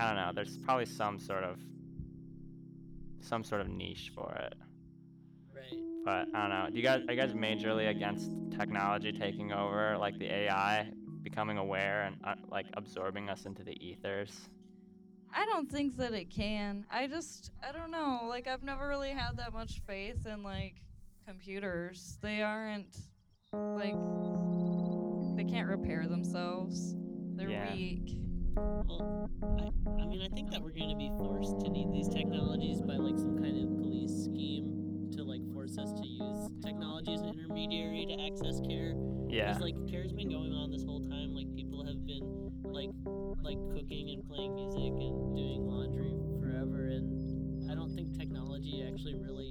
I 0.00 0.06
don't 0.06 0.16
know, 0.16 0.30
there's 0.34 0.58
probably 0.58 0.86
some 0.86 1.18
sort 1.18 1.44
of 1.44 1.58
some 3.20 3.42
sort 3.42 3.60
of 3.60 3.68
niche 3.68 4.12
for 4.14 4.32
it. 4.34 4.54
right. 5.54 5.80
But 6.04 6.28
I 6.34 6.40
don't 6.42 6.50
know. 6.50 6.68
Do 6.70 6.76
you 6.76 6.82
guys 6.84 7.02
are 7.08 7.12
you 7.12 7.20
guys 7.20 7.32
majorly 7.32 7.88
against 7.90 8.30
technology 8.56 9.12
taking 9.12 9.52
over, 9.52 9.96
like 9.98 10.18
the 10.18 10.32
AI 10.32 10.88
becoming 11.22 11.58
aware 11.58 12.02
and 12.04 12.16
uh, 12.24 12.34
like 12.50 12.66
absorbing 12.74 13.28
us 13.28 13.44
into 13.44 13.62
the 13.64 13.76
ethers? 13.84 14.48
I 15.34 15.44
don't 15.46 15.70
think 15.70 15.96
that 15.98 16.14
it 16.14 16.30
can. 16.30 16.86
I 16.90 17.06
just, 17.06 17.50
I 17.66 17.72
don't 17.72 17.90
know. 17.90 18.20
Like, 18.28 18.46
I've 18.48 18.62
never 18.62 18.88
really 18.88 19.10
had 19.10 19.36
that 19.36 19.52
much 19.52 19.80
faith 19.86 20.26
in, 20.26 20.42
like, 20.42 20.76
computers. 21.26 22.18
They 22.22 22.40
aren't, 22.42 22.96
like, 23.52 23.96
they 25.36 25.44
can't 25.44 25.68
repair 25.68 26.06
themselves. 26.06 26.94
They're 27.34 27.50
Yeah. 27.50 27.72
weak. 27.74 28.18
Well, 28.56 29.30
I, 29.42 30.00
I 30.02 30.06
mean, 30.06 30.20
I 30.20 30.28
think 30.34 30.50
that 30.50 30.62
we're 30.62 30.72
going 30.72 30.90
to 30.90 30.96
be 30.96 31.10
forced 31.16 31.60
to 31.60 31.70
need 31.70 31.92
these 31.92 32.08
technologies 32.08 32.82
by 32.82 32.96
like 32.96 33.18
some 33.18 33.38
kind 33.38 33.56
of 33.56 33.76
police 33.80 34.24
scheme 34.24 35.08
to 35.12 35.22
like 35.22 35.40
force 35.52 35.78
us 35.78 35.92
to 35.92 36.06
use 36.06 36.50
technology 36.60 37.14
as 37.14 37.20
an 37.22 37.28
intermediary 37.28 38.04
to 38.06 38.20
access 38.26 38.60
care. 38.66 38.94
Yeah. 39.28 39.46
Because 39.48 39.62
like 39.62 39.76
care's 39.88 40.12
been 40.12 40.28
going 40.28 40.52
on 40.52 40.70
this 40.70 40.82
whole 40.84 41.00
time. 41.08 41.34
Like 41.34 41.54
people 41.54 41.84
have 41.86 42.04
been 42.04 42.50
like 42.64 42.90
like 43.42 43.58
cooking 43.70 44.10
and 44.10 44.26
playing 44.26 44.54
music 44.56 44.92
and 44.92 45.36
doing 45.36 45.64
laundry 45.64 46.14
forever, 46.40 46.88
and 46.88 47.70
I 47.70 47.74
don't 47.74 47.94
think 47.94 48.18
technology 48.18 48.84
actually 48.86 49.14
really 49.14 49.47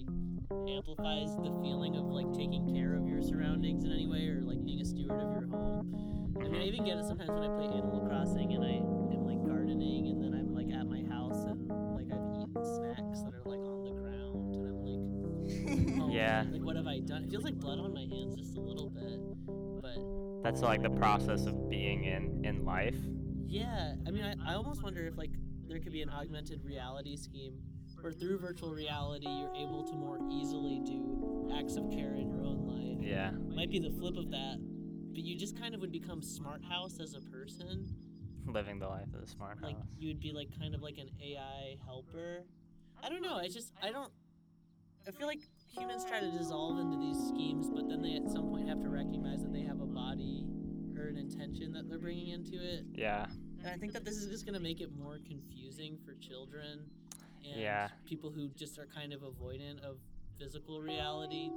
amplifies 0.77 1.35
the 1.37 1.51
feeling 1.63 1.95
of 1.95 2.05
like 2.05 2.31
taking 2.33 2.71
care 2.73 2.93
of 2.95 3.07
your 3.07 3.21
surroundings 3.21 3.83
in 3.83 3.91
any 3.91 4.05
way 4.07 4.27
or 4.27 4.41
like 4.43 4.63
being 4.63 4.79
a 4.79 4.85
steward 4.85 5.19
of 5.19 5.31
your 5.33 5.47
home. 5.49 6.33
I 6.39 6.47
mean, 6.47 6.61
I 6.61 6.65
even 6.65 6.85
get 6.85 6.97
it 6.97 7.05
sometimes 7.05 7.31
when 7.31 7.43
I 7.43 7.47
play 7.47 7.65
Animal 7.65 8.05
Crossing 8.07 8.53
and 8.53 8.63
I 8.63 8.77
am 8.77 9.25
like 9.25 9.43
gardening 9.43 10.07
and 10.07 10.21
then 10.23 10.33
I'm 10.37 10.53
like 10.53 10.69
at 10.71 10.85
my 10.85 11.01
house 11.13 11.43
and 11.45 11.67
like 11.97 12.05
I've 12.13 12.29
eaten 12.37 12.53
snacks 12.61 13.23
that 13.25 13.33
are 13.33 13.41
like 13.45 13.65
on 13.65 13.83
the 13.83 13.91
ground 13.97 14.53
and 14.53 14.67
I'm 14.69 15.97
like, 15.97 15.99
oh, 16.01 16.09
Yeah. 16.13 16.45
like 16.51 16.61
what 16.61 16.75
have 16.75 16.85
I 16.87 16.99
done? 16.99 17.23
It 17.23 17.31
feels 17.31 17.43
like 17.43 17.55
blood 17.55 17.79
on 17.79 17.91
my 17.91 18.05
hands 18.05 18.35
just 18.35 18.55
a 18.55 18.61
little 18.61 18.89
bit, 18.91 19.17
but 19.81 19.97
That's 20.43 20.61
like 20.61 20.83
the 20.83 20.91
process 20.91 21.47
of 21.47 21.69
being 21.69 22.03
in 22.03 22.45
in 22.45 22.63
life. 22.65 22.95
yeah, 23.47 23.95
I 24.05 24.11
mean, 24.11 24.23
I, 24.23 24.35
I 24.51 24.53
almost 24.53 24.83
wonder 24.83 25.07
if 25.07 25.17
like 25.17 25.31
there 25.67 25.79
could 25.79 25.91
be 25.91 26.03
an 26.03 26.09
augmented 26.09 26.63
reality 26.63 27.17
scheme 27.17 27.55
where 28.07 28.13
through 28.13 28.37
virtual 28.37 28.73
reality 28.73 29.27
you're 29.27 29.53
able 29.53 29.83
to 29.83 29.93
more 29.93 30.17
easily 30.31 30.79
do 30.79 31.51
acts 31.53 31.75
of 31.75 31.91
care 31.91 32.15
in 32.15 32.29
your 32.29 32.41
own 32.45 32.65
life. 32.65 33.05
Yeah. 33.05 33.31
Might 33.53 33.69
be 33.69 33.79
the 33.79 33.89
flip 33.89 34.15
of 34.15 34.31
that, 34.31 34.55
but 35.13 35.25
you 35.25 35.35
just 35.35 35.59
kind 35.59 35.75
of 35.75 35.81
would 35.81 35.91
become 35.91 36.21
smart 36.21 36.63
house 36.63 37.01
as 37.01 37.15
a 37.15 37.19
person. 37.19 37.85
Living 38.45 38.79
the 38.79 38.87
life 38.87 39.13
of 39.13 39.19
the 39.19 39.27
smart 39.27 39.59
house. 39.59 39.73
Like 39.73 39.75
you 39.99 40.07
would 40.07 40.21
be 40.21 40.31
like 40.31 40.57
kind 40.57 40.73
of 40.73 40.81
like 40.81 40.97
an 40.99 41.09
AI 41.21 41.75
helper. 41.85 42.45
I 43.03 43.09
don't 43.09 43.21
know. 43.21 43.35
I 43.35 43.49
just 43.49 43.73
I 43.83 43.91
don't. 43.91 44.11
I 45.05 45.11
feel 45.11 45.27
like 45.27 45.41
humans 45.77 46.05
try 46.05 46.21
to 46.21 46.31
dissolve 46.31 46.79
into 46.79 46.97
these 46.97 47.17
schemes, 47.27 47.69
but 47.69 47.89
then 47.89 48.01
they 48.01 48.15
at 48.15 48.31
some 48.31 48.47
point 48.47 48.69
have 48.69 48.79
to 48.83 48.89
recognize 48.89 49.41
that 49.41 49.51
they 49.51 49.63
have 49.63 49.81
a 49.81 49.85
body 49.85 50.45
or 50.97 51.07
an 51.07 51.17
intention 51.17 51.73
that 51.73 51.89
they're 51.89 51.99
bringing 51.99 52.29
into 52.29 52.55
it. 52.55 52.85
Yeah. 52.93 53.25
And 53.59 53.69
I 53.69 53.77
think 53.77 53.91
that 53.91 54.05
this 54.05 54.15
is 54.15 54.29
just 54.31 54.45
going 54.45 54.55
to 54.55 54.61
make 54.61 54.79
it 54.79 54.91
more 54.97 55.19
confusing 55.27 55.97
for 56.05 56.13
children 56.15 56.85
and 57.51 57.61
Yeah. 57.61 57.89
people 58.05 58.31
who 58.31 58.49
just 58.49 58.77
are 58.79 58.85
kind 58.87 59.13
of 59.13 59.21
avoidant 59.21 59.79
of 59.81 59.97
physical 60.39 60.81
reality 60.81 61.49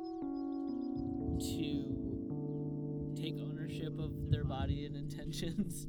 to 1.41 3.16
take 3.20 3.38
ownership 3.41 3.99
of 3.99 4.30
their 4.30 4.45
body 4.45 4.86
and 4.86 4.97
intentions. 5.05 5.86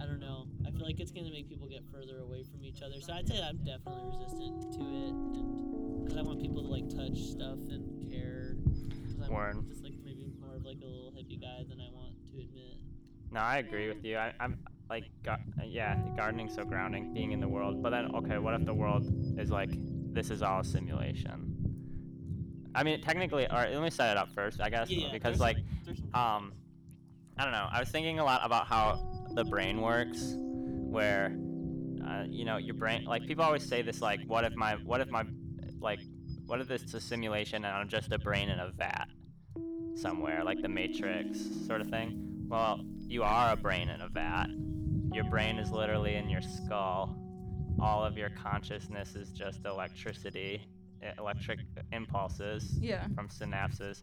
I 0.00 0.06
don't 0.06 0.20
know. 0.20 0.46
I 0.66 0.70
feel 0.70 0.82
like 0.84 1.00
it's 1.00 1.12
going 1.12 1.26
to 1.26 1.32
make 1.32 1.48
people 1.48 1.68
get 1.68 1.84
further 1.92 2.20
away 2.20 2.42
from 2.44 2.64
each 2.64 2.82
other. 2.82 3.00
So 3.00 3.12
I'd 3.12 3.28
say 3.28 3.40
I'm 3.42 3.58
definitely 3.58 4.04
resistant 4.18 4.72
to 4.74 4.80
it 4.80 5.14
and 5.38 6.04
because 6.04 6.18
I 6.18 6.22
want 6.22 6.40
people 6.40 6.62
to 6.62 6.68
like 6.68 6.88
touch 6.88 7.18
stuff 7.30 7.58
and 7.70 8.10
care. 8.10 8.56
'Cause 8.64 9.20
I'm 9.24 9.32
Word. 9.32 9.68
just 9.68 9.84
like 9.84 9.92
maybe 10.04 10.26
more 10.40 10.56
of 10.56 10.64
like 10.64 10.78
a 10.82 10.86
little 10.86 11.12
hippie 11.12 11.40
guy 11.40 11.64
than 11.68 11.80
I 11.80 11.88
want 11.92 12.14
to 12.32 12.38
admit. 12.40 12.78
No, 13.30 13.40
I 13.40 13.58
agree 13.58 13.88
with 13.88 14.04
you. 14.04 14.16
I, 14.18 14.32
I'm 14.40 14.58
like, 14.92 15.04
gar- 15.22 15.40
yeah, 15.64 15.96
gardening's 16.18 16.54
so 16.54 16.64
grounding, 16.64 17.14
being 17.14 17.32
in 17.32 17.40
the 17.40 17.48
world. 17.48 17.82
But 17.82 17.90
then, 17.90 18.14
okay, 18.14 18.36
what 18.36 18.52
if 18.52 18.66
the 18.66 18.74
world 18.74 19.04
is 19.38 19.50
like, 19.50 19.70
this 20.12 20.28
is 20.30 20.42
all 20.42 20.60
a 20.60 20.64
simulation? 20.64 21.38
I 22.74 22.82
mean, 22.82 23.00
technically, 23.00 23.46
all 23.46 23.56
right, 23.56 23.72
let 23.72 23.82
me 23.82 23.88
set 23.88 24.10
it 24.10 24.18
up 24.18 24.28
first, 24.34 24.60
I 24.60 24.68
guess, 24.68 24.90
Yeah, 24.90 25.06
yeah, 25.06 25.12
because 25.12 25.40
like, 25.40 25.56
some- 25.56 25.66
there's 25.86 25.98
some 25.98 26.14
um, 26.14 26.52
I 27.38 27.44
don't 27.44 27.52
know. 27.52 27.66
I 27.72 27.80
was 27.80 27.88
thinking 27.88 28.18
a 28.18 28.24
lot 28.24 28.42
about 28.44 28.66
how 28.66 29.00
the 29.34 29.44
brain 29.44 29.80
works, 29.80 30.34
where, 30.36 31.34
uh, 32.06 32.24
you 32.28 32.44
know, 32.44 32.58
your 32.58 32.74
brain. 32.74 33.04
Like 33.06 33.26
people 33.26 33.44
always 33.44 33.66
say 33.66 33.80
this, 33.80 34.02
like, 34.02 34.20
what 34.26 34.44
if 34.44 34.54
my, 34.54 34.74
what 34.74 35.00
if 35.00 35.08
my, 35.08 35.24
like, 35.80 36.00
what 36.44 36.60
if 36.60 36.68
this 36.68 36.82
is 36.82 36.92
a 36.92 37.00
simulation 37.00 37.64
and 37.64 37.74
I'm 37.74 37.88
just 37.88 38.12
a 38.12 38.18
brain 38.18 38.50
in 38.50 38.58
a 38.58 38.70
vat 38.76 39.08
somewhere, 39.94 40.44
like 40.44 40.60
the 40.60 40.68
Matrix 40.68 41.38
sort 41.66 41.80
of 41.80 41.86
thing? 41.88 42.18
Well, 42.48 42.84
you 43.06 43.22
are 43.22 43.52
a 43.52 43.56
brain 43.56 43.88
in 43.88 44.02
a 44.02 44.08
vat. 44.08 44.48
Your 45.12 45.24
brain 45.24 45.58
is 45.58 45.70
literally 45.70 46.14
in 46.16 46.28
your 46.30 46.40
skull. 46.42 47.14
All 47.80 48.04
of 48.04 48.16
your 48.16 48.30
consciousness 48.30 49.14
is 49.14 49.30
just 49.30 49.64
electricity, 49.66 50.66
electric 51.18 51.60
impulses 51.92 52.78
Yeah. 52.80 53.06
from 53.14 53.28
synapses. 53.28 54.02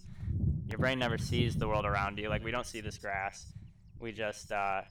Your 0.68 0.78
brain 0.78 1.00
never 1.00 1.18
sees 1.18 1.56
the 1.56 1.68
world 1.68 1.86
around 1.86 2.20
you. 2.20 2.30
Like 2.30 2.44
we 2.44 2.52
don't 2.52 2.66
see 2.66 2.82
this 2.82 2.98
grass. 2.98 3.54
We 4.00 4.12
just 4.12 4.52
uh, 4.52 4.82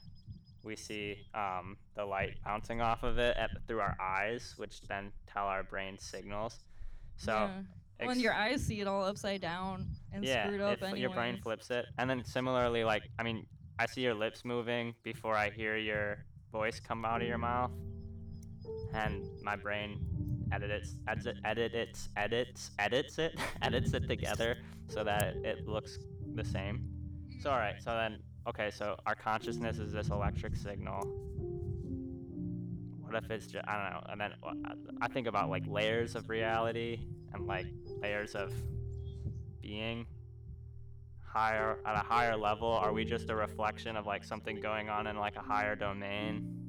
we 0.63 0.75
see 0.75 1.25
um, 1.33 1.77
the 1.95 2.05
light 2.05 2.35
bouncing 2.43 2.81
off 2.81 3.03
of 3.03 3.17
it 3.17 3.37
at, 3.37 3.51
through 3.67 3.79
our 3.79 3.95
eyes, 4.01 4.55
which 4.57 4.81
then 4.81 5.11
tell 5.25 5.45
our 5.45 5.63
brain 5.63 5.97
signals. 5.99 6.59
So 7.15 7.31
yeah. 7.31 8.05
when 8.07 8.19
your 8.19 8.33
eyes 8.33 8.65
see 8.65 8.81
it 8.81 8.87
all 8.87 9.05
upside 9.05 9.41
down 9.41 9.87
and 10.11 10.23
yeah, 10.25 10.45
screwed 10.45 10.61
up 10.61 10.81
f- 10.81 10.97
your 10.97 11.11
brain 11.11 11.39
flips 11.41 11.69
it, 11.71 11.85
and 11.97 12.09
then 12.09 12.25
similarly, 12.25 12.83
like 12.83 13.03
I 13.17 13.23
mean, 13.23 13.45
I 13.79 13.85
see 13.85 14.01
your 14.01 14.13
lips 14.13 14.43
moving 14.43 14.93
before 15.03 15.37
I 15.37 15.49
hear 15.49 15.77
your 15.77 16.25
voice 16.51 16.81
come 16.81 17.05
out 17.05 17.21
of 17.21 17.27
your 17.29 17.37
mouth, 17.37 17.71
and 18.93 19.25
my 19.41 19.55
brain 19.55 20.01
edits 20.51 20.97
edits 21.07 21.27
it 21.27 21.37
edits 21.45 22.09
edits 22.17 22.71
edits 22.77 23.19
it 23.19 23.39
edits 23.61 23.93
it 23.93 24.05
together 24.05 24.57
so 24.89 25.05
that 25.05 25.37
it 25.45 25.65
looks 25.65 25.97
the 26.35 26.43
same. 26.43 26.89
So 27.41 27.51
all 27.51 27.57
right, 27.57 27.81
so 27.81 27.91
then 27.91 28.19
okay, 28.49 28.69
so 28.69 28.97
our 29.05 29.15
consciousness 29.15 29.79
is 29.79 29.93
this 29.93 30.09
electric 30.09 30.57
signal. 30.57 30.99
What 32.99 33.15
if 33.15 33.31
it's 33.31 33.47
just 33.47 33.65
I 33.65 33.81
don't 33.81 33.93
know, 33.93 34.03
and 34.09 34.19
then 34.19 34.33
I 35.01 35.07
think 35.07 35.25
about 35.25 35.49
like 35.49 35.63
layers 35.65 36.15
of 36.15 36.27
reality 36.27 36.99
and 37.33 37.47
like 37.47 37.67
layers 38.01 38.35
of 38.35 38.51
being 39.61 40.05
higher 41.31 41.77
at 41.85 41.95
a 41.95 41.99
higher 41.99 42.35
level 42.35 42.67
are 42.67 42.91
we 42.91 43.05
just 43.05 43.29
a 43.29 43.35
reflection 43.35 43.95
of 43.95 44.05
like 44.05 44.23
something 44.23 44.59
going 44.59 44.89
on 44.89 45.07
in 45.07 45.15
like 45.15 45.35
a 45.35 45.41
higher 45.41 45.75
domain 45.75 46.59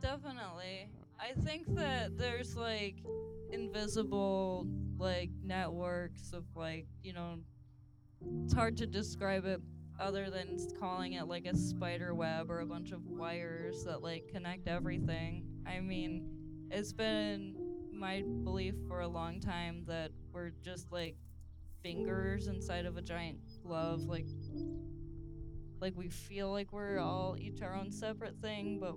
Definitely. 0.00 0.90
I 1.18 1.32
think 1.40 1.74
that 1.74 2.16
there's 2.16 2.56
like 2.56 2.96
invisible 3.50 4.66
like 4.96 5.30
networks 5.42 6.32
of 6.32 6.44
like, 6.54 6.86
you 7.02 7.12
know, 7.12 7.38
it's 8.44 8.52
hard 8.52 8.76
to 8.78 8.86
describe 8.86 9.44
it 9.44 9.60
other 9.98 10.30
than 10.30 10.56
calling 10.78 11.14
it 11.14 11.26
like 11.26 11.46
a 11.46 11.56
spider 11.56 12.14
web 12.14 12.50
or 12.50 12.60
a 12.60 12.66
bunch 12.66 12.92
of 12.92 13.04
wires 13.06 13.84
that 13.84 14.02
like 14.02 14.28
connect 14.28 14.68
everything. 14.68 15.44
I 15.66 15.80
mean, 15.80 16.28
it's 16.70 16.92
been 16.92 17.56
my 17.92 18.22
belief 18.44 18.74
for 18.86 19.00
a 19.00 19.08
long 19.08 19.40
time 19.40 19.82
that 19.88 20.12
we're 20.32 20.50
just 20.62 20.92
like 20.92 21.16
fingers 21.88 22.48
inside 22.48 22.84
of 22.84 22.98
a 22.98 23.02
giant 23.02 23.38
glove 23.62 24.02
like 24.02 24.26
like 25.80 25.96
we 25.96 26.08
feel 26.10 26.50
like 26.50 26.70
we're 26.70 26.98
all 26.98 27.34
each 27.38 27.62
our 27.62 27.74
own 27.74 27.90
separate 27.90 28.36
thing, 28.40 28.78
but 28.78 28.94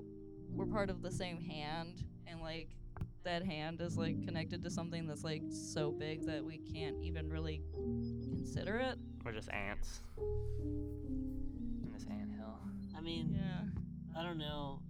we're 0.49 0.65
part 0.65 0.89
of 0.89 1.01
the 1.01 1.11
same 1.11 1.39
hand 1.39 2.03
and 2.27 2.41
like 2.41 2.67
that 3.23 3.45
hand 3.45 3.79
is 3.79 3.97
like 3.97 4.21
connected 4.25 4.61
to 4.63 4.69
something 4.69 5.07
that's 5.07 5.23
like 5.23 5.43
so 5.51 5.91
big 5.91 6.25
that 6.25 6.43
we 6.43 6.57
can't 6.57 6.97
even 7.01 7.29
really 7.29 7.61
consider 7.71 8.77
it. 8.77 8.97
we're 9.23 9.31
just 9.31 9.49
ants 9.51 10.01
in 10.17 11.91
this 11.93 12.05
ant 12.09 12.31
hill 12.35 12.59
I 12.97 12.99
mean, 12.99 13.39
Yeah. 13.39 14.19
I 14.19 14.23
don't 14.23 14.37
know. 14.37 14.81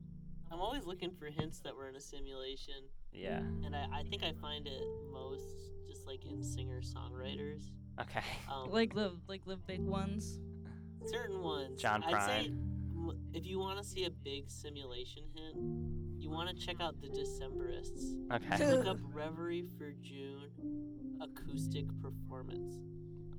I'm 0.52 0.60
always 0.60 0.86
looking 0.86 1.12
for 1.12 1.26
hints 1.28 1.60
that 1.60 1.76
we're 1.76 1.88
in 1.90 1.96
a 1.96 2.02
simulation, 2.02 2.82
yeah 3.12 3.42
and 3.64 3.76
I, 3.76 3.86
I 4.00 4.04
think 4.10 4.24
I 4.24 4.32
find 4.42 4.66
it 4.66 4.82
most 5.14 5.44
just 5.88 6.08
like 6.08 6.26
in 6.26 6.42
singer 6.42 6.82
songwriters. 6.82 7.70
Okay. 8.00 8.22
Um, 8.52 8.72
Like 8.72 8.94
the 8.94 9.14
like 9.28 9.46
the 9.46 9.58
big 9.58 9.82
ones. 9.82 10.40
certain 11.06 11.42
ones. 11.42 11.82
John 11.82 12.04
I'd 12.04 12.24
say 12.26 12.52
Prine. 12.52 13.16
if 13.34 13.46
you 13.46 13.60
want 13.60 13.78
to 13.80 13.84
see 13.84 14.06
a 14.06 14.10
big 14.10 14.50
simulation 14.50 15.24
hint, 15.36 16.22
you 16.22 16.30
want 16.30 16.50
to 16.50 16.56
check 16.66 16.78
out 16.80 17.02
the 17.02 17.08
Decemberists. 17.08 18.14
Okay. 18.32 18.72
Look 18.76 18.86
up 18.86 18.98
Reverie 19.14 19.66
for 19.78 19.92
June 20.02 20.50
acoustic 21.22 21.86
performance. 22.02 22.76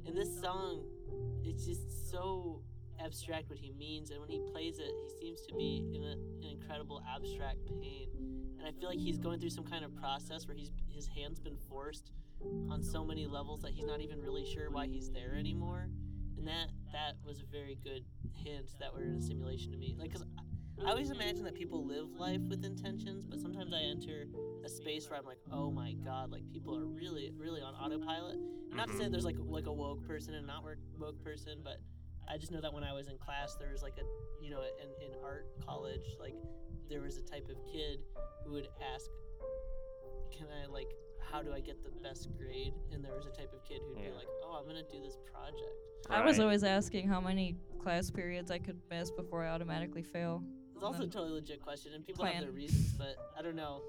And 0.06 0.16
this 0.16 0.40
song, 0.40 0.84
it's 1.44 1.64
just 1.66 2.10
so 2.10 2.60
abstract 3.00 3.48
what 3.50 3.58
he 3.58 3.72
means, 3.72 4.10
and 4.10 4.20
when 4.20 4.28
he 4.30 4.40
plays 4.52 4.78
it, 4.78 4.90
he 5.02 5.26
seems 5.26 5.40
to 5.46 5.54
be 5.54 5.90
in 5.94 6.02
a, 6.02 6.12
an 6.46 6.50
incredible 6.52 7.02
abstract 7.12 7.58
pain. 7.80 8.08
And 8.58 8.66
I 8.66 8.72
feel 8.78 8.88
like 8.88 8.98
he's 8.98 9.18
going 9.18 9.40
through 9.40 9.50
some 9.50 9.64
kind 9.64 9.84
of 9.84 9.94
process 9.96 10.46
where 10.46 10.56
he's 10.56 10.70
his 10.88 11.06
hand's 11.08 11.40
been 11.40 11.56
forced 11.68 12.12
on 12.70 12.82
so 12.82 13.04
many 13.04 13.26
levels 13.26 13.62
that 13.62 13.72
he's 13.72 13.86
not 13.86 14.00
even 14.00 14.20
really 14.20 14.44
sure 14.44 14.70
why 14.70 14.86
he's 14.86 15.10
there 15.10 15.34
anymore. 15.34 15.88
And 16.36 16.46
that 16.46 16.70
that 16.92 17.16
was 17.26 17.40
a 17.40 17.46
very 17.46 17.78
good 17.82 18.04
hint 18.34 18.70
that 18.80 18.92
we're 18.92 19.04
in 19.04 19.16
a 19.16 19.22
simulation 19.22 19.72
to 19.72 19.78
me. 19.78 19.96
Like, 19.98 20.12
cause 20.12 20.24
I, 20.84 20.90
always 20.90 21.10
imagine 21.10 21.44
that 21.44 21.54
people 21.54 21.86
live 21.86 22.08
life 22.18 22.40
with 22.48 22.64
intentions, 22.64 23.24
but 23.24 23.38
sometimes 23.38 23.72
I 23.72 23.82
enter 23.82 24.26
a 24.64 24.68
space 24.68 25.08
where 25.08 25.18
I'm 25.18 25.24
like, 25.24 25.38
oh 25.52 25.70
my 25.70 25.92
god, 26.04 26.32
like 26.32 26.42
people 26.50 26.76
are 26.76 26.86
really, 26.86 27.30
really 27.36 27.60
on 27.60 27.74
autopilot. 27.74 28.38
Not 28.74 28.88
to 28.88 28.96
say 28.96 29.08
there's 29.08 29.24
like 29.24 29.36
like 29.38 29.66
a 29.66 29.72
woke 29.72 30.04
person 30.06 30.34
and 30.34 30.46
not 30.46 30.64
woke 30.98 31.22
person, 31.22 31.60
but 31.62 31.78
I 32.28 32.38
just 32.38 32.52
know 32.52 32.60
that 32.60 32.72
when 32.72 32.84
I 32.84 32.92
was 32.92 33.08
in 33.08 33.18
class, 33.18 33.56
there 33.56 33.70
was 33.70 33.82
like 33.82 33.98
a, 33.98 34.42
you 34.42 34.50
know, 34.50 34.62
in, 34.62 35.06
in 35.06 35.12
art 35.22 35.46
college, 35.64 36.16
like 36.20 36.34
there 36.88 37.00
was 37.00 37.16
a 37.18 37.22
type 37.22 37.48
of 37.48 37.56
kid 37.70 38.00
who 38.44 38.52
would 38.52 38.68
ask, 38.94 39.06
can 40.36 40.46
I 40.62 40.66
like, 40.66 40.90
how 41.30 41.42
do 41.42 41.52
I 41.52 41.60
get 41.60 41.82
the 41.82 41.90
best 42.02 42.28
grade? 42.36 42.72
And 42.92 43.04
there 43.04 43.14
was 43.14 43.26
a 43.26 43.30
type 43.30 43.52
of 43.52 43.64
kid 43.64 43.80
who'd 43.86 43.98
Yeah. 43.98 44.10
be 44.10 44.14
like, 44.16 44.28
oh, 44.44 44.58
I'm 44.60 44.66
gonna 44.66 44.82
do 44.90 45.00
this 45.00 45.16
project. 45.32 45.76
I 46.10 46.24
was 46.24 46.40
always 46.40 46.64
asking 46.64 47.08
how 47.08 47.20
many 47.20 47.56
class 47.78 48.10
periods 48.10 48.50
I 48.50 48.58
could 48.58 48.80
miss 48.90 49.10
before 49.10 49.44
I 49.44 49.48
automatically 49.50 50.02
fail. 50.02 50.42
It's 50.74 50.82
also 50.82 51.04
a 51.04 51.06
totally 51.06 51.32
legit 51.34 51.62
question, 51.62 51.92
and 51.94 52.04
people 52.04 52.24
have 52.24 52.42
their 52.42 52.52
reasons, 52.52 52.92
but 52.98 53.16
I 53.38 53.42
don't 53.42 53.56
know. 53.56 53.82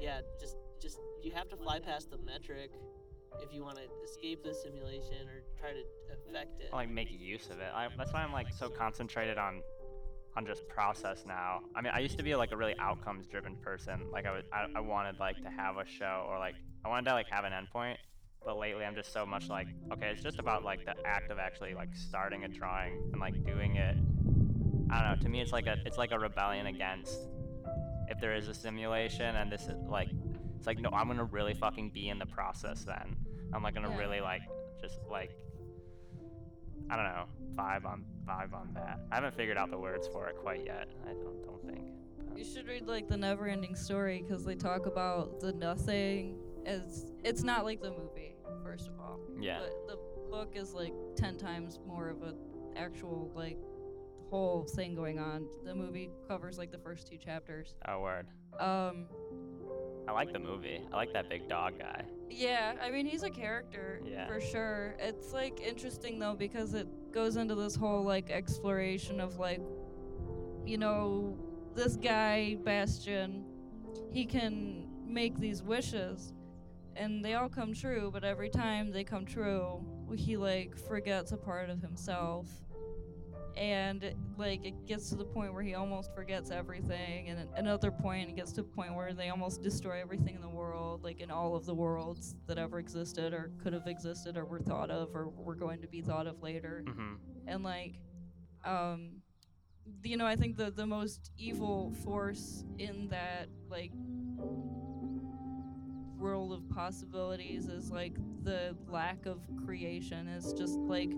Yeah, 0.00 0.20
just 0.38 0.56
just 0.80 0.98
you 1.22 1.32
have 1.32 1.48
to 1.48 1.56
fly 1.56 1.78
past 1.80 2.10
the 2.10 2.18
metric 2.18 2.70
if 3.42 3.52
you 3.52 3.62
want 3.62 3.76
to 3.76 3.84
escape 4.04 4.42
the 4.42 4.54
simulation 4.54 5.28
or 5.28 5.42
try 5.58 5.72
to 5.72 5.82
affect 6.12 6.60
it. 6.60 6.72
like 6.72 6.88
make 6.90 7.10
use 7.10 7.48
of 7.50 7.58
it. 7.60 7.70
I, 7.74 7.88
that's 7.96 8.12
why 8.12 8.22
I'm 8.22 8.32
like 8.32 8.52
so 8.52 8.68
concentrated 8.68 9.38
on 9.38 9.62
on 10.36 10.46
just 10.46 10.66
process 10.68 11.24
now. 11.26 11.60
I 11.74 11.80
mean, 11.80 11.92
I 11.94 12.00
used 12.00 12.16
to 12.18 12.22
be 12.24 12.34
like 12.34 12.52
a 12.52 12.56
really 12.56 12.74
outcomes 12.78 13.26
driven 13.26 13.56
person. 13.56 14.06
Like 14.12 14.26
I 14.26 14.32
would, 14.32 14.44
I, 14.52 14.66
I 14.76 14.80
wanted 14.80 15.18
like 15.18 15.42
to 15.42 15.50
have 15.50 15.76
a 15.76 15.86
show 15.86 16.26
or 16.28 16.38
like 16.38 16.54
I 16.84 16.88
wanted 16.88 17.08
to 17.08 17.14
like 17.14 17.28
have 17.30 17.44
an 17.44 17.52
endpoint. 17.52 17.96
But 18.44 18.58
lately, 18.58 18.84
I'm 18.84 18.94
just 18.94 19.12
so 19.12 19.26
much 19.26 19.50
like, 19.50 19.66
okay, 19.92 20.08
it's 20.08 20.22
just 20.22 20.38
about 20.38 20.64
like 20.64 20.84
the 20.86 20.94
act 21.04 21.30
of 21.30 21.38
actually 21.38 21.74
like 21.74 21.94
starting 21.94 22.44
a 22.44 22.48
drawing 22.48 22.94
and 23.12 23.20
like 23.20 23.34
doing 23.44 23.76
it. 23.76 23.96
I 24.90 25.02
don't 25.02 25.10
know. 25.10 25.22
To 25.22 25.28
me, 25.28 25.40
it's 25.40 25.52
like 25.52 25.66
a 25.66 25.76
it's 25.84 25.98
like 25.98 26.12
a 26.12 26.18
rebellion 26.18 26.66
against 26.66 27.28
if 28.08 28.18
there 28.20 28.34
is 28.34 28.48
a 28.48 28.54
simulation 28.54 29.36
and 29.36 29.52
this 29.52 29.62
is 29.62 29.76
like 29.88 30.08
it's 30.56 30.66
like 30.66 30.78
no, 30.78 30.90
I'm 30.90 31.06
gonna 31.08 31.24
really 31.24 31.54
fucking 31.54 31.90
be 31.90 32.08
in 32.08 32.18
the 32.18 32.26
process. 32.26 32.84
Then 32.84 33.16
I'm 33.52 33.62
like 33.62 33.74
gonna 33.74 33.90
Yeah. 33.90 33.98
really 33.98 34.20
like 34.20 34.42
just 34.80 34.98
like 35.10 35.30
I 36.88 36.96
don't 36.96 37.04
know, 37.04 37.24
vibe 37.54 37.84
on 37.84 38.04
vibe 38.30 38.54
on 38.54 38.70
that. 38.74 39.00
I 39.10 39.16
haven't 39.16 39.34
figured 39.34 39.56
out 39.56 39.70
the 39.70 39.78
words 39.78 40.06
for 40.08 40.28
it 40.28 40.36
quite 40.36 40.64
yet. 40.64 40.88
I 41.04 41.12
don't 41.12 41.42
don't 41.42 41.62
think. 41.66 41.92
but- 42.28 42.38
You 42.38 42.44
should 42.44 42.66
read 42.68 42.86
like 42.86 43.08
the 43.08 43.16
Never 43.16 43.48
Ending 43.48 43.74
Story 43.74 44.22
because 44.26 44.44
they 44.44 44.54
talk 44.54 44.86
about 44.86 45.40
the 45.40 45.52
nothing 45.52 46.38
as 46.66 47.06
it's 47.24 47.42
not 47.42 47.64
like 47.64 47.80
the 47.82 47.90
movie. 47.90 48.36
First 48.62 48.88
of 48.88 48.98
all, 49.00 49.18
Yeah. 49.38 49.60
but 49.60 49.88
the 49.88 49.98
book 50.30 50.52
is 50.54 50.72
like 50.74 50.92
ten 51.16 51.36
times 51.36 51.80
more 51.86 52.08
of 52.08 52.22
a 52.22 52.34
actual 52.76 53.30
like 53.34 53.58
whole 54.30 54.62
thing 54.64 54.94
going 54.94 55.18
on. 55.18 55.46
The 55.64 55.74
movie 55.74 56.10
covers 56.28 56.56
like 56.56 56.70
the 56.70 56.78
first 56.78 57.08
two 57.08 57.16
chapters. 57.18 57.74
Oh 57.88 58.00
word. 58.00 58.26
Um, 58.60 59.06
I 60.06 60.12
like 60.12 60.32
the 60.32 60.38
movie. 60.38 60.80
I 60.92 60.96
like 60.96 61.12
that 61.14 61.28
big 61.28 61.48
dog 61.48 61.78
guy. 61.78 62.04
Yeah, 62.28 62.74
I 62.80 62.90
mean 62.90 63.06
he's 63.06 63.24
a 63.24 63.30
character 63.30 64.00
Yeah. 64.04 64.26
for 64.28 64.40
sure. 64.40 64.94
It's 65.00 65.32
like 65.32 65.60
interesting 65.60 66.18
though 66.20 66.34
because 66.34 66.74
it 66.74 66.86
goes 67.12 67.36
into 67.36 67.54
this 67.54 67.74
whole 67.74 68.02
like 68.02 68.30
exploration 68.30 69.20
of 69.20 69.38
like 69.38 69.60
you 70.66 70.78
know, 70.78 71.36
this 71.74 71.96
guy 71.96 72.56
Bastian, 72.64 73.44
he 74.12 74.24
can 74.24 74.88
make 75.06 75.38
these 75.38 75.62
wishes 75.62 76.32
and 76.96 77.24
they 77.24 77.34
all 77.34 77.48
come 77.48 77.72
true, 77.72 78.10
but 78.12 78.24
every 78.24 78.50
time 78.50 78.90
they 78.90 79.04
come 79.04 79.24
true, 79.24 79.84
he 80.14 80.36
like 80.36 80.76
forgets 80.76 81.32
a 81.32 81.36
part 81.36 81.70
of 81.70 81.80
himself. 81.80 82.46
And 83.56 84.14
like 84.36 84.64
it 84.64 84.86
gets 84.86 85.10
to 85.10 85.16
the 85.16 85.24
point 85.24 85.52
where 85.52 85.62
he 85.62 85.74
almost 85.74 86.14
forgets 86.14 86.50
everything, 86.50 87.28
and 87.28 87.38
at 87.38 87.48
another 87.56 87.90
point 87.90 88.30
it 88.30 88.36
gets 88.36 88.52
to 88.52 88.62
a 88.62 88.64
point 88.64 88.94
where 88.94 89.12
they 89.12 89.28
almost 89.28 89.62
destroy 89.62 90.00
everything 90.00 90.34
in 90.34 90.40
the 90.40 90.48
world, 90.48 91.04
like 91.04 91.20
in 91.20 91.30
all 91.30 91.54
of 91.54 91.66
the 91.66 91.74
worlds 91.74 92.36
that 92.46 92.58
ever 92.58 92.78
existed 92.78 93.32
or 93.32 93.50
could 93.62 93.72
have 93.72 93.86
existed 93.86 94.36
or 94.36 94.44
were 94.44 94.60
thought 94.60 94.90
of 94.90 95.14
or 95.14 95.28
were 95.28 95.54
going 95.54 95.80
to 95.82 95.88
be 95.88 96.00
thought 96.00 96.26
of 96.26 96.42
later. 96.42 96.84
Hmm 96.86 97.14
and 97.46 97.64
like 97.64 97.94
um 98.64 99.10
you 100.04 100.16
know 100.16 100.26
i 100.26 100.36
think 100.36 100.56
the 100.56 100.70
the 100.70 100.86
most 100.86 101.30
evil 101.36 101.92
force 102.04 102.64
in 102.78 103.08
that 103.08 103.48
like 103.68 103.90
world 106.20 106.52
of 106.52 106.68
possibilities 106.68 107.68
is 107.68 107.90
like 107.90 108.14
the 108.44 108.76
lack 108.88 109.24
of 109.26 109.40
creation. 109.64 110.28
Is 110.28 110.52
just 110.52 110.78
like 110.80 111.10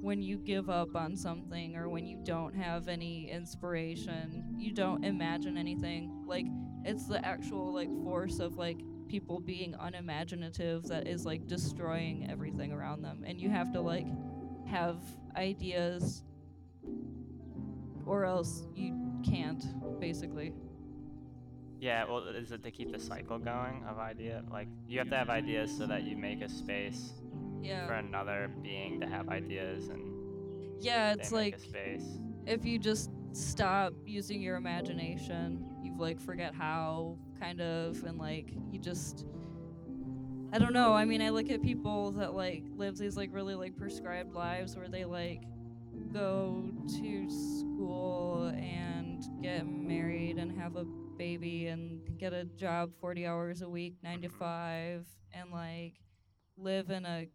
when 0.00 0.22
you 0.22 0.38
give 0.38 0.70
up 0.70 0.94
on 0.94 1.16
something 1.16 1.76
or 1.76 1.88
when 1.88 2.06
you 2.06 2.18
don't 2.24 2.54
have 2.54 2.88
any 2.88 3.30
inspiration 3.30 4.44
you 4.56 4.72
don't 4.72 5.04
imagine 5.04 5.56
anything 5.56 6.24
like 6.26 6.46
it's 6.84 7.06
the 7.06 7.24
actual 7.26 7.72
like 7.72 7.90
force 8.04 8.38
of 8.38 8.56
like 8.56 8.78
people 9.08 9.40
being 9.40 9.74
unimaginative 9.80 10.84
that 10.84 11.08
is 11.08 11.24
like 11.26 11.46
destroying 11.46 12.28
everything 12.30 12.72
around 12.72 13.02
them 13.02 13.24
and 13.26 13.40
you 13.40 13.50
have 13.50 13.72
to 13.72 13.80
like 13.80 14.06
have 14.66 14.98
ideas 15.36 16.22
or 18.06 18.24
else 18.24 18.66
you 18.74 19.20
can't 19.24 19.64
basically 20.00 20.52
Yeah. 21.80 22.04
Well, 22.04 22.26
is 22.28 22.50
it 22.52 22.62
to 22.64 22.70
keep 22.70 22.92
the 22.92 22.98
cycle 22.98 23.38
going 23.38 23.84
of 23.88 23.98
idea? 23.98 24.42
Like 24.50 24.68
you 24.88 24.98
have 24.98 25.10
to 25.10 25.16
have 25.16 25.30
ideas 25.30 25.76
so 25.76 25.86
that 25.86 26.02
you 26.02 26.16
make 26.16 26.42
a 26.42 26.48
space 26.48 27.12
for 27.86 27.94
another 27.94 28.50
being 28.62 29.00
to 29.00 29.06
have 29.06 29.28
ideas 29.28 29.88
and 29.88 30.12
yeah 30.80 31.12
it's 31.12 31.32
like 31.32 31.58
space. 31.58 32.18
if 32.46 32.64
you 32.64 32.78
just 32.78 33.10
stop 33.32 33.92
using 34.06 34.40
your 34.40 34.56
imagination 34.56 35.64
you 35.82 35.94
like 35.98 36.20
forget 36.20 36.54
how 36.54 37.16
kind 37.38 37.60
of 37.60 38.02
and 38.04 38.18
like 38.18 38.52
you 38.70 38.78
just 38.78 39.26
i 40.52 40.58
don't 40.58 40.72
know 40.72 40.92
i 40.92 41.04
mean 41.04 41.20
i 41.20 41.28
look 41.28 41.50
at 41.50 41.62
people 41.62 42.10
that 42.12 42.34
like 42.34 42.64
live 42.76 42.96
these 42.96 43.16
like 43.16 43.30
really 43.32 43.54
like 43.54 43.76
prescribed 43.76 44.34
lives 44.34 44.76
where 44.76 44.88
they 44.88 45.04
like 45.04 45.42
go 46.12 46.70
to 46.88 47.28
school 47.30 48.52
and 48.56 49.24
get 49.42 49.66
married 49.66 50.38
and 50.38 50.58
have 50.58 50.76
a 50.76 50.84
baby 51.18 51.66
and 51.66 52.00
get 52.18 52.32
a 52.32 52.44
job 52.44 52.90
40 53.00 53.26
hours 53.26 53.62
a 53.62 53.68
week 53.68 53.96
9 54.02 54.22
to 54.22 54.28
mm-hmm. 54.28 54.38
5 54.38 55.06
and 55.32 55.50
like 55.50 55.94
live 56.56 56.90
in 56.90 57.04
a 57.04 57.26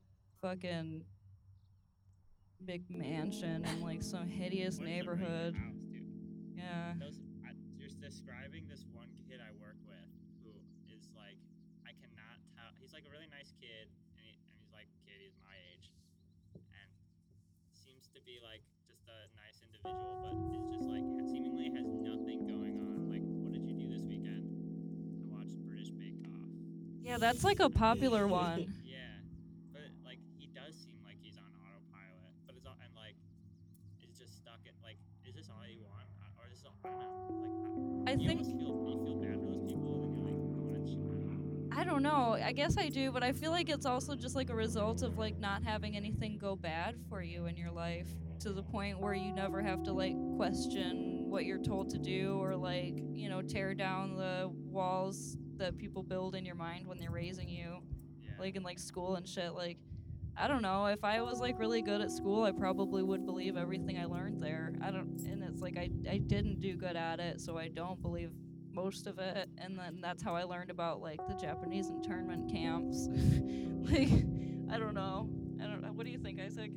fucking 0.43 0.99
big 2.65 2.83
mansion 2.91 3.63
in 3.63 3.79
like 3.79 4.03
some 4.03 4.27
hideous 4.27 4.77
neighborhood 4.77 5.55
yeah 6.51 6.91
Those, 6.99 7.15
I, 7.47 7.55
you're 7.79 7.87
describing 8.03 8.67
this 8.67 8.83
one 8.91 9.07
kid 9.23 9.39
I 9.39 9.55
work 9.63 9.79
with 9.87 10.03
who 10.43 10.51
is 10.91 11.07
like, 11.15 11.39
I 11.87 11.95
cannot 11.95 12.43
tell. 12.59 12.75
He's 12.75 12.91
like 12.91 13.07
a 13.07 13.11
really 13.15 13.31
nice 13.31 13.55
kid, 13.55 13.87
and, 14.19 14.19
he, 14.19 14.35
and 14.35 14.59
he's 14.59 14.75
like, 14.75 14.91
kid, 15.07 15.23
he's 15.23 15.39
my 15.39 15.55
age, 15.71 15.95
and 16.75 16.91
seems 17.71 18.11
to 18.11 18.19
be 18.27 18.43
like 18.43 18.67
just 18.83 19.07
a 19.07 19.31
nice 19.39 19.63
individual, 19.63 20.27
but 20.27 20.35
it's 20.59 20.67
just 20.75 20.91
like 20.91 21.07
seemingly 21.31 21.71
has 21.71 21.87
nothing 21.87 22.43
going 22.51 22.83
on. 22.83 23.07
Like, 23.07 23.23
what 23.23 23.55
did 23.55 23.63
you 23.63 23.79
do 23.79 23.87
this 23.87 24.03
weekend? 24.03 24.43
I 24.43 25.39
watched 25.39 25.55
British 25.63 25.95
Bake 25.95 26.19
Off. 26.35 26.51
yeah 26.99 27.15
that's 27.15 27.47
like 27.47 27.63
a 27.63 27.71
popular 27.71 28.27
one 28.43 28.67
I 36.85 36.89
don't 36.89 37.73
know, 37.73 38.03
i 38.07 38.11
you 38.13 38.27
think 38.27 38.41
feel 38.41 38.85
you 38.87 38.99
feel 39.03 39.15
bad 39.15 39.39
for 39.39 39.51
those 39.51 39.73
people, 39.73 40.25
and 40.27 40.87
you're 40.87 41.05
like, 41.15 41.77
I. 41.77 41.81
I 41.81 41.83
don't 41.83 42.03
know. 42.03 42.37
I 42.41 42.51
guess 42.51 42.77
I 42.77 42.89
do, 42.89 43.11
but 43.11 43.23
I 43.23 43.31
feel 43.31 43.51
like 43.51 43.69
it's 43.69 43.85
also 43.85 44.15
just 44.15 44.35
like 44.35 44.49
a 44.49 44.55
result 44.55 45.01
of 45.01 45.17
like 45.17 45.39
not 45.39 45.63
having 45.63 45.95
anything 45.95 46.37
go 46.37 46.55
bad 46.55 46.95
for 47.09 47.21
you 47.21 47.45
in 47.47 47.57
your 47.57 47.71
life 47.71 48.07
to 48.41 48.51
the 48.53 48.63
point 48.63 48.99
where 48.99 49.13
you 49.13 49.31
never 49.33 49.61
have 49.61 49.83
to 49.83 49.93
like 49.93 50.15
question 50.35 51.25
what 51.29 51.45
you're 51.45 51.61
told 51.63 51.89
to 51.91 51.97
do 51.97 52.37
or 52.41 52.55
like, 52.55 52.93
you 53.13 53.29
know, 53.29 53.41
tear 53.41 53.73
down 53.73 54.15
the 54.15 54.49
walls 54.53 55.37
that 55.57 55.77
people 55.77 56.03
build 56.03 56.35
in 56.35 56.45
your 56.45 56.55
mind 56.55 56.85
when 56.87 56.99
they're 56.99 57.11
raising 57.11 57.49
you, 57.49 57.77
Yeah. 58.21 58.31
like 58.39 58.55
in 58.55 58.63
like 58.63 58.79
school 58.79 59.15
and 59.15 59.27
shit. 59.27 59.53
Like 59.53 59.77
I 60.35 60.47
don't 60.47 60.61
know. 60.63 60.87
If 60.87 61.03
I 61.03 61.21
was 61.21 61.39
like 61.39 61.59
really 61.59 61.81
good 61.81 62.01
at 62.01 62.11
school, 62.11 62.43
I 62.43 62.51
probably 62.51 63.03
would 63.03 63.25
believe 63.25 63.55
everything 63.55 63.97
I 63.99 64.05
learned 64.05 64.41
there. 64.41 64.73
I 64.81 64.89
don't, 64.91 65.19
and 65.27 65.43
it's 65.43 65.52
like 65.75 65.91
I, 66.07 66.13
I 66.13 66.17
didn't 66.17 66.59
do 66.59 66.75
good 66.75 66.95
at 66.95 67.19
it, 67.19 67.41
so 67.41 67.57
I 67.57 67.67
don't 67.67 68.01
believe 68.01 68.31
most 68.71 69.07
of 69.07 69.19
it. 69.19 69.49
And 69.57 69.77
then 69.77 69.99
that's 70.01 70.23
how 70.23 70.35
I 70.35 70.43
learned 70.43 70.69
about 70.69 71.01
like 71.01 71.19
the 71.27 71.35
Japanese 71.35 71.89
internment 71.89 72.51
camps. 72.51 73.07
like, 73.91 74.09
I 74.71 74.77
don't 74.77 74.93
know. 74.93 75.29
I 75.61 75.67
don't. 75.67 75.83
What 75.95 76.05
do 76.05 76.11
you 76.11 76.19
think, 76.19 76.39
Isaac? 76.39 76.71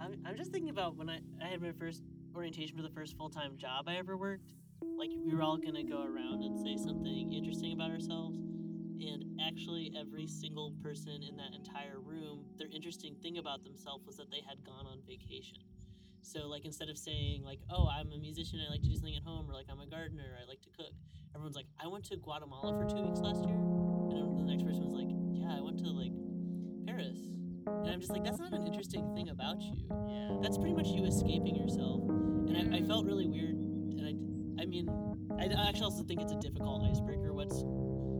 I'm, 0.00 0.14
I'm 0.24 0.36
just 0.36 0.52
thinking 0.52 0.70
about 0.70 0.96
when 0.96 1.10
I, 1.10 1.18
I 1.42 1.48
had 1.48 1.60
my 1.60 1.72
first 1.72 2.02
orientation 2.34 2.76
for 2.76 2.82
the 2.82 2.90
first 2.90 3.16
full 3.16 3.30
time 3.30 3.56
job 3.56 3.88
I 3.88 3.96
ever 3.96 4.16
worked. 4.16 4.54
Like, 4.96 5.10
we 5.24 5.34
were 5.34 5.42
all 5.42 5.58
to 5.58 5.82
go 5.82 6.02
around 6.02 6.42
and 6.44 6.56
say 6.56 6.76
something 6.76 7.32
interesting 7.32 7.72
about 7.72 7.90
ourselves. 7.90 8.38
And 8.38 9.24
actually, 9.40 9.92
every 9.98 10.26
single 10.26 10.72
person 10.82 11.22
in 11.22 11.36
that 11.36 11.54
entire 11.54 12.00
room, 12.00 12.44
their 12.56 12.68
interesting 12.72 13.16
thing 13.22 13.38
about 13.38 13.64
themselves 13.64 14.04
was 14.06 14.16
that 14.16 14.30
they 14.30 14.42
had 14.48 14.64
gone 14.64 14.86
on 14.86 14.98
vacation. 15.06 15.58
So, 16.22 16.46
like, 16.46 16.64
instead 16.64 16.88
of 16.88 16.98
saying, 16.98 17.42
like, 17.44 17.60
oh, 17.70 17.88
I'm 17.88 18.12
a 18.12 18.18
musician, 18.18 18.60
I 18.66 18.70
like 18.70 18.82
to 18.82 18.88
do 18.88 18.94
something 18.94 19.16
at 19.16 19.22
home, 19.22 19.48
or 19.48 19.54
like, 19.54 19.66
I'm 19.70 19.80
a 19.80 19.86
gardener, 19.86 20.36
I 20.40 20.46
like 20.48 20.60
to 20.62 20.70
cook, 20.76 20.92
everyone's 21.34 21.56
like, 21.56 21.66
I 21.82 21.86
went 21.86 22.04
to 22.06 22.16
Guatemala 22.16 22.76
for 22.76 22.84
two 22.88 23.02
weeks 23.02 23.20
last 23.20 23.44
year. 23.44 23.56
And 23.56 24.38
the 24.38 24.44
next 24.44 24.64
person 24.64 24.84
was 24.84 24.92
like, 24.92 25.08
yeah, 25.32 25.56
I 25.56 25.60
went 25.60 25.78
to, 25.78 25.88
like, 25.88 26.12
Paris. 26.86 27.18
And 27.66 27.88
I'm 27.90 28.00
just 28.00 28.12
like, 28.12 28.24
that's 28.24 28.38
not 28.38 28.52
an 28.52 28.66
interesting 28.66 29.14
thing 29.14 29.28
about 29.30 29.60
you. 29.60 29.74
Yeah. 30.08 30.36
That's 30.42 30.58
pretty 30.58 30.74
much 30.74 30.88
you 30.88 31.04
escaping 31.04 31.56
yourself. 31.56 32.02
And 32.48 32.56
I, 32.56 32.78
I 32.78 32.82
felt 32.82 33.06
really 33.06 33.26
weird. 33.26 33.56
And 33.56 34.04
I, 34.04 34.62
I 34.62 34.66
mean, 34.66 34.88
I, 35.38 35.44
I 35.44 35.68
actually 35.68 35.84
also 35.84 36.02
think 36.02 36.20
it's 36.20 36.32
a 36.32 36.40
difficult 36.40 36.84
icebreaker. 36.84 37.32
What's 37.32 37.62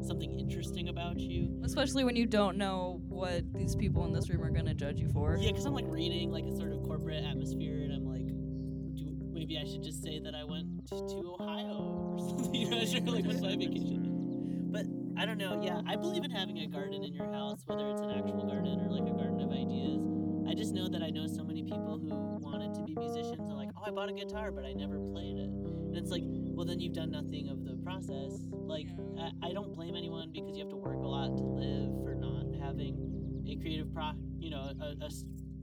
something 0.07 0.39
interesting 0.39 0.89
about 0.89 1.19
you? 1.19 1.61
Especially 1.65 2.05
when 2.05 2.17
you 2.17 2.27
don't 2.27 2.57
know 2.57 3.01
what 3.09 3.43
these 3.53 3.75
people 3.75 4.05
in 4.05 4.13
this 4.13 4.31
room 4.31 4.43
are 4.43 4.51
gonna 4.51 4.75
judge 4.75 4.99
you 4.99 5.09
for. 5.09 5.37
Yeah, 5.41 5.51
because 5.51 5.65
I'm 5.65 5.75
like 5.75 5.87
reading 5.89 6.31
like 6.31 6.45
a 6.45 6.57
sort 6.57 6.73
of 6.73 6.78
corporate 6.99 7.25
atmosphere, 7.25 7.83
and 7.85 7.93
I'm 7.93 8.05
like, 8.05 8.27
do, 8.95 9.07
maybe 9.33 9.59
I 9.59 9.65
should 9.65 9.83
just 9.83 10.03
say 10.03 10.19
that 10.19 10.35
I 10.35 10.43
went 10.45 10.67
to, 10.89 10.97
Ohio 11.39 11.79
or 11.79 12.19
something. 12.29 12.55
You 12.55 12.71
know, 12.71 12.85
sure, 12.85 13.01
like 13.01 13.25
what's 13.25 13.41
my 13.41 13.55
vacation? 13.55 14.69
But 14.71 14.87
I 15.17 15.25
don't 15.25 15.39
know. 15.39 15.61
Yeah, 15.63 15.81
I 15.87 15.97
believe 15.97 16.25
in 16.25 16.31
having 16.31 16.59
a 16.59 16.67
garden 16.67 17.05
in 17.05 17.15
your 17.15 17.31
house, 17.33 17.63
whether 17.67 17.89
it's 17.91 18.01
an 18.01 18.11
actual 18.11 18.47
garden 18.47 18.81
or 18.81 18.91
like 18.91 19.07
a 19.07 19.15
garden 19.15 19.41
of 19.41 19.51
ideas. 19.53 20.03
I 20.51 20.55
just 20.55 20.75
know 20.75 20.89
that 20.89 21.03
I 21.03 21.11
know 21.11 21.27
so 21.27 21.45
many 21.45 21.63
people 21.63 22.01
who 22.03 22.09
wanted 22.43 22.75
to 22.75 22.83
be 22.83 22.97
musicians 22.97 23.49
and 23.49 23.57
like, 23.57 23.69
oh, 23.77 23.83
I 23.87 23.91
bought 23.91 24.09
a 24.09 24.15
guitar, 24.15 24.51
but 24.51 24.65
I 24.65 24.73
never 24.73 24.99
played 24.99 25.37
it. 25.37 25.51
And 25.51 25.97
it's 25.97 26.11
like, 26.11 26.25
well, 26.27 26.67
then 26.67 26.81
you've 26.81 26.95
done 26.95 27.11
nothing 27.11 27.49
of 27.49 27.65
the 27.65 27.77
process. 27.85 28.43
Like, 28.51 28.89
I, 29.21 29.51
I 29.51 29.53
don't 29.53 29.75
blame 29.77 29.95
anyone 29.95 30.31
because 30.33 30.57
you 30.57 30.65
have 30.65 30.71
to 30.71 30.77
work 30.77 30.97
a 30.97 31.07
lot 31.07 31.37
to 31.37 31.45
live 31.45 32.03
for 32.03 32.15
not 32.15 32.49
having 32.65 33.45
a 33.47 33.57
creative 33.57 33.93
pro, 33.93 34.13
you 34.39 34.51
know, 34.51 34.73
a, 34.81 35.05
a 35.05 35.11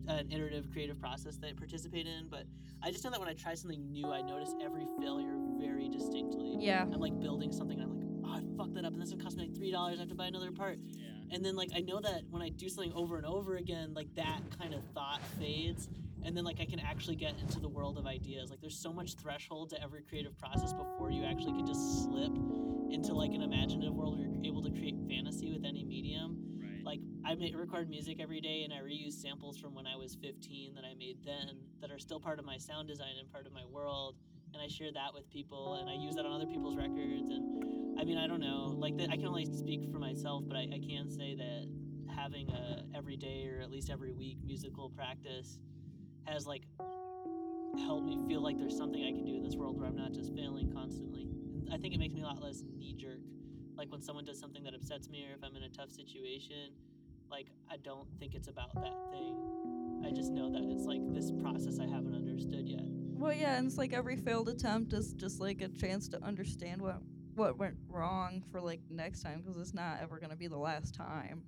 an 0.08 0.32
iterative 0.32 0.72
creative 0.72 1.00
process 1.00 1.38
that 1.38 1.48
I 1.48 1.54
participate 1.54 2.08
in. 2.08 2.28
But 2.30 2.46
I 2.84 2.92
just 2.92 3.04
know 3.04 3.12
that 3.12 3.20
when 3.20 3.30
I 3.30 3.34
try 3.34 3.54
something 3.56 3.92
new, 3.92 4.12
I 4.12 4.22
notice 4.22 4.54
every 4.62 4.86
failure 5.00 5.36
very 5.60 5.90
distinctly. 5.90 6.58
Yeah. 6.60 6.84
I'm 6.84 7.00
like 7.00 7.20
building 7.20 7.52
something, 7.52 7.80
and 7.80 7.92
I'm 7.92 7.98
like, 7.98 8.08
oh, 8.26 8.38
I 8.38 8.58
fucked 8.58 8.76
that 8.76 8.86
up, 8.86 8.94
and 8.94 9.02
this 9.02 9.12
would 9.12 9.24
cost 9.24 9.38
me 9.38 9.44
like 9.44 9.56
three 9.56 9.72
dollars. 9.72 9.98
I 9.98 10.02
have 10.02 10.10
to 10.10 10.16
buy 10.16 10.28
another 10.28 10.52
part. 10.52 10.80
Yeah. 10.96 11.10
And 11.32 11.44
then 11.44 11.56
like 11.56 11.70
I 11.76 11.80
know 11.80 12.00
that 12.02 12.24
when 12.30 12.42
I 12.42 12.50
do 12.50 12.70
something 12.70 12.94
over 12.94 13.18
and 13.18 13.26
over 13.26 13.58
again, 13.58 13.94
like 13.94 14.14
that 14.16 14.42
kind 14.60 14.74
of 14.74 14.82
thought 14.94 15.22
fades. 15.40 15.90
And 16.24 16.36
then 16.36 16.44
like 16.44 16.60
I 16.60 16.66
can 16.66 16.80
actually 16.80 17.16
get 17.16 17.36
into 17.40 17.60
the 17.60 17.70
world 17.70 18.00
of 18.00 18.08
ideas. 18.08 18.50
Like 18.50 18.60
there's 18.60 18.78
so 18.78 18.92
much 18.92 19.14
threshold 19.16 19.70
to 19.72 19.84
every 19.84 20.02
creative 20.02 20.36
process 20.40 20.74
before 20.74 21.12
you 21.12 21.24
actually 21.24 21.54
can 21.54 21.68
just 21.68 22.04
slip 22.04 22.32
into 22.90 23.14
like 23.14 23.32
an 23.32 23.44
imaginative 23.44 23.94
world 23.94 24.18
where 24.18 24.28
you're 24.28 24.44
able 24.46 24.64
to 24.64 24.72
create 24.72 24.96
fantasy 25.08 25.52
with 25.52 25.64
any 25.66 25.84
medium. 25.84 26.45
I 27.26 27.34
ma- 27.34 27.58
record 27.58 27.90
music 27.90 28.20
every 28.22 28.40
day 28.40 28.64
and 28.64 28.72
I 28.74 28.78
reuse 28.78 29.14
samples 29.14 29.58
from 29.58 29.74
when 29.74 29.88
I 29.88 29.96
was 29.96 30.16
15 30.22 30.76
that 30.76 30.84
I 30.84 30.94
made 30.94 31.18
then 31.26 31.58
that 31.82 31.90
are 31.90 31.98
still 31.98 32.20
part 32.20 32.38
of 32.38 32.46
my 32.46 32.58
sound 32.58 32.88
design 32.88 33.16
and 33.20 33.32
part 33.32 33.48
of 33.48 33.54
my 33.54 33.66
world. 33.66 34.16
And 34.54 34.62
I 34.62 34.68
share 34.68 34.92
that 34.94 35.12
with 35.12 35.28
people 35.32 35.74
and 35.76 35.90
I 35.90 35.94
use 35.94 36.16
that 36.16 36.26
on 36.26 36.32
other 36.32 36.46
people's 36.46 36.78
records. 36.78 37.32
And 37.32 38.00
I 38.00 38.04
mean, 38.04 38.20
I 38.20 38.28
don't 38.28 38.40
know. 38.40 38.76
Like 38.78 38.96
the, 38.96 39.06
I 39.06 39.16
can 39.16 39.26
only 39.26 39.46
speak 39.46 39.92
for 39.92 39.98
myself, 39.98 40.44
but 40.48 40.56
I, 40.56 40.68
I 40.72 40.80
can 40.80 41.10
say 41.10 41.36
that 41.36 41.68
having 42.16 42.50
a 42.52 42.84
every 42.96 43.18
day 43.18 43.48
or 43.48 43.62
at 43.62 43.72
least 43.72 43.90
every 43.90 44.12
week 44.12 44.38
musical 44.46 44.90
practice 44.92 45.58
has 46.26 46.46
like 46.46 46.62
helped 47.86 48.06
me 48.06 48.20
feel 48.28 48.42
like 48.42 48.58
there's 48.60 48.78
something 48.78 49.04
I 49.04 49.12
can 49.12 49.26
do 49.26 49.36
in 49.36 49.44
this 49.44 49.56
world 49.56 49.80
where 49.80 49.88
I'm 49.88 49.98
not 49.98 50.14
just 50.14 50.34
failing 50.36 50.72
constantly. 50.72 51.24
And 51.66 51.74
I 51.74 51.78
think 51.78 51.96
it 51.96 51.98
makes 51.98 52.14
me 52.14 52.22
a 52.22 52.26
lot 52.26 52.42
less 52.42 52.62
knee 52.78 52.94
jerk. 52.94 53.20
Like 53.76 53.92
when 53.92 54.04
someone 54.04 54.26
does 54.26 54.40
something 54.40 54.64
that 54.64 54.76
upsets 54.76 55.10
me 55.10 55.26
or 55.26 55.34
if 55.34 55.44
I'm 55.44 55.56
in 55.56 55.64
a 55.64 55.70
tough 55.70 55.90
situation, 55.90 56.72
like 57.36 57.48
I 57.70 57.76
don't 57.76 58.08
think 58.18 58.34
it's 58.34 58.48
about 58.48 58.74
that 58.76 58.94
thing. 59.12 59.36
I 60.06 60.12
just 60.12 60.32
know 60.32 60.50
that 60.54 60.64
it's 60.72 60.86
like 60.86 61.02
this 61.14 61.34
process 61.42 61.80
I 61.80 61.86
haven't 61.86 62.16
understood 62.16 62.66
yet. 62.66 62.86
Well, 62.86 63.34
yeah, 63.34 63.58
and 63.58 63.68
it's 63.68 63.78
like 63.78 63.92
every 63.92 64.16
failed 64.16 64.48
attempt 64.48 64.94
is 64.94 65.12
just 65.14 65.42
like 65.42 65.62
a 65.62 65.68
chance 65.68 66.08
to 66.10 66.24
understand 66.24 66.82
what 66.82 67.02
what 67.34 67.58
went 67.58 67.76
wrong 67.90 68.42
for 68.50 68.62
like 68.62 68.80
next 68.90 69.22
time 69.22 69.42
because 69.42 69.60
it's 69.60 69.74
not 69.74 70.00
ever 70.02 70.18
gonna 70.18 70.38
be 70.38 70.48
the 70.48 70.58
last 70.58 70.96
time. 70.96 71.44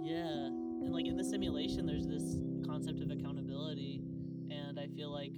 Yeah. 0.00 0.46
And 0.46 0.92
like 0.92 1.06
in 1.06 1.16
the 1.16 1.24
simulation 1.24 1.84
there's 1.84 2.06
this 2.06 2.38
concept 2.64 3.00
of 3.00 3.10
accountability 3.10 4.02
and 4.50 4.78
I 4.78 4.86
feel 4.86 5.10
like 5.10 5.32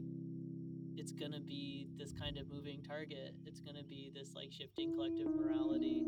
it's 1.05 1.12
going 1.12 1.32
to 1.36 1.40
be 1.44 1.86
this 2.00 2.16
kind 2.16 2.38
of 2.40 2.48
moving 2.48 2.80
target. 2.80 3.36
It's 3.44 3.61
going 3.61 3.76
to 3.76 3.84
be 3.84 4.09
this 4.16 4.32
like 4.32 4.48
shifting 4.50 4.88
collective 4.96 5.28
morality. 5.36 6.00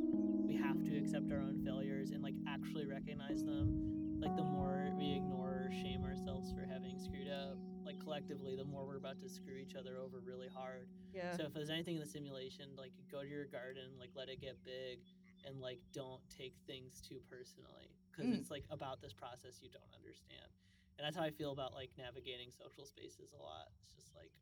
We 0.49 0.57
have 0.57 0.80
to 0.88 0.97
accept 0.97 1.28
our 1.30 1.36
own 1.36 1.61
failures 1.68 2.12
and 2.16 2.22
like 2.24 2.32
actually 2.49 2.86
recognize 2.88 3.44
them. 3.44 3.76
Like 4.24 4.32
the 4.40 4.49
more 4.49 4.88
we 4.97 5.12
ignore 5.20 5.68
or 5.68 5.70
shame 5.84 6.01
ourselves 6.01 6.49
for 6.57 6.64
having 6.64 6.97
screwed 6.97 7.28
up, 7.28 7.61
like 7.84 8.01
collectively 8.01 8.57
the 8.57 8.64
more 8.64 8.88
we're 8.88 8.97
about 8.97 9.20
to 9.20 9.28
screw 9.28 9.61
each 9.61 9.76
other 9.76 10.01
over 10.01 10.24
really 10.24 10.49
hard. 10.49 10.88
Yeah. 11.12 11.36
So 11.36 11.44
if 11.44 11.53
there's 11.53 11.68
anything 11.68 11.97
in 11.97 12.01
the 12.01 12.09
simulation, 12.09 12.72
like 12.80 12.97
go 13.12 13.20
to 13.20 13.28
your 13.28 13.44
garden, 13.44 14.01
like 14.01 14.16
let 14.16 14.32
it 14.32 14.40
get 14.40 14.57
big, 14.64 15.05
and 15.44 15.61
like 15.61 15.76
don't 15.92 16.24
take 16.32 16.57
things 16.66 17.05
too 17.05 17.20
personally 17.28 17.92
because 18.09 18.32
Mm. 18.32 18.40
it's 18.40 18.49
like 18.51 18.64
about 18.72 19.03
this 19.05 19.12
process 19.12 19.61
you 19.61 19.68
don't 19.68 19.92
understand. 19.92 20.49
And 20.97 21.05
that's 21.05 21.20
how 21.20 21.22
I 21.28 21.36
feel 21.36 21.53
about 21.53 21.74
like 21.76 21.92
navigating 22.01 22.49
social 22.49 22.88
spaces 22.88 23.36
a 23.36 23.42
lot. 23.42 23.68
It's 23.84 23.92
just 23.92 24.16
like 24.16 24.32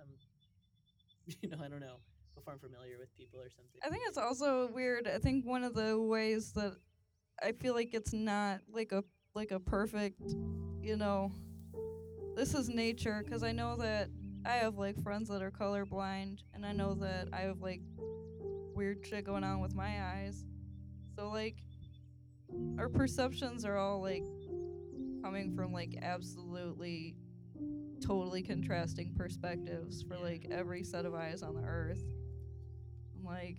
I'm, 0.00 0.08
you 1.42 1.48
know, 1.48 1.58
I 1.62 1.68
don't 1.68 1.80
know 1.80 1.96
before 2.34 2.52
I'm 2.52 2.58
familiar 2.58 2.98
with 2.98 3.14
people 3.16 3.40
or 3.40 3.50
something. 3.50 3.80
I 3.84 3.88
think 3.88 4.02
it's 4.06 4.18
also 4.18 4.70
weird. 4.72 5.08
I 5.08 5.18
think 5.18 5.44
one 5.44 5.64
of 5.64 5.74
the 5.74 6.00
ways 6.00 6.52
that 6.52 6.74
I 7.42 7.52
feel 7.52 7.74
like 7.74 7.94
it's 7.94 8.12
not 8.12 8.60
like 8.72 8.92
a 8.92 9.04
like 9.34 9.50
a 9.50 9.60
perfect, 9.60 10.20
you 10.80 10.96
know, 10.96 11.32
this 12.36 12.54
is 12.54 12.68
nature 12.68 13.22
because 13.24 13.42
I 13.42 13.52
know 13.52 13.76
that 13.76 14.08
I 14.44 14.52
have 14.52 14.76
like 14.76 15.02
friends 15.02 15.28
that 15.28 15.42
are 15.42 15.50
colorblind 15.50 16.38
and 16.54 16.64
I 16.64 16.72
know 16.72 16.94
that 16.94 17.28
I 17.32 17.42
have 17.42 17.60
like 17.60 17.82
weird 18.74 19.04
shit 19.04 19.24
going 19.24 19.44
on 19.44 19.60
with 19.60 19.74
my 19.74 20.02
eyes. 20.02 20.44
So 21.16 21.28
like 21.28 21.56
our 22.78 22.88
perceptions 22.88 23.64
are 23.64 23.76
all 23.76 24.00
like 24.00 24.24
coming 25.22 25.54
from 25.54 25.72
like 25.72 25.98
absolutely 26.00 27.16
totally 28.00 28.42
contrasting 28.42 29.14
perspectives 29.16 30.02
for 30.02 30.16
like 30.18 30.46
every 30.50 30.82
set 30.82 31.04
of 31.04 31.14
eyes 31.14 31.42
on 31.42 31.54
the 31.54 31.62
earth. 31.62 32.02
I'm 33.16 33.24
like 33.24 33.58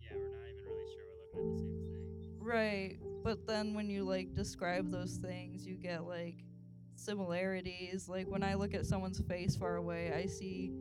Yeah, 0.00 0.16
we're 0.16 0.30
not 0.30 0.48
even 0.48 0.64
really 0.64 0.92
sure 0.92 1.04
we're 1.34 1.42
looking 1.42 1.54
at 1.54 2.16
the 2.16 2.22
same 2.22 2.30
thing. 2.30 2.38
Right. 2.40 2.98
But 3.22 3.46
then 3.46 3.74
when 3.74 3.88
you 3.88 4.04
like 4.04 4.34
describe 4.34 4.90
those 4.90 5.16
things, 5.16 5.66
you 5.66 5.76
get 5.76 6.04
like 6.04 6.44
similarities. 6.96 8.08
Like 8.08 8.28
when 8.28 8.42
I 8.42 8.54
look 8.54 8.74
at 8.74 8.86
someone's 8.86 9.20
face 9.20 9.56
far 9.56 9.76
away, 9.76 10.12
I 10.12 10.26
see 10.26 10.72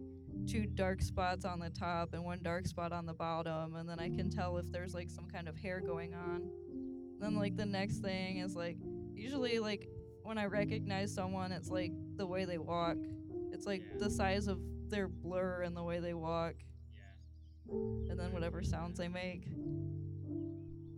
two 0.48 0.66
dark 0.66 1.02
spots 1.02 1.46
on 1.46 1.60
the 1.60 1.70
top 1.70 2.14
and 2.14 2.24
one 2.24 2.40
dark 2.42 2.68
spot 2.68 2.92
on 2.92 3.06
the 3.06 3.14
bottom, 3.14 3.76
and 3.76 3.88
then 3.90 4.00
I 4.00 4.10
can 4.10 4.30
tell 4.30 4.58
if 4.58 4.72
there's 4.72 4.94
like 4.94 5.10
some 5.10 5.26
kind 5.26 5.48
of 5.48 5.56
hair 5.56 5.80
going 5.80 6.14
on. 6.14 6.50
Then 7.20 7.36
like 7.36 7.56
the 7.56 7.66
next 7.66 8.00
thing 8.00 8.40
is 8.40 8.56
like 8.56 8.78
usually 9.14 9.60
like 9.60 9.88
when 10.24 10.38
I 10.38 10.46
recognize 10.46 11.14
someone, 11.14 11.52
it's 11.52 11.70
like 11.70 11.92
the 12.18 12.26
way 12.26 12.46
they 12.46 12.58
walk. 12.58 12.98
It's 13.52 13.66
like 13.66 13.82
Yeah. 13.92 13.98
the 14.00 14.10
size 14.10 14.48
of 14.48 14.60
their 14.90 15.08
blur 15.08 15.62
and 15.64 15.76
the 15.76 15.84
way 15.84 16.00
they 16.00 16.14
walk, 16.14 16.56
Yeah. 17.68 17.74
and 18.12 18.20
then 18.20 18.32
whatever 18.34 18.62
sounds 18.64 18.98
they 18.98 19.08
make. 19.08 19.48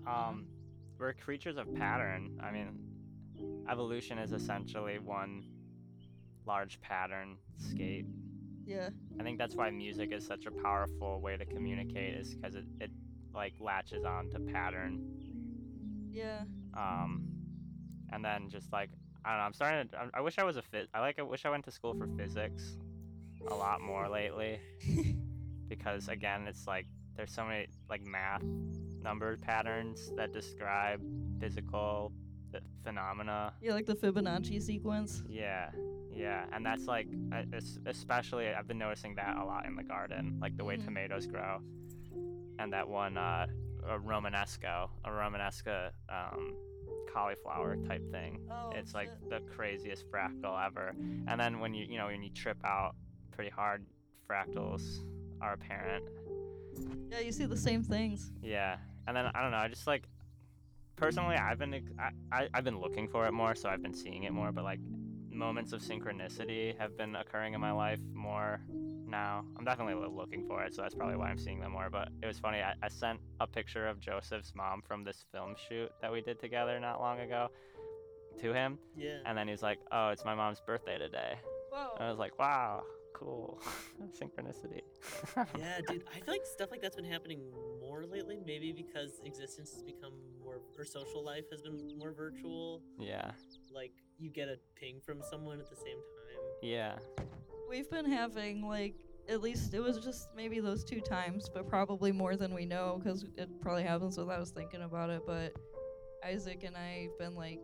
Um, 0.07 0.47
we're 0.99 1.13
creatures 1.13 1.57
of 1.57 1.73
pattern. 1.75 2.39
I 2.41 2.51
mean, 2.51 2.79
evolution 3.69 4.17
is 4.17 4.31
essentially 4.33 4.99
one 4.99 5.45
large 6.45 6.79
pattern 6.81 7.37
scape. 7.57 8.07
Yeah. 8.65 8.89
I 9.19 9.23
think 9.23 9.37
that's 9.37 9.55
why 9.55 9.69
music 9.71 10.11
is 10.11 10.25
such 10.25 10.45
a 10.45 10.51
powerful 10.51 11.19
way 11.21 11.37
to 11.37 11.45
communicate, 11.45 12.15
is 12.15 12.35
because 12.35 12.55
it, 12.55 12.65
it 12.79 12.91
like 13.33 13.53
latches 13.59 14.05
on 14.05 14.29
to 14.31 14.39
pattern. 14.39 15.01
Yeah. 16.09 16.43
Um, 16.73 17.27
and 18.11 18.23
then 18.23 18.49
just 18.49 18.71
like 18.71 18.89
I 19.25 19.29
don't 19.31 19.37
know, 19.39 19.43
I'm 19.45 19.53
starting 19.53 19.87
to. 19.89 19.97
I, 19.97 20.19
I 20.19 20.21
wish 20.21 20.37
I 20.37 20.43
was 20.43 20.55
a 20.57 20.61
phys. 20.61 20.87
I 20.93 20.99
like. 20.99 21.17
I 21.19 21.23
wish 21.23 21.45
I 21.45 21.49
went 21.49 21.65
to 21.65 21.71
school 21.71 21.95
for 21.95 22.07
physics 22.17 22.77
a 23.47 23.55
lot 23.55 23.81
more 23.81 24.07
lately, 24.07 24.59
because 25.67 26.07
again, 26.09 26.45
it's 26.47 26.67
like 26.67 26.85
there's 27.15 27.31
so 27.31 27.43
many 27.45 27.67
like 27.89 28.05
math 28.05 28.43
number 29.01 29.37
patterns 29.37 30.11
that 30.17 30.31
describe 30.33 31.01
physical 31.39 32.11
phenomena. 32.83 33.53
Yeah, 33.61 33.73
like 33.73 33.85
the 33.85 33.95
Fibonacci 33.95 34.61
sequence. 34.61 35.23
Yeah, 35.27 35.69
yeah, 36.13 36.45
and 36.53 36.65
that's 36.65 36.85
like 36.85 37.07
especially 37.85 38.49
I've 38.53 38.67
been 38.67 38.77
noticing 38.77 39.15
that 39.15 39.37
a 39.37 39.43
lot 39.43 39.65
in 39.65 39.75
the 39.75 39.83
garden, 39.83 40.37
like 40.41 40.55
the 40.55 40.63
way 40.63 40.77
Mhm. 40.77 40.85
tomatoes 40.85 41.25
grow, 41.25 41.59
and 42.59 42.71
that 42.73 42.87
one 42.87 43.17
uh, 43.17 43.47
a 43.87 43.97
Romanesco, 43.99 44.89
a 45.03 45.09
Romanesca 45.09 45.91
um, 46.09 46.55
cauliflower 47.15 47.77
type 47.87 48.03
thing. 48.11 48.39
Oh, 48.51 48.71
it's 48.75 48.93
like 48.93 49.07
shit. 49.07 49.29
the 49.29 49.39
craziest 49.55 50.03
fractal 50.11 50.63
ever. 50.65 50.93
And 51.27 51.39
then 51.39 51.59
when 51.59 51.73
you 51.73 51.85
you 51.89 51.97
know 51.97 52.07
when 52.07 52.21
you 52.21 52.29
trip 52.29 52.57
out 52.65 52.95
pretty 53.31 53.49
hard, 53.49 53.85
fractals 54.29 54.83
are 55.41 55.53
apparent. 55.53 56.05
Yeah, 57.09 57.19
you 57.19 57.31
see 57.31 57.45
the 57.45 57.57
same 57.57 57.83
things. 57.83 58.31
Yeah, 58.43 58.77
and 59.07 59.15
then 59.15 59.27
I 59.33 59.41
don't 59.41 59.51
know. 59.51 59.57
I 59.57 59.69
just 59.69 59.87
like 59.87 60.03
personally, 60.97 61.37
I've 61.37 61.59
been 61.59 61.73
I, 61.97 62.09
I 62.31 62.47
I've 62.53 62.65
been 62.65 62.79
looking 62.81 63.07
for 63.07 63.25
it 63.27 63.31
more, 63.31 63.55
so 63.55 63.69
I've 63.69 63.81
been 63.81 63.93
seeing 63.93 64.23
it 64.23 64.33
more. 64.33 64.51
But 64.51 64.65
like 64.65 64.79
moments 65.31 65.73
of 65.73 65.81
synchronicity 65.81 66.77
have 66.77 66.97
been 66.97 67.15
occurring 67.15 67.53
in 67.53 67.61
my 67.61 67.71
life 67.71 67.99
more 68.13 68.61
now. 69.15 69.45
I'm 69.57 69.63
definitely 69.65 69.95
looking 70.21 70.43
for 70.47 70.63
it, 70.63 70.73
so 70.75 70.81
that's 70.81 70.95
probably 70.95 71.15
why 71.15 71.29
I'm 71.29 71.37
seeing 71.37 71.59
them 71.59 71.71
more. 71.71 71.89
But 71.89 72.09
it 72.21 72.25
was 72.25 72.37
funny. 72.39 72.59
I, 72.59 72.73
I 72.83 72.89
sent 72.89 73.19
a 73.39 73.47
picture 73.47 73.87
of 73.87 73.99
Joseph's 73.99 74.53
mom 74.55 74.81
from 74.87 75.03
this 75.03 75.23
film 75.31 75.55
shoot 75.69 75.89
that 76.01 76.11
we 76.11 76.21
did 76.21 76.39
together 76.39 76.79
not 76.79 76.99
long 76.99 77.19
ago 77.21 77.47
to 78.41 78.53
him, 78.53 78.77
Yeah. 78.97 79.19
and 79.25 79.37
then 79.37 79.47
he's 79.47 79.63
like, 79.63 79.79
"Oh, 79.91 80.09
it's 80.09 80.25
my 80.25 80.35
mom's 80.35 80.59
birthday 80.59 80.97
today." 80.97 81.35
Whoa. 81.71 81.95
I 81.99 82.09
was 82.09 82.19
like, 82.19 82.37
"Wow, 82.37 82.83
cool, 83.13 83.61
synchronicity." 84.19 84.81
yeah, 85.57 85.79
dude. 85.87 86.03
I 86.13 86.19
feel 86.19 86.33
like 86.33 86.45
stuff 86.45 86.69
like 86.71 86.81
that's 86.81 86.97
been 86.97 87.05
happening 87.15 87.39
more 87.79 88.03
lately. 88.05 88.37
Maybe 88.45 88.73
because 88.73 89.21
existence 89.23 89.71
has 89.73 89.83
become 89.83 90.13
more, 90.43 90.59
or 90.77 90.83
social 90.85 91.23
life 91.23 91.45
has 91.51 91.61
been 91.61 91.79
more 91.97 92.11
virtual. 92.11 92.81
yeah, 92.99 93.31
Like 93.73 93.93
you 94.17 94.29
get 94.29 94.49
a 94.49 94.57
ping 94.79 94.99
from 95.05 95.21
someone 95.31 95.59
at 95.59 95.69
the 95.69 95.75
same 95.77 95.99
time. 96.17 96.41
yeah, 96.61 96.95
We've 97.69 97.89
been 97.89 98.05
having 98.11 98.67
like 98.67 98.95
at 99.29 99.41
least 99.41 99.73
it 99.73 99.79
was 99.79 99.97
just 99.99 100.29
maybe 100.35 100.59
those 100.59 100.83
two 100.83 101.01
times, 101.01 101.49
but 101.53 101.67
probably 101.67 102.11
more 102.11 102.35
than 102.35 102.53
we 102.53 102.65
know 102.65 102.99
because 103.03 103.25
it 103.37 103.49
probably 103.61 103.83
happens 103.83 104.17
without 104.17 104.39
us 104.39 104.51
thinking 104.51 104.81
about 104.83 105.09
it. 105.09 105.21
But 105.25 105.53
Isaac 106.23 106.63
and 106.63 106.75
I've 106.75 107.17
been 107.17 107.35
like, 107.35 107.59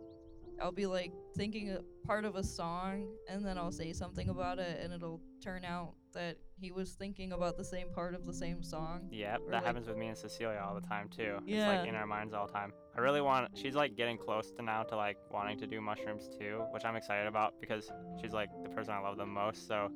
I'll 0.60 0.72
be 0.72 0.86
like 0.86 1.12
thinking 1.36 1.70
a 1.70 1.80
part 2.06 2.24
of 2.24 2.36
a 2.36 2.42
song, 2.44 3.08
and 3.28 3.44
then 3.44 3.58
I'll 3.58 3.72
say 3.72 3.92
something 3.92 4.28
about 4.28 4.58
it, 4.58 4.80
and 4.82 4.92
it'll 4.92 5.20
turn 5.42 5.64
out 5.64 5.94
that 6.14 6.36
he 6.58 6.70
was 6.70 6.92
thinking 6.92 7.32
about 7.32 7.56
the 7.56 7.64
same 7.64 7.88
part 7.94 8.14
of 8.14 8.26
the 8.26 8.34
same 8.34 8.62
song. 8.62 9.08
Yep, 9.10 9.40
that 9.46 9.52
like- 9.54 9.64
happens 9.64 9.88
with 9.88 9.96
me 9.96 10.08
and 10.08 10.16
Cecilia 10.16 10.62
all 10.64 10.74
the 10.74 10.86
time 10.86 11.08
too. 11.08 11.38
It's 11.46 11.56
Yeah. 11.56 11.68
like 11.78 11.88
in 11.88 11.94
our 11.94 12.06
minds 12.06 12.34
all 12.34 12.46
the 12.46 12.52
time. 12.52 12.72
I 12.96 13.00
really 13.00 13.22
want 13.22 13.56
she's 13.56 13.74
like 13.74 13.96
getting 13.96 14.18
close 14.18 14.50
to 14.52 14.62
now 14.62 14.82
to 14.84 14.96
like 14.96 15.16
wanting 15.30 15.58
to 15.60 15.66
do 15.66 15.80
mushrooms 15.80 16.28
too, 16.38 16.64
which 16.70 16.84
I'm 16.84 16.96
excited 16.96 17.26
about 17.26 17.54
because 17.60 17.90
she's 18.20 18.32
like 18.34 18.50
the 18.62 18.68
person 18.68 18.92
I 18.94 18.98
love 18.98 19.16
the 19.16 19.26
most, 19.26 19.66
so 19.66 19.90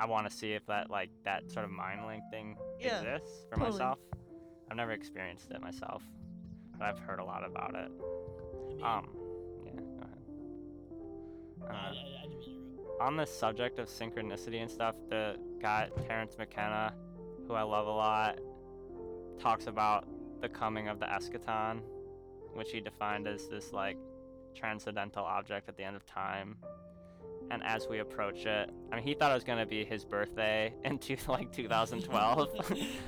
I 0.00 0.06
want 0.06 0.28
to 0.28 0.34
see 0.34 0.52
if 0.54 0.64
that 0.66 0.90
like 0.90 1.10
that 1.24 1.50
sort 1.50 1.64
of 1.66 1.70
mind 1.70 2.06
link 2.06 2.22
thing 2.30 2.56
Yeah, 2.80 3.00
exists 3.00 3.44
for 3.50 3.56
totally. 3.56 3.72
myself. 3.72 3.98
I've 4.70 4.76
never 4.76 4.92
experienced 4.92 5.50
it 5.50 5.60
myself, 5.60 6.02
but 6.78 6.84
I've 6.86 6.98
heard 7.00 7.18
a 7.18 7.24
lot 7.24 7.44
about 7.44 7.74
it. 7.74 7.90
I 7.90 8.68
mean, 8.68 8.82
Um, 8.82 9.08
yeah, 9.66 9.72
go 9.72 10.02
ahead. 10.02 10.22
I, 11.68 11.72
Uh, 11.72 11.76
I, 11.76 11.88
I 11.88 11.92
didn't 12.22 12.30
mean 12.30 12.40
to 12.42 12.80
interrupt. 12.82 13.00
on 13.02 13.16
the 13.16 13.26
subject 13.26 13.78
of 13.78 13.88
synchronicity 13.88 14.62
and 14.62 14.70
stuff, 14.70 14.94
the 15.10 15.36
guy 15.60 15.90
Terence 16.06 16.36
McKenna, 16.38 16.94
who 17.46 17.54
I 17.54 17.62
love 17.62 17.86
a 17.86 17.90
lot, 17.90 18.38
talks 19.38 19.66
about 19.66 20.06
the 20.40 20.48
coming 20.48 20.88
of 20.88 20.98
the 20.98 21.06
eschaton, 21.06 21.80
which 22.54 22.70
he 22.72 22.80
defined 22.80 23.26
as 23.28 23.48
this 23.48 23.72
like 23.72 23.98
transcendental 24.54 25.24
object 25.24 25.68
at 25.68 25.76
the 25.76 25.82
end 25.84 25.96
of 25.96 26.06
time. 26.06 26.56
And 27.50 27.64
as 27.64 27.88
we 27.88 27.98
approach 27.98 28.46
it, 28.46 28.70
I 28.92 28.96
mean, 28.96 29.04
he 29.04 29.14
thought 29.14 29.32
it 29.32 29.34
was 29.34 29.44
gonna 29.44 29.66
be 29.66 29.84
his 29.84 30.04
birthday 30.04 30.72
in 30.84 30.98
two, 30.98 31.16
like 31.28 31.52
2012. 31.52 32.48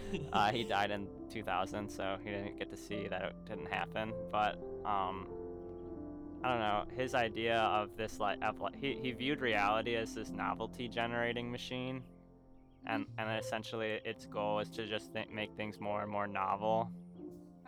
uh, 0.33 0.51
he 0.51 0.65
died 0.65 0.91
in 0.91 1.07
2000, 1.31 1.89
so 1.89 2.17
he 2.25 2.31
didn't 2.31 2.59
get 2.59 2.71
to 2.71 2.77
see 2.77 3.07
that 3.09 3.23
it 3.23 3.35
didn't 3.49 3.73
happen. 3.73 4.13
But 4.31 4.59
um, 4.85 5.29
I 6.45 6.49
don't 6.49 6.59
know. 6.59 6.85
His 6.97 7.15
idea 7.15 7.59
of 7.59 7.97
this 7.97 8.19
like, 8.19 8.39
of, 8.43 8.61
like 8.61 8.75
he, 8.75 8.99
he 9.01 9.13
viewed 9.13 9.41
reality 9.41 9.95
as 9.95 10.15
this 10.15 10.31
novelty 10.31 10.89
generating 10.89 11.51
machine, 11.51 12.03
and 12.87 13.07
and 13.17 13.39
essentially 13.39 14.01
its 14.05 14.27
goal 14.27 14.59
is 14.59 14.69
to 14.71 14.87
just 14.89 15.15
th- 15.15 15.29
make 15.33 15.55
things 15.57 15.79
more 15.79 16.03
and 16.03 16.11
more 16.11 16.27
novel 16.27 16.91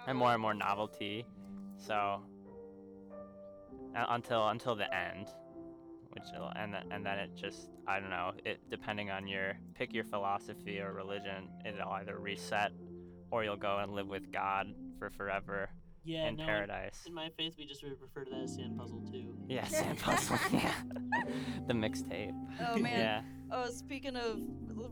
and 0.08 0.18
more 0.18 0.32
and 0.32 0.42
more 0.42 0.54
novelty. 0.54 1.24
So 1.76 2.20
uh, 3.96 4.06
until 4.08 4.48
until 4.48 4.74
the 4.74 4.92
end, 4.92 5.28
which 6.14 6.24
will- 6.32 6.52
and 6.56 6.72
th- 6.72 6.84
and 6.90 7.04
then 7.04 7.18
it 7.18 7.34
just 7.34 7.70
I 7.86 8.00
don't 8.00 8.10
know. 8.10 8.32
It 8.44 8.60
depending 8.70 9.10
on 9.10 9.26
your 9.26 9.58
pick 9.74 9.92
your 9.92 10.04
philosophy 10.04 10.80
or 10.80 10.92
religion, 10.92 11.48
it'll 11.64 11.92
either 11.92 12.18
reset 12.18 12.72
or 13.30 13.44
you'll 13.44 13.56
go 13.56 13.78
and 13.78 13.92
live 13.92 14.08
with 14.08 14.30
God 14.32 14.74
for 14.98 15.10
forever 15.10 15.68
yeah, 16.04 16.28
in 16.28 16.36
no, 16.36 16.44
paradise. 16.44 17.02
In 17.06 17.14
my 17.14 17.30
faith, 17.36 17.54
we 17.58 17.66
just 17.66 17.82
refer 17.82 18.24
to 18.24 18.30
that 18.30 18.42
as 18.42 18.54
sand 18.54 18.78
puzzle 18.78 19.02
too. 19.10 19.34
Yeah, 19.48 19.66
sand 19.66 19.98
puzzle. 19.98 20.38
yeah, 20.52 20.74
the 21.66 21.74
mixtape. 21.74 22.34
Oh 22.60 22.76
man. 22.76 23.00
Yeah. 23.00 23.22
Oh, 23.50 23.70
speaking 23.70 24.16
of 24.16 24.40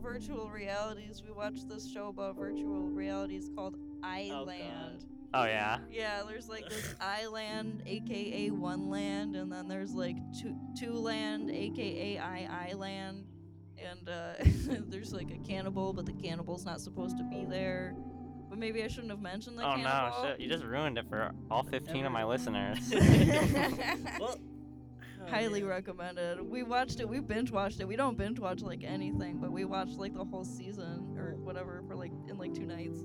virtual 0.01 0.49
realities, 0.49 1.21
we 1.25 1.31
watched 1.31 1.69
this 1.69 1.91
show 1.91 2.07
about 2.07 2.35
virtual 2.35 2.89
realities 2.89 3.49
called 3.55 3.75
oh, 3.77 4.07
Island. 4.07 5.05
Oh 5.09 5.22
yeah. 5.35 5.79
yeah, 5.91 6.23
there's 6.27 6.47
like 6.47 6.69
this 6.69 6.95
island, 7.01 7.83
aka 7.85 8.49
one 8.51 8.89
land, 8.89 9.35
and 9.35 9.51
then 9.51 9.67
there's 9.67 9.93
like 9.93 10.17
two 10.39 10.55
two 10.79 10.93
land, 10.93 11.49
aka 11.49 12.17
I 12.19 12.67
Island, 12.69 13.25
and 13.77 14.09
uh, 14.09 14.33
there's 14.89 15.13
like 15.13 15.31
a 15.31 15.37
cannibal, 15.47 15.93
but 15.93 16.05
the 16.05 16.13
cannibal's 16.13 16.65
not 16.65 16.81
supposed 16.81 17.17
to 17.17 17.23
be 17.23 17.45
there. 17.45 17.95
But 18.49 18.59
maybe 18.59 18.83
I 18.83 18.87
shouldn't 18.87 19.09
have 19.09 19.21
mentioned 19.21 19.57
the 19.57 19.63
cannibal. 19.63 19.89
Oh 19.89 20.21
no, 20.23 20.29
shit! 20.29 20.39
You 20.39 20.47
just 20.47 20.63
ruined 20.63 20.99
it 20.99 21.09
for 21.09 21.31
all 21.49 21.63
15 21.63 22.05
of 22.05 22.11
my 22.11 22.23
listeners. 22.23 22.77
well, 24.19 24.37
oh, 24.39 25.29
Highly 25.29 25.61
man. 25.61 25.69
recommended. 25.69 26.41
We 26.41 26.61
watched 26.61 26.99
it. 26.99 27.09
We 27.09 27.19
binge 27.19 27.49
watched 27.49 27.79
it. 27.79 27.87
We 27.87 27.95
don't 27.95 28.15
binge 28.17 28.39
watch 28.39 28.61
like 28.61 28.83
anything, 28.83 29.39
but 29.39 29.51
we 29.51 29.65
watched 29.65 29.97
like 29.97 30.13
the 30.13 30.25
whole 30.25 30.45
season 30.45 31.15
or 31.17 31.35
whatever 31.37 31.81
for 31.87 31.95
like 31.95 32.11
in 32.29 32.37
like 32.37 32.53
two 32.53 32.67
nights. 32.67 32.99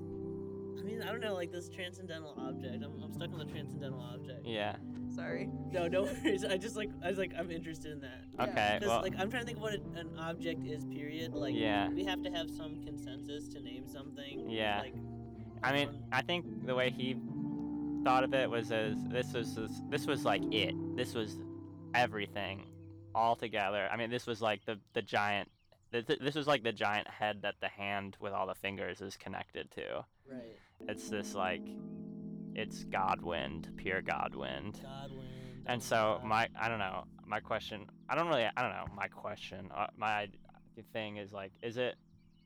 I 1.01 1.11
don't 1.11 1.21
know, 1.21 1.33
like 1.33 1.51
this 1.51 1.69
transcendental 1.69 2.33
object. 2.37 2.83
I'm, 2.83 3.01
I'm 3.03 3.13
stuck 3.13 3.31
on 3.33 3.39
the 3.39 3.45
transcendental 3.45 3.99
object. 4.01 4.45
yeah. 4.45 4.75
Sorry. 5.15 5.49
No, 5.71 5.87
no 5.87 6.03
worries. 6.03 6.45
I 6.49 6.57
just 6.57 6.75
like 6.75 6.89
I 7.03 7.09
was 7.09 7.17
like 7.17 7.33
I'm 7.37 7.49
interested 7.51 7.91
in 7.91 7.99
that. 8.01 8.21
Yeah. 8.35 8.43
Okay. 8.43 8.77
Because 8.79 8.89
Well. 8.89 9.01
like 9.01 9.13
I'm 9.17 9.29
trying 9.29 9.41
to 9.41 9.45
think 9.47 9.57
of 9.57 9.63
what 9.63 9.73
a- 9.73 9.99
an 9.99 10.09
object 10.19 10.65
is. 10.65 10.85
Period. 10.85 11.33
Like 11.33 11.55
Yeah. 11.55 11.89
we 11.89 12.03
have 12.05 12.21
to 12.23 12.29
have 12.29 12.49
some 12.51 12.81
consensus 12.83 13.47
to 13.49 13.59
name 13.59 13.87
something. 13.87 14.49
Yeah. 14.49 14.81
Like 14.81 14.93
I 15.63 15.73
mean, 15.73 15.87
one- 15.87 16.03
I 16.11 16.21
think 16.21 16.65
the 16.65 16.75
way 16.75 16.89
he 16.91 17.17
thought 18.05 18.23
of 18.23 18.33
it 18.33 18.49
was 18.49 18.71
as 18.71 18.95
this 19.09 19.33
was 19.33 19.55
this, 19.55 19.81
this 19.89 20.05
was 20.05 20.23
like 20.25 20.43
it. 20.53 20.75
This 20.95 21.13
was 21.15 21.37
everything 21.95 22.65
all 23.15 23.35
together. 23.35 23.89
I 23.91 23.97
mean, 23.97 24.09
this 24.09 24.27
was 24.27 24.41
like 24.41 24.63
the 24.65 24.79
the 24.93 25.01
giant. 25.01 25.49
th- 25.91 26.05
th- 26.05 26.19
This 26.19 26.35
was 26.35 26.45
like 26.47 26.63
the 26.63 26.71
giant 26.71 27.07
head 27.07 27.41
that 27.41 27.55
the 27.61 27.67
hand 27.67 28.15
with 28.19 28.31
all 28.31 28.45
the 28.47 28.55
fingers 28.55 29.01
is 29.01 29.17
connected 29.17 29.71
to. 29.71 30.05
right. 30.31 30.55
It's 30.87 31.09
this 31.09 31.35
like, 31.35 31.61
it's 32.55 32.83
Godwind, 32.85 33.75
pure 33.77 34.01
Godwind. 34.01 34.81
Godwin. 34.81 35.25
And 35.65 35.81
so 35.81 36.19
my, 36.23 36.47
I 36.59 36.67
don't 36.67 36.79
know, 36.79 37.03
my 37.27 37.39
question, 37.39 37.85
I 38.09 38.15
don't 38.15 38.27
really, 38.27 38.45
I 38.45 38.61
don't 38.61 38.71
know, 38.71 38.85
my 38.95 39.07
question, 39.07 39.69
uh, 39.75 39.87
my 39.97 40.27
thing 40.93 41.17
is 41.17 41.31
like, 41.31 41.51
is 41.61 41.77
it, 41.77 41.95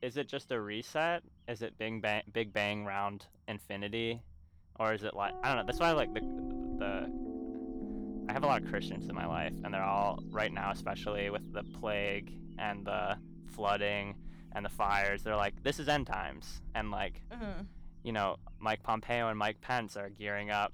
is 0.02 0.16
it 0.16 0.28
just 0.28 0.50
a 0.50 0.60
reset? 0.60 1.22
Is 1.48 1.62
it 1.62 1.78
Big 1.78 2.02
Bang, 2.02 2.22
Big 2.32 2.52
Bang 2.52 2.84
round 2.84 3.26
infinity, 3.48 4.20
or 4.78 4.92
is 4.92 5.04
it 5.04 5.14
like, 5.14 5.32
I 5.42 5.48
don't 5.48 5.58
know. 5.58 5.64
That's 5.66 5.78
why 5.78 5.88
I 5.88 5.92
like 5.92 6.12
the, 6.12 6.20
the, 6.20 7.10
I 8.28 8.32
have 8.32 8.42
a 8.42 8.46
lot 8.46 8.62
of 8.62 8.68
Christians 8.68 9.08
in 9.08 9.14
my 9.14 9.26
life, 9.26 9.54
and 9.64 9.72
they're 9.72 9.82
all 9.82 10.22
right 10.30 10.52
now, 10.52 10.70
especially 10.72 11.30
with 11.30 11.50
the 11.52 11.62
plague 11.62 12.36
and 12.58 12.84
the 12.84 13.16
flooding 13.46 14.16
and 14.52 14.64
the 14.64 14.70
fires. 14.70 15.22
They're 15.22 15.36
like, 15.36 15.62
this 15.62 15.78
is 15.78 15.88
end 15.88 16.06
times, 16.06 16.60
and 16.74 16.90
like, 16.90 17.22
Uh-huh. 17.30 17.62
You 18.04 18.12
know, 18.12 18.36
Mike 18.60 18.82
Pompeo 18.82 19.28
and 19.28 19.38
Mike 19.38 19.60
Pence 19.60 19.96
are 19.96 20.10
gearing 20.10 20.50
up 20.50 20.72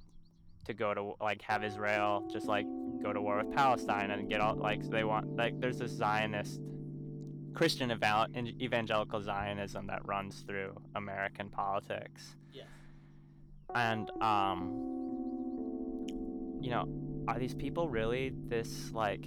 to 0.66 0.74
go 0.74 0.92
to 0.92 1.14
like 1.22 1.40
have 1.42 1.64
Israel 1.64 2.28
just 2.30 2.46
like 2.46 2.66
go 3.02 3.12
to 3.12 3.22
war 3.22 3.38
with 3.38 3.50
Palestine 3.54 4.10
and 4.10 4.28
get 4.28 4.40
all 4.40 4.54
like 4.56 4.82
they 4.90 5.04
want 5.04 5.36
like 5.36 5.58
there's 5.60 5.78
this 5.78 5.92
Zionist 5.92 6.60
Christian 7.54 7.90
eval- 7.90 8.26
evangelical 8.36 9.22
Zionism 9.22 9.86
that 9.86 10.04
runs 10.06 10.40
through 10.46 10.74
American 10.96 11.48
politics. 11.48 12.36
Yes. 12.52 12.66
And 13.74 14.10
um 14.20 14.86
you 16.60 16.70
know, 16.70 16.86
are 17.26 17.38
these 17.38 17.54
people 17.54 17.88
really 17.88 18.32
this 18.48 18.92
like 18.92 19.24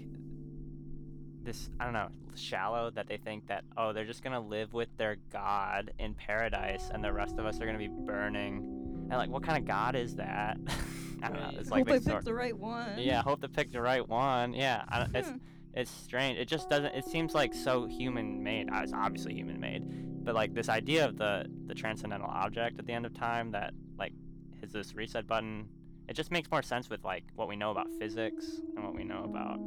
this 1.43 1.69
I 1.79 1.83
don't 1.85 1.93
know, 1.93 2.09
shallow 2.35 2.89
that 2.91 3.07
they 3.07 3.17
think 3.17 3.47
that 3.47 3.63
oh, 3.77 3.93
they're 3.93 4.05
just 4.05 4.23
going 4.23 4.33
to 4.33 4.39
live 4.39 4.73
with 4.73 4.89
their 4.97 5.17
god 5.31 5.91
in 5.99 6.13
paradise 6.13 6.89
and 6.93 7.03
the 7.03 7.11
rest 7.13 7.37
of 7.37 7.45
us 7.45 7.57
are 7.59 7.65
going 7.65 7.77
to 7.77 7.79
be 7.79 7.87
burning. 8.05 9.07
And 9.09 9.17
like 9.17 9.29
what 9.29 9.43
kind 9.43 9.57
of 9.57 9.65
god 9.67 9.95
is 9.95 10.15
that? 10.15 10.57
I 11.23 11.29
don't 11.29 11.39
know. 11.39 11.59
It's 11.59 11.69
Hope 11.69 11.77
like 11.87 11.89
I 11.89 11.99
they 11.99 12.11
picked 12.11 12.25
the 12.25 12.33
right 12.33 12.57
one. 12.57 12.97
Yeah, 12.97 13.21
hope 13.21 13.41
to 13.41 13.49
pick 13.49 13.71
the 13.71 13.81
right 13.81 14.07
one. 14.07 14.53
Yeah, 14.53 14.83
I 14.89 14.99
don't, 14.99 15.15
it's 15.15 15.29
Hmm. 15.29 15.37
it's 15.73 15.91
strange. 15.91 16.37
It 16.37 16.47
just 16.47 16.69
doesn't. 16.69 16.93
It 16.93 17.05
seems 17.05 17.33
like 17.33 17.53
so 17.53 17.85
human 17.85 18.43
made. 18.43 18.69
Uh, 18.69 18.81
It's 18.83 18.91
obviously 18.93 19.33
human 19.33 19.59
made, 19.59 19.83
but 20.25 20.35
like 20.35 20.53
this 20.53 20.67
idea 20.69 21.05
of 21.05 21.17
the 21.17 21.45
the 21.67 21.73
transcendental 21.75 22.29
object 22.29 22.77
at 22.79 22.85
the 22.85 22.93
end 22.93 23.05
of 23.05 23.13
time 23.13 23.51
that 23.51 23.73
like 23.97 24.13
is 24.61 24.71
this 24.73 24.95
reset 24.95 25.25
button. 25.27 25.67
It 26.09 26.13
just 26.13 26.31
makes 26.31 26.51
more 26.51 26.61
sense 26.61 26.89
with 26.89 27.03
like 27.05 27.23
what 27.35 27.47
we 27.47 27.55
know 27.55 27.71
about 27.71 27.87
physics 27.99 28.59
and 28.75 28.83
what 28.83 28.93
we 28.93 29.05
know 29.05 29.23
about 29.23 29.57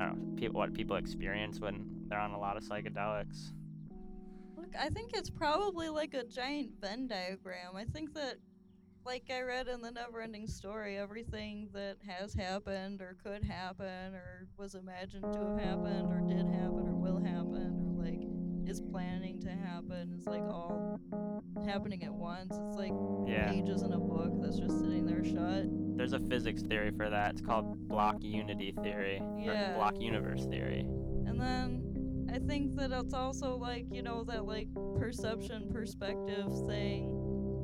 I 0.00 0.06
don't 0.06 0.40
know 0.40 0.48
what 0.52 0.72
people 0.74 0.96
experience 0.96 1.60
when 1.60 1.84
they're 2.08 2.18
on 2.18 2.32
a 2.32 2.38
lot 2.38 2.56
of 2.56 2.62
psychedelics. 2.62 3.52
Look, 4.56 4.74
I 4.78 4.88
think 4.88 5.12
it's 5.14 5.30
probably 5.30 5.88
like 5.88 6.14
a 6.14 6.24
giant 6.24 6.70
Venn 6.80 7.08
diagram. 7.08 7.76
I 7.76 7.84
think 7.84 8.14
that, 8.14 8.36
like 9.04 9.24
I 9.30 9.40
read 9.42 9.68
in 9.68 9.80
the 9.80 9.90
Neverending 9.90 10.48
Story, 10.48 10.98
everything 10.98 11.68
that 11.72 11.96
has 12.06 12.34
happened 12.34 13.00
or 13.00 13.16
could 13.24 13.42
happen 13.42 14.14
or 14.14 14.48
was 14.56 14.74
imagined 14.74 15.32
to 15.32 15.38
have 15.38 15.58
happened 15.60 16.12
or 16.12 16.20
did 16.26 16.46
happen 16.46 16.88
or 16.88 16.94
will 16.94 17.17
is 18.68 18.80
planning 18.80 19.40
to 19.40 19.48
happen 19.50 20.12
is 20.18 20.26
like 20.26 20.42
all 20.42 21.00
happening 21.66 22.02
at 22.04 22.12
once. 22.12 22.54
It's 22.66 22.76
like 22.76 22.92
Yeah, 23.26 23.50
pages 23.50 23.82
in 23.82 23.92
a 23.92 23.98
book 23.98 24.32
that's 24.42 24.58
just 24.58 24.78
sitting 24.80 25.06
there 25.06 25.24
shut. 25.24 25.64
there's 25.96 26.12
a 26.12 26.20
physics 26.20 26.62
theory 26.62 26.90
for 26.96 27.08
that. 27.10 27.32
It's 27.32 27.40
called 27.40 27.88
block 27.88 28.16
unity 28.20 28.74
theory 28.82 29.22
Yeah. 29.38 29.72
or 29.72 29.76
block 29.76 30.00
universe 30.00 30.44
theory. 30.46 30.80
And 31.26 31.40
then 31.40 32.28
I 32.32 32.38
think 32.38 32.76
that 32.76 32.92
it's 32.92 33.14
also 33.14 33.56
like, 33.56 33.86
you 33.90 34.02
know, 34.02 34.22
that 34.24 34.44
like 34.44 34.68
perception 34.98 35.68
perspective 35.72 36.46
thing 36.68 37.08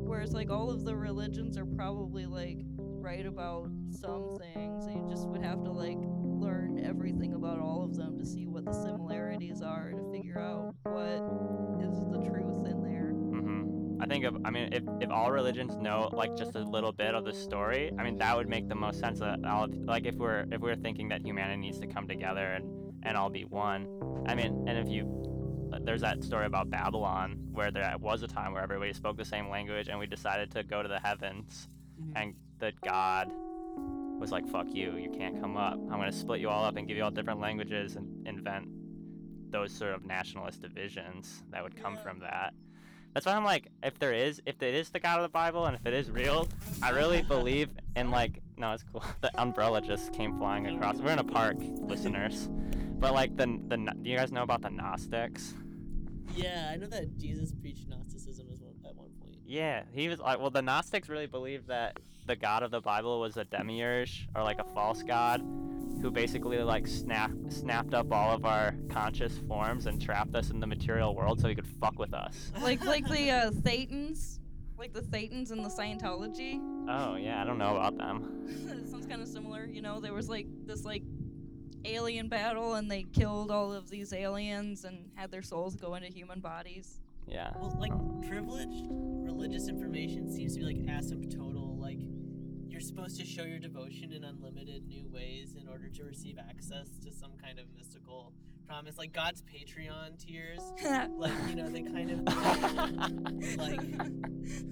where 0.07 0.21
it's 0.21 0.33
like 0.33 0.51
all 0.51 0.71
of 0.71 0.85
the 0.85 0.97
religions 0.97 1.57
are 1.57 1.65
probably 1.67 2.27
like 2.27 2.59
right 2.77 3.27
about 3.27 3.69
some 3.91 4.37
things 4.39 4.87
and 4.87 4.97
you 4.97 5.09
just 5.09 5.29
would 5.29 5.43
have 5.43 5.63
to 5.65 5.71
like 5.71 5.99
learn 6.45 6.85
everything 6.85 7.35
about 7.35 7.59
all 7.59 7.83
of 7.85 7.97
them 7.97 8.19
to 8.19 8.27
see 8.27 8.47
what 8.47 8.65
the 8.65 8.73
similarities 8.73 9.63
are 9.63 9.91
to 9.91 10.11
figure 10.13 10.39
out 10.39 10.75
what 10.85 11.21
is 11.83 11.95
the 12.13 12.19
truth 12.29 12.67
in 12.67 12.83
there. 12.83 13.11
hmm 13.13 14.01
I 14.01 14.07
think 14.07 14.25
if 14.25 14.35
I 14.45 14.51
mean 14.51 14.73
if, 14.73 14.83
if 15.01 15.11
all 15.11 15.31
religions 15.31 15.77
know 15.77 16.11
like 16.13 16.37
just 16.37 16.55
a 16.57 16.61
little 16.63 16.93
bit 16.93 17.15
of 17.15 17.25
the 17.25 17.33
story, 17.33 17.91
I 17.99 18.03
mean 18.03 18.19
that 18.19 18.37
would 18.37 18.49
make 18.49 18.69
the 18.69 18.75
most 18.75 19.01
sense. 19.01 19.21
That 19.21 19.39
all 19.45 19.67
like 19.71 20.05
if 20.05 20.15
we're 20.17 20.45
if 20.53 20.61
we're 20.61 20.77
thinking 20.77 21.09
that 21.09 21.23
humanity 21.23 21.61
needs 21.61 21.79
to 21.81 21.87
come 21.87 22.07
together 22.07 22.47
and 22.57 22.65
and 23.05 23.17
all 23.17 23.31
be 23.31 23.45
one. 23.45 23.87
I 24.27 24.35
mean, 24.35 24.65
and 24.69 24.77
if 24.79 24.89
you 24.89 25.03
there's 25.83 26.03
that 26.03 26.23
story 26.23 26.47
about 26.47 26.71
Babylon 26.71 27.39
where 27.53 27.71
there 27.71 27.95
was 27.99 28.23
a 28.23 28.29
time 28.29 28.53
where 28.53 28.63
everybody 28.63 28.93
spoke 28.93 29.17
the 29.17 29.25
same 29.25 29.49
language 29.49 29.89
and 29.89 29.99
we 29.99 30.07
decided 30.07 30.51
to 30.53 30.63
go 30.63 30.83
to 30.83 30.89
the 30.89 31.01
heavens 31.01 31.69
Mhm. 32.01 32.13
and 32.17 32.35
the 32.59 32.73
God 32.85 33.31
was 34.19 34.31
like, 34.33 34.47
"Fuck 34.49 34.67
you! 34.73 34.97
You 34.97 35.11
can't 35.11 35.41
come 35.41 35.57
up. 35.57 35.75
I'm 35.75 35.89
gonna 35.89 36.13
split 36.13 36.41
you 36.41 36.49
all 36.49 36.65
up 36.65 36.77
and 36.77 36.87
give 36.89 36.97
you 36.97 37.05
all 37.05 37.11
different 37.11 37.41
languages 37.41 37.97
and 37.97 38.27
invent 38.27 38.69
those 39.51 39.73
sort 39.73 39.93
of 39.95 40.05
nationalist 40.05 40.63
divisions 40.63 41.43
that 41.51 41.63
would 41.63 41.77
come 41.77 41.95
Yeah. 41.95 42.03
from 42.03 42.19
that." 42.21 42.55
That's 43.13 43.27
why 43.27 43.35
I'm 43.35 43.45
like, 43.45 43.69
if 43.85 43.97
there 44.01 44.13
is, 44.13 44.43
if 44.45 44.61
it 44.61 44.75
is 44.75 44.91
the 44.91 44.99
God 44.99 45.19
of 45.19 45.23
the 45.23 45.29
Bible 45.29 45.67
and 45.67 45.77
if 45.77 45.87
it 45.87 45.95
is 45.95 46.11
real, 46.11 46.49
I 46.83 46.91
really 46.91 47.23
believe 47.37 47.69
in 47.95 48.11
like, 48.11 48.43
no, 48.57 48.73
it's 48.73 48.83
cool. 48.83 49.05
The 49.21 49.31
umbrella 49.41 49.81
just 49.81 50.13
came 50.13 50.37
flying 50.37 50.67
across. 50.67 50.97
We're 50.97 51.13
in 51.13 51.21
a 51.21 51.25
park, 51.25 51.57
listeners. 51.61 52.49
But 52.99 53.13
like 53.15 53.37
the 53.37 53.47
the, 53.69 53.77
do 54.03 54.11
you 54.11 54.17
guys 54.17 54.33
know 54.33 54.43
about 54.43 54.63
the 54.63 54.71
Gnostics? 54.71 55.55
Yeah, 56.35 56.71
I 56.73 56.77
know 56.77 56.87
that 56.87 57.17
Jesus 57.17 57.53
preached 57.53 57.87
Gnosticism 57.89 58.49
as 58.53 58.61
one, 58.61 58.75
at 58.85 58.97
one 58.97 59.11
point. 59.21 59.37
Yeah, 59.47 59.85
he 59.93 60.09
was 60.09 60.19
like, 60.19 60.41
well, 60.41 60.51
the 60.51 60.63
Gnostics 60.63 61.09
really 61.09 61.27
believed 61.27 61.69
that 61.69 61.99
the 62.27 62.37
God 62.37 62.63
of 62.63 62.71
the 62.71 62.81
Bible 62.81 63.21
was 63.21 63.37
a 63.37 63.45
demiurge 63.45 64.29
or 64.35 64.43
like 64.43 64.59
a 64.59 64.65
false 64.65 65.03
god 65.03 65.43
who 66.01 66.11
basically 66.11 66.59
like 66.59 66.87
snap, 66.87 67.31
snapped 67.49 67.95
up 67.95 68.13
all 68.13 68.35
of 68.35 68.45
our 68.45 68.75
conscious 68.91 69.39
forms 69.49 69.87
and 69.87 70.01
trapped 70.01 70.35
us 70.35 70.51
in 70.51 70.61
the 70.61 70.67
material 70.67 71.15
world 71.15 71.41
so 71.41 71.49
he 71.49 71.55
could 71.55 71.67
fuck 71.67 71.99
with 71.99 72.13
us. 72.15 72.53
Like 72.61 72.85
like 72.85 73.09
the 73.09 73.31
uh 73.31 73.51
Thetans. 73.63 74.39
Like 74.77 74.93
the 74.93 75.03
Thetans 75.03 75.53
in 75.53 75.63
the 75.63 75.69
Scientology. 75.69 76.61
Oh, 76.89 77.15
yeah, 77.15 77.41
I 77.41 77.45
don't 77.45 77.59
know 77.59 77.77
about 77.77 77.97
them. 77.97 78.89
sounds 78.91 79.07
kind 79.07 79.23
of 79.23 79.29
similar. 79.29 79.67
You 79.67 79.81
know, 79.81 80.01
there 80.01 80.13
was 80.13 80.29
like 80.29 80.47
this 80.67 80.85
like 80.85 81.03
alien 81.85 82.29
battle, 82.29 82.75
and 82.75 82.91
they 82.91 83.05
killed 83.05 83.51
all 83.51 83.73
of 83.73 83.89
these 83.89 84.13
aliens 84.13 84.85
and 84.85 85.11
had 85.15 85.31
their 85.31 85.43
souls 85.43 85.77
go 85.77 85.95
into 85.95 86.09
human 86.09 86.41
bodies. 86.41 87.01
Yeah. 87.27 87.53
Well, 87.57 87.77
like 87.81 87.93
privileged 88.29 88.87
religious 88.91 89.69
information 89.69 90.31
seems 90.31 90.55
to 90.55 90.61
be 90.61 90.67
like 90.67 90.77
asymptotal. 90.77 91.64
You're 92.75 92.81
supposed 92.81 93.21
to 93.21 93.25
show 93.25 93.45
your 93.45 93.61
devotion 93.61 94.13
in 94.13 94.25
unlimited 94.25 94.89
new 94.89 95.07
ways 95.09 95.55
in 95.55 95.69
order 95.69 95.89
to 95.91 96.03
receive 96.03 96.39
access 96.41 96.89
to 97.05 97.13
some 97.13 97.31
kind 97.41 97.61
of 97.61 97.67
mystical 97.73 98.33
promise. 98.67 98.99
Like 98.99 99.13
God's 99.13 99.43
Patreon 99.43 100.19
tiers, 100.19 100.59
like 101.17 101.33
you 101.49 101.55
know, 101.55 101.69
they 101.69 101.83
kind 101.83 102.11
of 102.11 103.57
like 103.59 103.81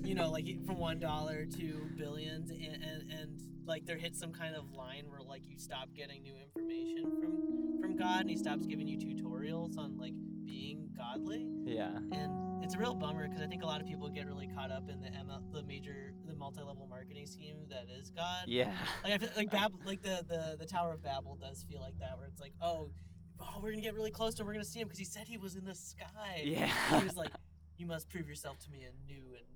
you 0.05 0.17
know, 0.17 0.31
like 0.31 0.47
from 0.67 0.79
one 0.79 0.99
dollar 0.99 1.45
to 1.45 1.91
billions, 1.97 2.51
and, 2.51 2.83
and 2.83 3.13
and 3.13 3.41
like 3.67 3.87
there 3.87 3.99
hits 3.99 4.19
some 4.19 4.33
kind 4.33 4.57
of 4.57 4.73
line 4.73 5.05
where 5.07 5.21
like 5.21 5.43
you 5.47 5.57
stop 5.57 5.89
getting 5.95 6.25
new 6.25 6.35
information 6.35 7.05
from 7.21 7.81
from 7.81 7.97
God, 7.97 8.23
and 8.23 8.31
He 8.31 8.37
stops 8.37 8.67
giving 8.67 8.89
you 8.89 8.99
tutorials 8.99 9.79
on 9.79 9.97
like 9.97 10.15
being 10.53 10.91
godly 10.97 11.47
Yeah. 11.65 11.97
and 12.13 12.63
it's 12.63 12.75
a 12.75 12.79
real 12.79 12.95
bummer 12.95 13.27
because 13.27 13.41
I 13.43 13.47
think 13.47 13.63
a 13.63 13.67
lot 13.67 13.81
of 13.81 13.87
people 13.87 14.09
get 14.11 14.27
really 14.27 14.49
caught 14.55 14.71
up 14.71 14.89
in 14.91 15.01
the 15.01 15.09
ML, 15.09 15.51
the 15.53 15.63
major, 15.63 16.13
the 16.27 16.35
multi-level 16.35 16.87
marketing 16.89 17.27
scheme 17.27 17.57
that 17.71 17.87
is 17.99 18.11
God. 18.11 18.45
Yeah. 18.47 18.73
Like 19.03 19.15
I 19.15 19.19
feel 19.19 19.31
like 19.37 19.51
Bab, 19.51 19.73
like 19.87 20.03
the, 20.03 20.23
the 20.29 20.57
the 20.61 20.67
Tower 20.67 20.93
of 20.93 21.03
Babel 21.03 21.37
does 21.41 21.65
feel 21.69 21.81
like 21.81 21.99
that, 22.01 22.19
where 22.19 22.27
it's 22.27 22.41
like, 22.41 22.53
oh, 22.61 22.91
oh, 23.41 23.61
we're 23.63 23.71
gonna 23.71 23.83
get 23.83 23.95
really 23.95 24.11
close 24.11 24.35
to, 24.35 24.43
him, 24.43 24.47
we're 24.47 24.53
gonna 24.53 24.65
see 24.65 24.79
him 24.81 24.87
because 24.89 24.99
he 24.99 25.05
said 25.07 25.27
he 25.27 25.39
was 25.39 25.57
in 25.57 25.65
the 25.65 25.75
sky. 25.75 26.43
Yeah. 26.45 26.71
He 26.99 27.05
was 27.05 27.17
like, 27.17 27.33
you 27.79 27.87
must 27.87 28.09
prove 28.11 28.29
yourself 28.29 28.59
to 28.65 28.71
me 28.71 28.81
anew, 28.85 29.25
and 29.37 29.47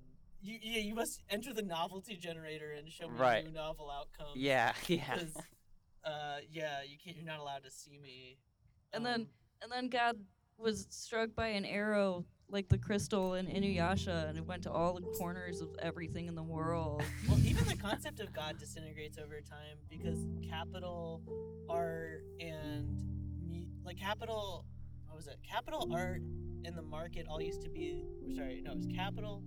you 0.41 0.57
yeah, 0.61 0.81
you 0.81 0.95
must 0.95 1.21
enter 1.29 1.53
the 1.53 1.61
novelty 1.63 2.17
generator 2.17 2.71
and 2.77 2.91
show 2.91 3.07
me 3.07 3.17
Right. 3.17 3.45
new 3.45 3.51
novel 3.51 3.89
outcomes. 3.91 4.35
Yeah. 4.35 4.73
Yeah. 4.87 5.15
'Cause, 5.17 5.35
uh, 6.03 6.37
yeah, 6.51 6.81
you 6.85 6.97
can't. 7.03 7.15
You're 7.15 7.25
not 7.25 7.39
allowed 7.39 7.63
to 7.63 7.71
see 7.71 7.99
me. 7.99 8.37
And 8.93 9.05
then- 9.05 9.21
Um, 9.21 9.27
And 9.63 9.71
then 9.71 9.87
God 9.89 10.15
was 10.57 10.87
struck 10.89 11.35
by 11.35 11.47
an 11.47 11.65
arrow, 11.65 12.25
like 12.49 12.69
the 12.69 12.77
crystal 12.77 13.35
in 13.35 13.47
Inuyasha, 13.47 14.29
and 14.29 14.37
it 14.37 14.45
went 14.45 14.63
to 14.63 14.71
all 14.71 14.93
the 14.93 15.01
corners 15.17 15.61
of 15.61 15.69
everything 15.79 16.27
in 16.27 16.35
the 16.35 16.43
world. 16.43 17.03
Well, 17.29 17.39
even 17.43 17.65
the 17.65 17.75
concept 17.75 18.19
of 18.19 18.33
God 18.33 18.57
disintegrates 18.57 19.17
over 19.17 19.41
time 19.41 19.77
because 19.89 20.19
capital 20.49 21.21
art 21.69 22.23
and 22.39 23.03
me, 23.47 23.67
like 23.83 23.97
capital, 23.97 24.65
what 25.05 25.17
was 25.17 25.27
it? 25.27 25.37
Capital 25.47 25.89
art 25.93 26.21
and 26.65 26.75
the 26.75 26.81
market 26.81 27.27
all 27.29 27.41
used 27.41 27.61
to 27.63 27.69
be. 27.69 28.03
Sorry, 28.35 28.61
no, 28.63 28.71
it 28.71 28.77
was 28.77 28.87
capital. 28.87 29.43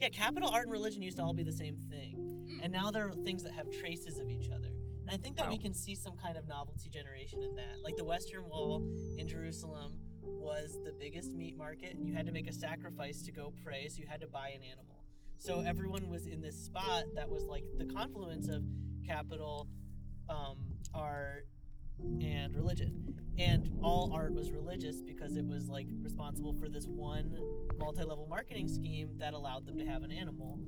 Yeah, 0.00 0.08
capital 0.10 0.50
art 0.50 0.64
and 0.64 0.72
religion 0.72 1.02
used 1.02 1.16
to 1.16 1.22
all 1.22 1.32
be 1.32 1.42
the 1.42 1.52
same 1.52 1.76
thing, 1.88 2.60
and 2.62 2.72
now 2.72 2.90
there 2.90 3.08
are 3.08 3.14
things 3.14 3.42
that 3.44 3.52
have 3.52 3.70
traces 3.70 4.18
of 4.18 4.28
each 4.28 4.50
other. 4.50 4.75
And 5.06 5.14
I 5.14 5.22
think 5.22 5.36
that 5.36 5.48
we 5.48 5.58
can 5.58 5.72
see 5.72 5.94
some 5.94 6.16
kind 6.16 6.36
of 6.36 6.48
novelty 6.48 6.88
generation 6.88 7.42
in 7.42 7.54
that. 7.54 7.76
Like 7.84 7.96
the 7.96 8.04
Western 8.04 8.44
Wall 8.48 8.82
in 9.16 9.28
Jerusalem 9.28 9.92
was 10.22 10.78
the 10.84 10.92
biggest 10.98 11.32
meat 11.32 11.56
market, 11.56 11.94
and 11.94 12.04
you 12.04 12.12
had 12.12 12.26
to 12.26 12.32
make 12.32 12.48
a 12.48 12.52
sacrifice 12.52 13.22
to 13.22 13.32
go 13.32 13.52
pray, 13.64 13.88
so 13.88 14.00
you 14.00 14.06
had 14.08 14.20
to 14.20 14.26
buy 14.26 14.48
an 14.48 14.62
animal. 14.64 15.04
So 15.38 15.60
everyone 15.60 16.08
was 16.08 16.26
in 16.26 16.40
this 16.40 16.56
spot 16.56 17.04
that 17.14 17.28
was 17.28 17.44
like 17.44 17.62
the 17.78 17.84
confluence 17.84 18.48
of 18.48 18.64
capital, 19.06 19.68
um, 20.28 20.56
art, 20.92 21.46
and 22.20 22.54
religion. 22.54 23.14
And 23.38 23.70
all 23.82 24.10
art 24.14 24.34
was 24.34 24.50
religious 24.50 25.02
because 25.02 25.36
it 25.36 25.46
was 25.46 25.68
like 25.68 25.86
responsible 26.02 26.54
for 26.54 26.68
this 26.68 26.86
one 26.86 27.38
multi-level 27.78 28.26
marketing 28.28 28.66
scheme 28.66 29.10
that 29.18 29.34
allowed 29.34 29.66
them 29.66 29.78
to 29.78 29.84
have 29.84 30.02
an 30.02 30.10
animal. 30.10 30.58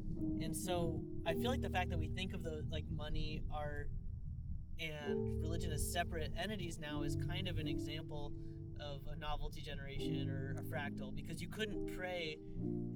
And 0.43 0.55
so 0.57 1.03
I 1.27 1.35
feel 1.35 1.51
like 1.51 1.63
the 1.63 1.71
fact 1.71 1.91
that 1.91 1.99
we 1.99 2.09
think 2.09 2.35
of 2.35 2.43
the 2.43 2.65
like 2.71 2.85
money, 2.95 3.43
art, 3.53 3.91
and 4.81 5.41
religion 5.41 5.73
as 5.73 5.93
separate 5.93 6.33
entities 6.41 6.79
now 6.79 7.03
is 7.03 7.17
kind 7.17 7.49
of 7.49 7.59
an 7.59 7.67
example 7.67 8.33
of 8.81 9.01
a 9.13 9.17
novelty 9.17 9.61
generation 9.61 10.29
or 10.29 10.55
a 10.59 10.63
fractal 10.63 11.15
because 11.15 11.41
you 11.41 11.49
couldn't 11.49 11.97
pray 11.97 12.39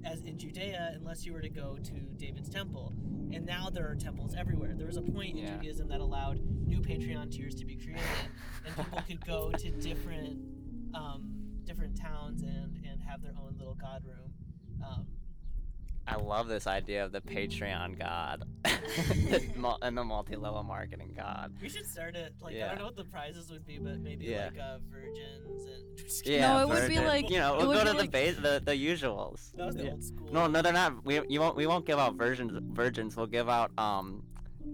as 0.05 0.21
in 0.21 0.37
Judea 0.37 0.93
unless 0.95 1.25
you 1.25 1.33
were 1.33 1.41
to 1.41 1.49
go 1.49 1.77
to 1.83 1.93
David's 2.17 2.49
temple. 2.49 2.93
And 3.33 3.45
now 3.45 3.69
there 3.69 3.89
are 3.89 3.95
temples 3.95 4.35
everywhere. 4.37 4.73
There 4.75 4.87
was 4.87 4.97
a 4.97 5.01
point 5.01 5.37
in 5.37 5.47
Judaism 5.47 5.87
that 5.89 5.99
allowed 5.99 6.39
new 6.65 6.79
Patreon 6.79 7.31
tiers 7.31 7.55
to 7.55 7.65
be 7.65 7.75
created, 7.75 8.03
and 8.65 8.75
people 8.75 9.01
could 9.07 9.25
go 9.25 9.51
to 9.51 9.71
different 9.71 10.37
um, 10.93 11.33
different 11.65 11.99
towns 11.99 12.43
and 12.43 12.77
and 12.87 13.01
have 13.01 13.21
their 13.21 13.33
own 13.39 13.55
little 13.57 13.75
god 13.75 14.03
room. 14.05 14.31
Um, 14.85 15.07
I 16.05 16.15
love 16.17 16.47
this 16.47 16.67
idea 16.67 17.05
of 17.05 17.11
the 17.11 17.21
Patreon 17.21 17.97
god 17.97 18.43
and 19.81 19.97
the 19.97 20.03
multi-level 20.03 20.63
marketing 20.63 21.13
god. 21.15 21.53
we 21.61 21.69
should 21.69 21.85
start 21.85 22.15
it. 22.15 22.33
Like 22.41 22.55
I 22.55 22.67
don't 22.69 22.79
know 22.79 22.85
what 22.85 22.95
the 22.95 23.05
prizes 23.05 23.49
would 23.51 23.65
be, 23.65 23.77
but 23.79 23.99
maybe 23.99 24.25
Yeah. 24.25 24.45
like 24.53 24.59
uh, 24.59 24.77
virgins 24.91 25.63
and. 25.65 25.97
Just 25.97 26.25
Yeah, 26.27 26.53
No, 26.53 26.59
it 26.61 26.67
would 26.69 26.89
be 26.89 26.99
like- 26.99 27.29
you 27.29 27.37
know 27.37 27.55
we'll 27.57 27.71
go 27.71 27.83
to 27.83 27.91
like... 27.93 28.01
the 28.01 28.07
base 28.07 28.35
the 28.35 28.61
the 28.63 28.73
usuals. 28.73 29.51
That 29.55 29.67
was 29.67 29.75
the 29.75 29.85
yeah. 29.85 29.91
old 29.91 30.03
school. 30.03 30.29
No, 30.31 30.47
no, 30.47 30.61
they're 30.61 30.73
not. 30.73 31.05
We 31.05 31.21
you 31.29 31.39
won't 31.39 31.55
we 31.55 31.67
won't 31.67 31.85
give 31.85 31.99
out 31.99 32.15
virgins 32.15 32.51
virgins. 32.73 33.15
We'll 33.15 33.27
give 33.27 33.47
out 33.49 33.71
um 33.77 34.23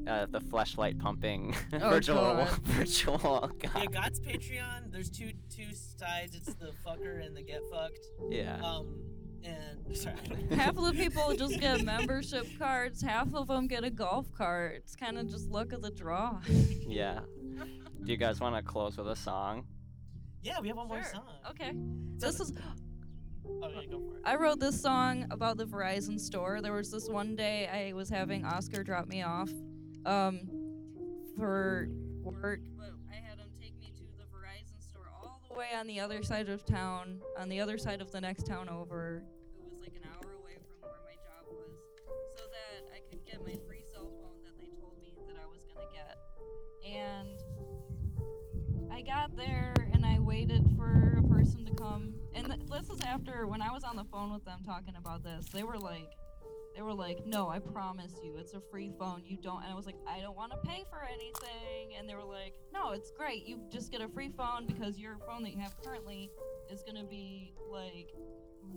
uh, 0.08 0.26
the 0.30 0.40
Fleshlight 0.40 1.00
pumping 1.00 1.56
Oh, 1.74 1.90
virtual 1.90 2.16
God. 2.16 2.50
virtual 2.64 3.52
god. 3.60 3.72
Yeah, 3.76 3.86
God's 3.86 4.20
Patreon. 4.20 4.92
There's 4.92 5.10
two 5.10 5.32
two 5.56 5.74
sides. 5.74 6.36
It's 6.36 6.54
the 6.56 6.72
fucker 6.86 7.24
and 7.26 7.36
the 7.36 7.44
get 7.44 7.62
fucked. 7.72 8.06
Yeah. 8.30 8.60
Um, 8.64 8.96
and 9.44 9.98
sorry. 9.98 10.16
half 10.56 10.78
of 10.78 10.86
the 10.86 10.94
people 10.94 11.34
just 11.38 11.60
get 11.60 11.84
membership 11.84 12.48
cards. 12.58 13.02
Half 13.02 13.34
of 13.34 13.48
them 13.48 13.68
get 13.68 13.84
a 13.84 13.90
golf 13.90 14.32
cart. 14.32 14.76
It's 14.78 14.96
kind 14.96 15.18
of 15.18 15.28
just 15.30 15.50
luck 15.50 15.74
of 15.74 15.82
the 15.82 15.92
draw. 15.92 16.40
Yeah. 16.88 17.20
Do 18.04 18.12
you 18.12 18.18
guys 18.18 18.40
want 18.40 18.56
to 18.56 18.62
close 18.62 18.98
with 18.98 19.08
a 19.08 19.16
song? 19.16 19.66
Yeah, 20.42 20.60
we 20.62 20.70
have 20.70 20.78
one 20.78 20.88
more 20.88 21.04
song. 21.04 21.24
Okay. 21.50 21.74
This 22.18 22.40
is 22.40 22.54
Oh 23.62 23.68
yeah, 23.68 23.82
go 23.90 24.00
for 24.00 24.18
it. 24.18 24.22
I 24.26 24.36
wrote 24.36 24.60
this 24.60 24.80
song 24.80 25.26
about 25.32 25.58
the 25.58 25.66
Verizon 25.66 26.20
store. 26.20 26.62
There 26.62 26.74
was 26.74 26.92
this 26.92 27.10
one 27.10 27.36
day 27.36 27.68
I 27.68 27.94
was 27.94 28.10
having 28.10 28.46
Oscar 28.46 28.84
drop 28.84 29.08
me 29.08 29.24
off 29.24 29.50
um, 30.06 30.42
for 31.36 31.90
work. 32.22 32.60
Way 35.60 35.68
on 35.78 35.88
the 35.88 36.00
other 36.00 36.24
side 36.24 36.48
of 36.48 36.66
town, 36.66 37.20
on 37.38 37.50
the 37.50 37.60
other 37.60 37.78
side 37.78 38.00
of 38.00 38.10
the 38.14 38.22
next 38.22 38.48
town 38.48 38.70
over. 38.70 39.22
It 39.58 39.66
was 39.70 39.82
like 39.82 39.92
an 39.94 40.08
hour 40.08 40.32
away 40.42 40.56
from 40.56 40.90
where 40.90 41.02
my 41.04 41.16
job 41.20 41.44
was, 41.52 41.76
so 42.38 42.44
that 42.48 42.88
I 42.96 43.02
could 43.10 43.26
get 43.26 43.46
my 43.46 43.60
free 43.68 43.84
cell 43.92 44.10
phone 44.22 44.40
that 44.46 44.58
they 44.58 44.72
told 44.80 44.98
me 45.02 45.18
that 45.28 45.36
I 45.36 45.46
was 45.52 45.60
gonna 45.68 45.86
get. 45.92 46.18
And 46.90 47.44
I 48.90 49.02
got 49.02 49.36
there 49.36 49.74
and 49.92 50.06
I 50.06 50.20
waited 50.20 50.66
for 50.78 51.18
a 51.20 51.28
person 51.28 51.66
to 51.66 51.74
come. 51.74 52.14
And 52.34 52.46
th- 52.48 52.62
this 52.72 52.90
is 52.90 53.02
after 53.02 53.46
when 53.46 53.62
I 53.62 53.74
was 53.74 53.84
on 53.84 53.98
the 53.98 54.06
phone 54.06 54.32
with 54.32 54.46
them 54.46 54.60
talking 54.66 54.96
about 54.98 55.26
this. 55.26 55.50
They 55.50 55.64
were 55.64 55.78
like, 55.78 56.10
they 56.80 56.84
were 56.84 56.94
like, 56.94 57.26
"No, 57.26 57.50
I 57.50 57.60
promise 57.60 58.14
you, 58.24 58.38
it's 58.38 58.54
a 58.54 58.62
free 58.62 58.90
phone. 58.98 59.22
You 59.26 59.36
don't." 59.36 59.62
And 59.64 59.70
I 59.70 59.76
was 59.76 59.86
like, 59.86 59.98
"I 60.08 60.22
don't 60.22 60.38
want 60.38 60.54
to 60.54 60.58
pay 60.60 60.86
for 60.90 61.04
anything." 61.04 61.94
And 61.98 62.08
they 62.08 62.16
were 62.16 62.24
like, 62.24 62.54
"No, 62.72 62.92
it's 62.92 63.12
great. 63.12 63.46
You 63.46 63.60
just 63.70 63.92
get 63.92 64.00
a 64.00 64.08
free 64.08 64.30
phone 64.30 64.66
because 64.66 64.98
your 64.98 65.18
phone 65.28 65.44
that 65.44 65.52
you 65.52 65.60
have 65.60 65.76
currently 65.84 66.32
is 66.72 66.82
gonna 66.84 67.04
be 67.04 67.54
like 67.70 68.16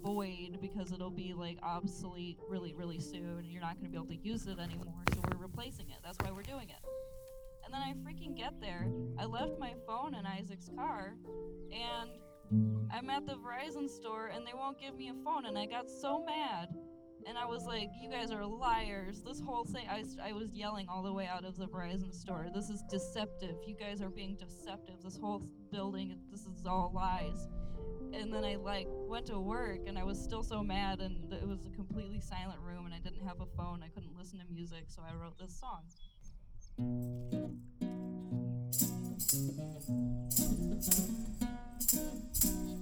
void 0.03 0.59
because 0.61 0.91
it'll 0.91 1.13
be 1.13 1.33
like 1.33 1.61
obsolete 1.63 2.41
really, 2.49 2.75
really 2.75 2.99
soon. 2.99 3.39
And 3.39 3.53
you're 3.53 3.63
not 3.63 3.77
gonna 3.77 3.91
be 3.91 3.97
able 3.97 4.09
to 4.09 4.17
use 4.17 4.49
it 4.49 4.59
anymore. 4.59 5.05
So 5.15 5.21
we're 5.31 5.41
replacing 5.41 5.91
it. 5.91 5.99
That's 6.03 6.19
why 6.25 6.33
we're 6.33 6.43
doing 6.43 6.71
it." 6.71 6.85
And 7.65 7.73
then 7.73 7.83
I 7.83 7.93
freaking 7.93 8.37
get 8.37 8.61
there. 8.61 8.93
I 9.17 9.27
left 9.27 9.61
my 9.61 9.75
phone 9.87 10.17
in 10.17 10.27
Isaac's 10.27 10.71
car, 10.75 11.15
and 11.71 12.11
I'm 12.91 13.09
at 13.11 13.27
the 13.27 13.35
Verizon 13.35 13.89
store, 13.89 14.27
and 14.27 14.45
they 14.45 14.55
won't 14.55 14.81
give 14.81 14.97
me 14.97 15.11
a 15.11 15.15
phone. 15.23 15.47
And 15.47 15.57
I 15.57 15.67
got 15.67 15.89
so 15.89 16.25
mad. 16.25 16.75
And 17.27 17.39
I 17.39 17.47
was 17.47 17.65
like, 17.65 17.91
you 18.01 18.11
guys 18.11 18.31
are 18.31 18.45
liars. 18.45 19.23
This 19.23 19.41
whole 19.41 19.65
thing, 19.65 19.87
I, 19.89 20.05
I 20.23 20.33
was 20.33 20.53
yelling 20.53 20.89
all 20.89 21.03
the 21.03 21.13
way 21.13 21.27
out 21.27 21.45
of 21.45 21.57
the 21.57 21.67
Verizon 21.67 22.13
store. 22.13 22.49
This 22.53 22.69
is 22.69 22.83
deceptive. 22.91 23.57
You 23.67 23.75
guys 23.75 24.01
are 24.03 24.11
being 24.11 24.37
deceptive. 24.37 24.97
This 25.03 25.17
whole 25.17 25.43
building, 25.71 26.19
this 26.31 26.41
is 26.41 26.67
all 26.67 26.91
lies. 26.95 27.49
And 28.13 28.33
then 28.33 28.45
I 28.45 28.57
like 28.57 28.87
went 28.91 29.27
to 29.27 29.39
work 29.39 29.81
and 29.87 29.99
I 29.99 30.05
was 30.05 30.19
still 30.19 30.43
so 30.43 30.63
mad 30.63 31.01
and 31.01 31.33
it 31.33 31.47
was 31.47 31.65
a 31.65 31.71
completely 31.71 32.21
silent 32.21 32.61
room 32.61 32.85
and 32.85 32.95
I 32.95 32.99
didn't 32.99 33.27
have 33.27 33.41
a 33.41 33.47
phone. 33.57 33.83
I 33.83 33.89
couldn't 33.89 34.17
listen 34.19 34.39
to 34.39 34.45
music, 34.53 34.85
so 34.89 35.03
I 35.03 35.15
wrote 35.15 35.39
this 35.39 35.59
song. 35.59 35.83
Don't 42.43 42.82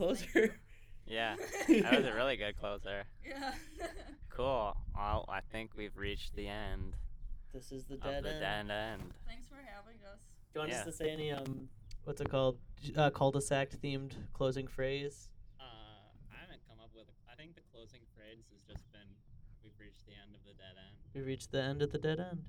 closer. 0.00 0.56
Yeah. 1.06 1.36
That 1.68 1.96
was 1.98 2.06
a 2.06 2.14
really 2.14 2.36
good 2.36 2.56
closer. 2.58 3.04
Yeah. 3.26 3.52
Cool. 4.30 4.74
Well, 4.96 5.26
I 5.28 5.40
think 5.52 5.72
we've 5.76 5.96
reached 5.98 6.34
the 6.34 6.46
end 6.48 6.94
This 7.52 7.72
is 7.72 7.84
the 7.84 7.94
of 7.94 8.02
dead 8.02 8.24
the 8.24 8.30
end. 8.32 8.68
dead 8.68 8.70
end. 8.70 9.02
Thanks 9.26 9.48
for 9.48 9.56
having 9.56 10.00
us. 10.10 10.20
Do 10.54 10.54
you 10.54 10.60
want 10.60 10.70
Yeah. 10.70 10.78
us 10.78 10.84
to 10.86 10.92
say 10.92 11.10
any 11.10 11.30
um, 11.32 11.68
what's 12.04 12.20
it 12.22 12.30
called? 12.30 12.56
Uh, 12.96 13.10
cul-de-sac 13.10 13.70
themed 13.82 14.12
closing 14.32 14.66
phrase? 14.66 15.28
Uh, 15.60 15.64
I 16.32 16.40
haven't 16.40 16.60
come 16.66 16.78
up 16.82 16.90
with. 16.94 17.04
I 17.30 17.34
think 17.34 17.54
the 17.54 17.60
closing 17.72 18.00
phrase 18.16 18.46
has 18.54 18.62
just 18.62 18.90
been, 18.92 19.10
"We've 19.62 19.76
reached 19.78 20.06
the 20.06 20.12
end 20.14 20.34
of 20.34 20.40
the 20.46 20.54
dead 20.54 20.76
end." 20.78 20.96
We 21.12 21.20
reached 21.20 21.50
the 21.52 21.60
end 21.62 21.82
of 21.82 21.90
the 21.92 21.98
dead 21.98 22.20
end. 22.20 22.44